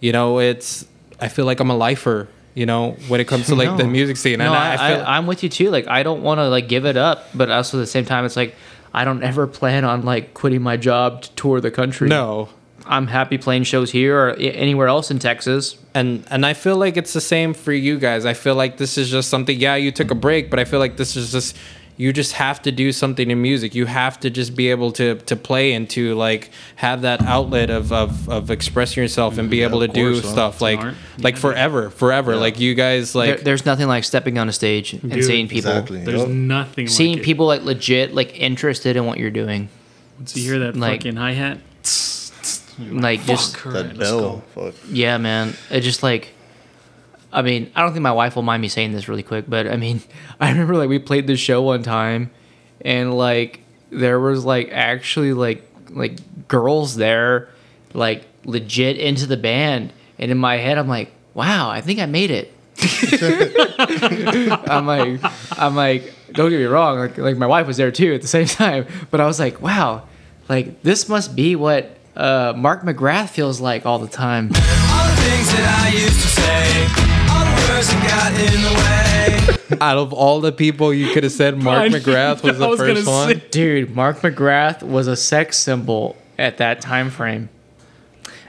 you 0.00 0.10
know, 0.10 0.40
it's 0.40 0.86
I 1.20 1.28
feel 1.28 1.44
like 1.44 1.60
I'm 1.60 1.70
a 1.70 1.76
lifer. 1.76 2.28
You 2.54 2.66
know, 2.66 2.92
when 3.06 3.20
it 3.20 3.28
comes 3.28 3.46
to 3.46 3.54
like 3.54 3.76
the 3.76 3.86
music 3.98 4.16
scene, 4.16 4.40
No, 4.40 4.46
and 4.46 4.54
I, 4.54 4.74
I, 4.74 4.92
I, 4.94 5.16
am 5.16 5.28
with 5.28 5.44
you 5.44 5.48
too. 5.48 5.70
Like, 5.70 5.86
I 5.86 6.02
don't 6.02 6.22
want 6.22 6.38
to 6.38 6.48
like 6.48 6.66
give 6.68 6.86
it 6.86 6.96
up, 6.96 7.28
but 7.32 7.50
also 7.50 7.78
at 7.78 7.82
the 7.82 7.86
same 7.86 8.04
time, 8.04 8.24
it's 8.24 8.34
like 8.34 8.56
I 8.92 9.04
don't 9.04 9.22
ever 9.22 9.46
plan 9.46 9.84
on 9.84 10.04
like 10.04 10.34
quitting 10.34 10.62
my 10.62 10.76
job 10.76 11.22
to 11.22 11.30
tour 11.32 11.60
the 11.60 11.70
country. 11.70 12.08
no. 12.08 12.48
I'm 12.90 13.06
happy 13.06 13.36
playing 13.36 13.64
shows 13.64 13.90
here 13.90 14.18
or 14.18 14.30
anywhere 14.36 14.88
else 14.88 15.10
in 15.10 15.18
Texas. 15.18 15.76
and 15.94 16.24
and 16.30 16.46
I 16.46 16.54
feel 16.54 16.76
like 16.76 16.96
it's 16.96 17.12
the 17.12 17.20
same 17.20 17.52
for 17.52 17.72
you 17.72 17.98
guys. 17.98 18.24
I 18.24 18.32
feel 18.32 18.54
like 18.54 18.78
this 18.78 18.96
is 18.96 19.10
just 19.10 19.28
something. 19.28 19.60
Yeah, 19.60 19.74
you 19.74 19.92
took 19.92 20.10
a 20.10 20.14
break, 20.14 20.48
but 20.48 20.58
I 20.58 20.64
feel 20.64 20.78
like 20.78 20.96
this 20.96 21.14
is 21.14 21.30
just 21.30 21.54
you 22.00 22.12
just 22.12 22.32
have 22.34 22.62
to 22.62 22.70
do 22.72 22.92
something 22.92 23.30
in 23.30 23.42
music. 23.42 23.74
You 23.74 23.84
have 23.86 24.18
to 24.20 24.30
just 24.30 24.54
be 24.56 24.70
able 24.70 24.92
to 24.92 25.16
to 25.16 25.34
play 25.36 25.72
and 25.74 25.90
to 25.90 26.14
like 26.14 26.50
have 26.76 27.02
that 27.02 27.20
outlet 27.22 27.68
of 27.70 27.92
of, 27.92 28.28
of 28.28 28.50
expressing 28.50 29.02
yourself 29.02 29.36
and 29.36 29.50
be 29.50 29.58
Yeah, 29.58 29.66
able 29.66 29.80
to 29.80 29.86
of 29.86 29.92
do 29.92 30.12
course, 30.12 30.24
huh? 30.24 30.32
stuff 30.32 30.60
like 30.62 30.80
Smart. 30.80 30.94
like 31.18 31.36
forever, 31.36 31.90
forever. 31.90 32.36
Like 32.36 32.58
you 32.60 32.74
guys 32.74 33.14
like 33.14 33.34
there, 33.36 33.44
there's 33.44 33.66
nothing 33.66 33.88
like 33.88 34.04
stepping 34.04 34.38
on 34.38 34.48
a 34.48 34.52
stage 34.52 34.92
and 34.94 35.10
Dude, 35.10 35.24
seeing 35.24 35.48
people, 35.48 35.70
Exactly. 35.72 36.04
There's 36.04 36.20
Yup. 36.20 36.28
nothing 36.28 36.86
seeing 36.88 37.16
like 37.16 37.24
people 37.24 37.46
like 37.46 37.62
legit 37.62 38.14
like 38.14 38.38
interested 38.40 38.96
in 38.96 39.04
what 39.04 39.18
you're 39.18 39.30
doing. 39.30 39.68
It. 40.22 40.28
So 40.28 40.38
you 40.40 40.50
hear 40.50 40.58
that 40.60 40.76
like- 40.76 41.00
fucking 41.00 41.16
hi 41.16 41.32
hat? 41.32 41.58
Like 42.80 43.22
just 43.24 43.56
that 43.64 43.98
bell. 43.98 44.44
Fuck. 44.54 44.74
yeah, 44.88 45.18
man. 45.18 45.54
It 45.70 45.80
just 45.80 46.02
like. 46.04 46.32
I 47.32 47.42
mean, 47.42 47.70
I 47.74 47.82
don't 47.82 47.92
think 47.92 48.02
my 48.02 48.12
wife 48.12 48.36
will 48.36 48.42
mind 48.42 48.62
me 48.62 48.68
saying 48.68 48.92
this 48.92 49.08
really 49.08 49.22
quick, 49.22 49.44
but 49.48 49.68
I 49.68 49.76
mean, 49.76 50.02
I 50.40 50.50
remember 50.50 50.76
like 50.76 50.88
we 50.88 50.98
played 50.98 51.26
this 51.26 51.40
show 51.40 51.62
one 51.62 51.82
time, 51.82 52.30
and 52.80 53.16
like 53.16 53.60
there 53.90 54.20
was 54.20 54.44
like 54.44 54.70
actually 54.72 55.32
like 55.32 55.62
like 55.90 56.18
girls 56.48 56.96
there, 56.96 57.48
like 57.94 58.24
legit 58.44 58.96
into 58.96 59.26
the 59.26 59.36
band, 59.36 59.92
and 60.18 60.30
in 60.30 60.38
my 60.38 60.56
head 60.56 60.78
I'm 60.78 60.88
like, 60.88 61.12
wow, 61.34 61.70
I 61.70 61.80
think 61.80 62.00
I 62.00 62.06
made 62.06 62.30
it. 62.30 62.52
I'm 64.70 64.86
like, 64.86 65.20
I'm 65.58 65.74
like, 65.74 66.14
don't 66.32 66.50
get 66.50 66.58
me 66.58 66.64
wrong, 66.64 66.98
like, 66.98 67.18
like 67.18 67.36
my 67.36 67.46
wife 67.46 67.66
was 67.66 67.76
there 67.76 67.90
too 67.90 68.14
at 68.14 68.22
the 68.22 68.28
same 68.28 68.46
time, 68.46 68.86
but 69.10 69.20
I 69.20 69.26
was 69.26 69.40
like, 69.40 69.60
wow, 69.60 70.06
like 70.48 70.82
this 70.82 71.08
must 71.08 71.34
be 71.34 71.56
what 71.56 71.96
uh, 72.16 72.52
Mark 72.56 72.82
McGrath 72.82 73.30
feels 73.30 73.60
like 73.60 73.84
all 73.84 73.98
the 73.98 74.08
time. 74.08 74.50
All 74.54 75.08
the 75.08 75.14
things 77.82 78.02
that 78.02 78.32
I 78.34 78.42
used 78.42 78.52
to 78.52 78.58
say, 78.58 78.68
all 78.68 78.74
the 78.74 78.78
words 78.78 79.48
that 79.48 79.48
got 79.48 79.58
in 79.58 79.68
the 79.68 79.76
way. 79.76 79.78
out 79.80 79.98
of 79.98 80.12
all 80.12 80.40
the 80.40 80.52
people 80.52 80.92
you 80.94 81.12
could 81.12 81.22
have 81.24 81.32
said 81.32 81.62
Mark 81.62 81.84
I- 81.84 81.88
McGrath 81.88 82.42
was 82.42 82.56
I 82.56 82.58
the 82.58 82.68
was 82.68 82.80
first 82.80 83.04
gonna 83.06 83.16
one. 83.16 83.28
say- 83.40 83.48
Dude, 83.50 83.94
Mark 83.94 84.18
McGrath 84.20 84.82
was 84.82 85.06
a 85.06 85.16
sex 85.16 85.58
symbol 85.58 86.16
at 86.38 86.58
that 86.58 86.80
time 86.80 87.10
frame. 87.10 87.48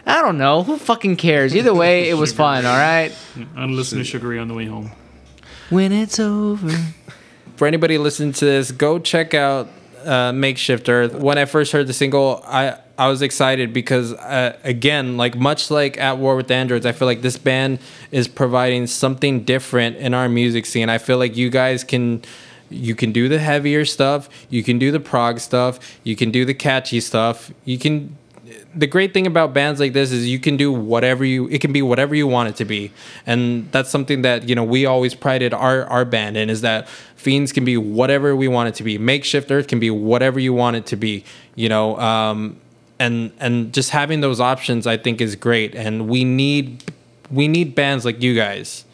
I 0.05 0.21
don't 0.21 0.38
know. 0.38 0.63
Who 0.63 0.77
fucking 0.77 1.17
cares? 1.17 1.55
Either 1.55 1.73
way, 1.73 2.09
it 2.09 2.15
was 2.15 2.34
fun. 2.34 2.65
All 2.65 2.75
right. 2.77 3.11
I'm 3.55 3.75
listening 3.75 4.03
to 4.03 4.09
Sugar 4.09 4.30
Ray 4.30 4.39
on 4.39 4.47
the 4.47 4.55
way 4.55 4.65
home. 4.65 4.91
When 5.69 5.91
it's 5.91 6.19
over. 6.19 6.71
for 7.57 7.67
anybody 7.67 7.99
listening 7.99 8.32
to 8.34 8.45
this, 8.45 8.71
go 8.71 8.97
check 8.97 9.36
out 9.36 9.67
uh, 10.03 10.32
Makeshift 10.32 10.89
Earth. 10.89 11.13
When 11.13 11.38
I 11.38 11.45
first 11.45 11.73
heard 11.73 11.86
the 11.86 11.93
single, 11.93 12.41
I 12.47 12.80
I 13.00 13.08
was 13.08 13.22
excited 13.22 13.72
because 13.74 14.14
uh, 14.14 14.58
again, 14.64 15.16
like 15.18 15.36
much 15.38 15.72
like 15.72 15.97
At 15.97 16.18
War 16.18 16.36
with 16.36 16.52
Androids, 16.52 16.86
I 16.86 16.91
feel 16.91 17.08
like 17.08 17.22
this 17.22 17.38
band 17.38 17.80
is 18.12 18.28
providing 18.28 18.88
something 18.88 19.43
different 19.45 19.95
in 19.97 20.14
our 20.14 20.28
music 20.28 20.66
scene. 20.66 20.89
I 20.89 20.97
feel 20.97 21.18
like 21.18 21.38
you 21.38 21.50
guys 21.50 21.84
can 21.84 22.24
You 22.70 22.95
can 22.95 23.12
do 23.12 23.28
the 23.28 23.39
heavier 23.39 23.84
stuff. 23.86 24.30
You 24.50 24.64
can 24.64 24.78
do 24.78 24.91
the 24.91 25.00
prog 25.00 25.39
stuff. 25.39 25.80
You 26.04 26.16
can 26.16 26.30
do 26.32 26.45
the 26.45 26.54
catchy 26.54 27.00
stuff. 27.02 27.52
You 27.66 27.80
can. 27.80 28.16
The 28.76 28.88
great 28.88 29.14
thing 29.14 29.26
about 29.28 29.54
bands 29.54 29.80
like 29.80 29.93
this 29.93 30.12
is 30.12 30.28
you 30.28 30.39
can 30.39 30.58
do 30.58 30.72
whatever 30.72 31.26
you. 31.26 31.47
It 31.50 31.62
can 31.62 31.74
be 31.74 31.82
whatever 31.82 32.14
you 32.16 32.28
want 32.28 32.50
it 32.50 32.56
to 32.58 32.66
be, 32.66 32.91
and 33.26 33.72
that's 33.72 33.89
something 33.89 34.22
that 34.22 34.47
you 34.50 34.56
know 34.56 34.64
we 34.64 34.86
always 34.86 35.16
prided 35.16 35.54
our 35.54 35.86
our 35.86 36.06
band 36.06 36.38
in 36.38 36.50
is 36.50 36.62
that 36.62 36.88
Fiends 37.16 37.52
can 37.52 37.66
be 37.66 37.78
whatever 37.78 38.36
we 38.36 38.47
want 38.47 38.70
it 38.70 38.76
to 38.76 38.84
be. 38.84 38.97
Makeshift 38.97 39.52
Earth 39.52 39.68
can 39.68 39.80
be 39.80 39.89
whatever 39.89 40.39
you 40.39 40.54
want 40.54 40.76
it 40.76 40.86
to 40.88 40.95
be. 40.95 41.24
You 41.56 41.70
know, 41.70 41.97
um, 42.00 42.56
and 43.00 43.32
and 43.39 43.74
just 43.74 43.89
having 43.91 44.22
those 44.22 44.39
options 44.39 44.86
I 44.86 44.97
think 44.97 45.22
is 45.22 45.36
great, 45.36 45.76
and 45.76 46.08
we 46.08 46.24
need 46.24 46.84
we 47.32 47.47
need 47.47 47.76
bands 47.76 48.06
like 48.06 48.22
you 48.22 48.36
guys 48.36 48.86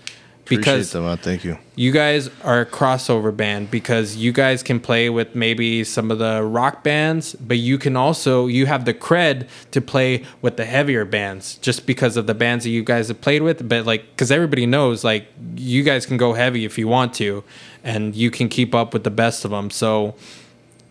because 0.47 0.89
Appreciate 0.89 1.01
man. 1.01 1.17
Thank 1.17 1.43
you. 1.43 1.57
you 1.75 1.91
guys 1.91 2.29
are 2.43 2.61
a 2.61 2.65
crossover 2.65 3.35
band 3.35 3.71
because 3.71 4.15
you 4.15 4.31
guys 4.31 4.61
can 4.61 4.79
play 4.79 5.09
with 5.09 5.33
maybe 5.33 5.83
some 5.83 6.11
of 6.11 6.19
the 6.19 6.43
rock 6.43 6.83
bands, 6.83 7.33
but 7.35 7.57
you 7.57 7.77
can 7.77 7.95
also 7.95 8.45
you 8.47 8.65
have 8.67 8.85
the 8.85 8.93
cred 8.93 9.47
to 9.71 9.81
play 9.81 10.23
with 10.41 10.57
the 10.57 10.65
heavier 10.65 11.03
bands 11.03 11.55
just 11.57 11.87
because 11.87 12.15
of 12.15 12.27
the 12.27 12.35
bands 12.35 12.63
that 12.63 12.69
you 12.69 12.83
guys 12.83 13.07
have 13.07 13.21
played 13.21 13.41
with. 13.41 13.67
But 13.67 13.85
like, 13.85 14.05
because 14.11 14.31
everybody 14.31 14.65
knows, 14.65 15.03
like 15.03 15.27
you 15.55 15.83
guys 15.83 16.05
can 16.05 16.17
go 16.17 16.33
heavy 16.33 16.63
if 16.63 16.77
you 16.77 16.87
want 16.87 17.13
to, 17.15 17.43
and 17.83 18.15
you 18.15 18.29
can 18.29 18.47
keep 18.47 18.75
up 18.75 18.93
with 18.93 19.03
the 19.03 19.11
best 19.11 19.45
of 19.45 19.51
them. 19.51 19.71
So 19.71 20.15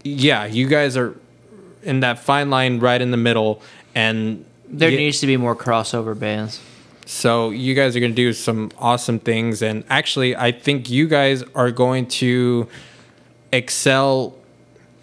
yeah, 0.03 0.47
you 0.47 0.67
guys 0.67 0.97
are 0.97 1.17
in 1.85 2.01
that 2.01 2.18
fine 2.18 2.51
line 2.51 2.80
right 2.80 3.01
in 3.01 3.11
the 3.11 3.16
middle, 3.16 3.61
and 3.95 4.45
There 4.68 4.91
Yeah. 4.91 4.97
needs 4.99 5.20
to 5.20 5.26
be 5.26 5.37
more 5.37 5.55
crossover 5.55 6.18
bands. 6.18 6.59
so 7.07 7.51
you 7.51 7.74
guys 7.74 7.95
are 7.95 8.01
going 8.01 8.12
to 8.12 8.16
do 8.16 8.32
some 8.32 8.70
awesome 8.78 9.18
things, 9.18 9.62
and 9.62 9.85
actually, 9.91 10.35
I 10.35 10.51
think 10.53 10.89
you 10.91 11.07
guys 11.07 11.45
are 11.55 11.70
going 11.70 12.07
to 12.22 12.66
excel 13.53 14.35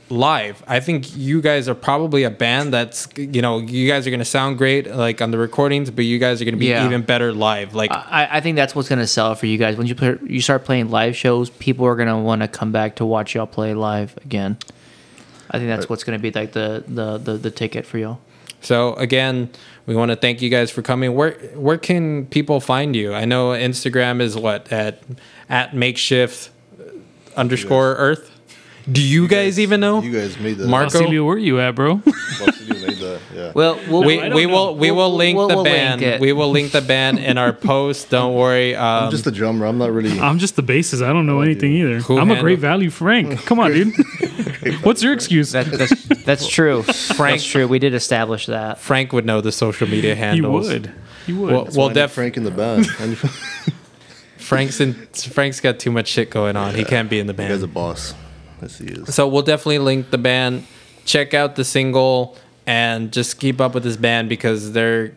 live. 0.09 0.61
I 0.67 0.81
think 0.81 1.15
you 1.15 1.41
guys 1.41 1.69
are 1.69 1.75
probably 1.75 2.23
a 2.23 2.29
band 2.29 2.73
that's 2.73 3.07
you 3.15 3.41
know 3.41 3.59
you 3.59 3.87
guys 3.87 4.05
are 4.05 4.09
going 4.09 4.19
to 4.19 4.25
sound 4.25 4.57
great 4.57 4.93
like 4.93 5.21
on 5.21 5.31
the 5.31 5.37
recordings, 5.37 5.89
but 5.89 6.03
you 6.03 6.19
guys 6.19 6.41
are 6.41 6.45
going 6.45 6.55
to 6.55 6.59
be 6.59 6.65
Yeah. 6.67 6.85
even 6.85 7.01
better 7.03 7.31
live. 7.31 7.73
Like 7.75 7.91
I, 7.93 8.27
I 8.29 8.41
think 8.41 8.57
that's 8.57 8.75
what's 8.75 8.89
gonna 8.89 9.07
sell 9.07 9.33
for 9.35 9.45
you 9.45 9.57
guys. 9.57 9.77
When 9.77 9.87
you 9.87 9.95
play, 9.95 10.17
you 10.27 10.41
start 10.41 10.65
playing 10.65 10.89
live 10.89 11.15
shows, 11.15 11.49
people 11.49 11.85
are 11.85 11.95
gonna 11.95 12.19
want 12.19 12.41
to 12.41 12.49
come 12.49 12.73
back 12.73 12.95
to 12.97 13.05
watch 13.05 13.35
y'all 13.35 13.47
play 13.47 13.73
live 13.73 14.17
again. 14.25 14.57
I 15.51 15.57
think 15.57 15.67
that's 15.69 15.89
what's 15.89 16.03
gonna 16.03 16.19
be 16.19 16.31
like 16.31 16.53
the 16.53 16.83
the 16.87 17.17
the, 17.17 17.33
the 17.37 17.51
ticket 17.51 17.85
for 17.85 17.97
y'all. 17.97 18.19
So 18.61 18.93
again, 18.93 19.49
we 19.85 19.95
want 19.95 20.11
to 20.11 20.15
thank 20.15 20.41
you 20.41 20.49
guys 20.49 20.71
for 20.71 20.81
coming. 20.81 21.13
Where 21.15 21.31
where 21.55 21.77
can 21.77 22.25
people 22.27 22.59
find 22.59 22.95
you? 22.95 23.13
I 23.13 23.25
know 23.25 23.49
Instagram 23.49 24.21
is 24.21 24.37
what 24.37 24.71
at 24.71 25.01
at 25.49 25.75
makeshift 25.75 26.49
underscore 27.35 27.95
Earth. 27.95 28.29
Do 28.91 28.99
you, 29.01 29.27
guys, 29.27 29.59
even 29.59 29.79
know? 29.79 30.01
You 30.01 30.11
guys 30.11 30.39
made 30.39 30.57
that. 30.57 30.67
Marco? 30.67 30.89
Basilio, 30.99 31.23
where 31.23 31.37
you 31.37 31.59
at, 31.59 31.75
bro? 31.75 31.97
Basilio 32.39 32.87
made 32.87 32.97
that. 32.97 33.19
Yeah. 33.33 33.51
Well, 33.53 33.79
we'll, 33.87 34.03
we, 34.03 34.27
we 34.29 34.47
will 34.47 34.75
we 34.75 34.89
We'll- 34.89 34.95
will 35.11 35.15
link 35.15 35.37
we'll- 35.37 35.47
the 35.49 35.55
we'll 35.57 35.63
band. 35.63 36.01
it. 36.01 36.19
we 36.19 36.33
will 36.33 36.49
link 36.49 36.71
the 36.71 36.81
band 36.81 37.19
in 37.19 37.37
our 37.37 37.53
post. 37.69 38.09
Don't 38.09 38.33
worry. 38.33 38.75
Um, 38.75 39.05
I'm 39.05 39.11
just 39.11 39.23
the 39.23 39.31
drummer. 39.31 39.67
I'm 39.67 39.77
not 39.77 39.91
really. 39.91 40.19
I'm 40.19 40.39
just 40.39 40.55
the 40.55 40.63
bassist. 40.63 41.05
I 41.07 41.13
don't 41.13 41.27
know 41.27 41.41
anything 41.41 41.73
either. 41.73 41.99
Who 41.99 42.17
I'm 42.17 42.31
a 42.31 42.39
great 42.39 42.57
value 42.57 42.89
Frank. 42.89 43.45
Come 43.45 43.59
on, 43.59 43.71
dude. 43.71 43.93
What's 44.83 45.01
your 45.03 45.13
excuse? 45.13 45.51
that, 45.51 45.65
that's 45.67 46.05
that's 46.23 46.47
true. 46.47 46.83
That's 47.17 47.45
true. 47.45 47.67
We 47.67 47.79
did 47.79 47.93
establish 47.93 48.45
that. 48.47 48.79
Frank 48.79 49.13
would 49.13 49.25
know 49.25 49.41
the 49.41 49.51
social 49.51 49.87
media 49.87 50.15
handles. 50.15 50.67
He 50.67 50.73
would. 50.73 50.91
He 51.27 51.33
would. 51.33 51.51
Well, 51.51 51.63
That's 51.65 51.77
well 51.77 51.87
why 51.87 51.91
I 51.91 51.93
def- 51.93 52.11
Frank 52.11 52.37
in 52.37 52.43
the 52.43 52.51
band. 52.51 52.87
Frank's 54.37 54.79
in, 54.81 54.93
Frank's 55.13 55.59
got 55.59 55.79
too 55.79 55.91
much 55.91 56.07
shit 56.07 56.29
going 56.29 56.55
on. 56.55 56.75
He 56.75 56.83
can't 56.83 57.09
be 57.09 57.19
in 57.19 57.27
the 57.27 57.33
band. 57.33 57.49
guys 57.53 57.63
a 57.63 57.67
boss. 57.67 58.13
Yes, 58.61 58.77
he 58.77 58.87
is. 58.87 59.13
So 59.15 59.27
we'll 59.27 59.43
definitely 59.43 59.79
link 59.79 60.09
the 60.09 60.17
band. 60.17 60.65
Check 61.05 61.33
out 61.33 61.55
the 61.55 61.63
single 61.63 62.37
and 62.67 63.11
just 63.11 63.39
keep 63.39 63.61
up 63.61 63.73
with 63.73 63.83
this 63.83 63.97
band 63.97 64.29
because 64.29 64.73
they're 64.73 65.15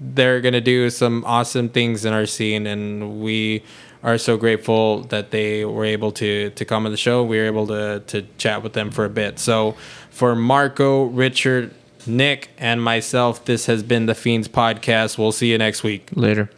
they're 0.00 0.40
gonna 0.40 0.60
do 0.60 0.90
some 0.90 1.24
awesome 1.26 1.68
things 1.68 2.04
in 2.04 2.12
our 2.12 2.26
scene, 2.26 2.66
and 2.66 3.20
we 3.20 3.62
are 4.04 4.18
so 4.18 4.36
grateful 4.36 5.00
that 5.04 5.30
they 5.32 5.64
were 5.64 5.84
able 5.84 6.12
to 6.12 6.50
to 6.50 6.64
come 6.64 6.86
on 6.86 6.92
the 6.92 6.98
show. 6.98 7.24
We 7.24 7.38
were 7.38 7.46
able 7.46 7.66
to 7.68 8.00
to 8.06 8.22
chat 8.38 8.62
with 8.62 8.74
them 8.74 8.90
for 8.90 9.04
a 9.04 9.10
bit. 9.10 9.38
So 9.38 9.74
for 10.10 10.36
Marco, 10.36 11.04
Richard, 11.04 11.74
Nick, 12.06 12.50
and 12.58 12.82
myself, 12.82 13.44
this 13.46 13.66
has 13.66 13.82
been 13.82 14.06
the 14.06 14.14
Fiends 14.14 14.46
podcast. 14.46 15.18
We'll 15.18 15.32
see 15.32 15.50
you 15.50 15.58
next 15.58 15.82
week. 15.82 16.10
Later. 16.14 16.50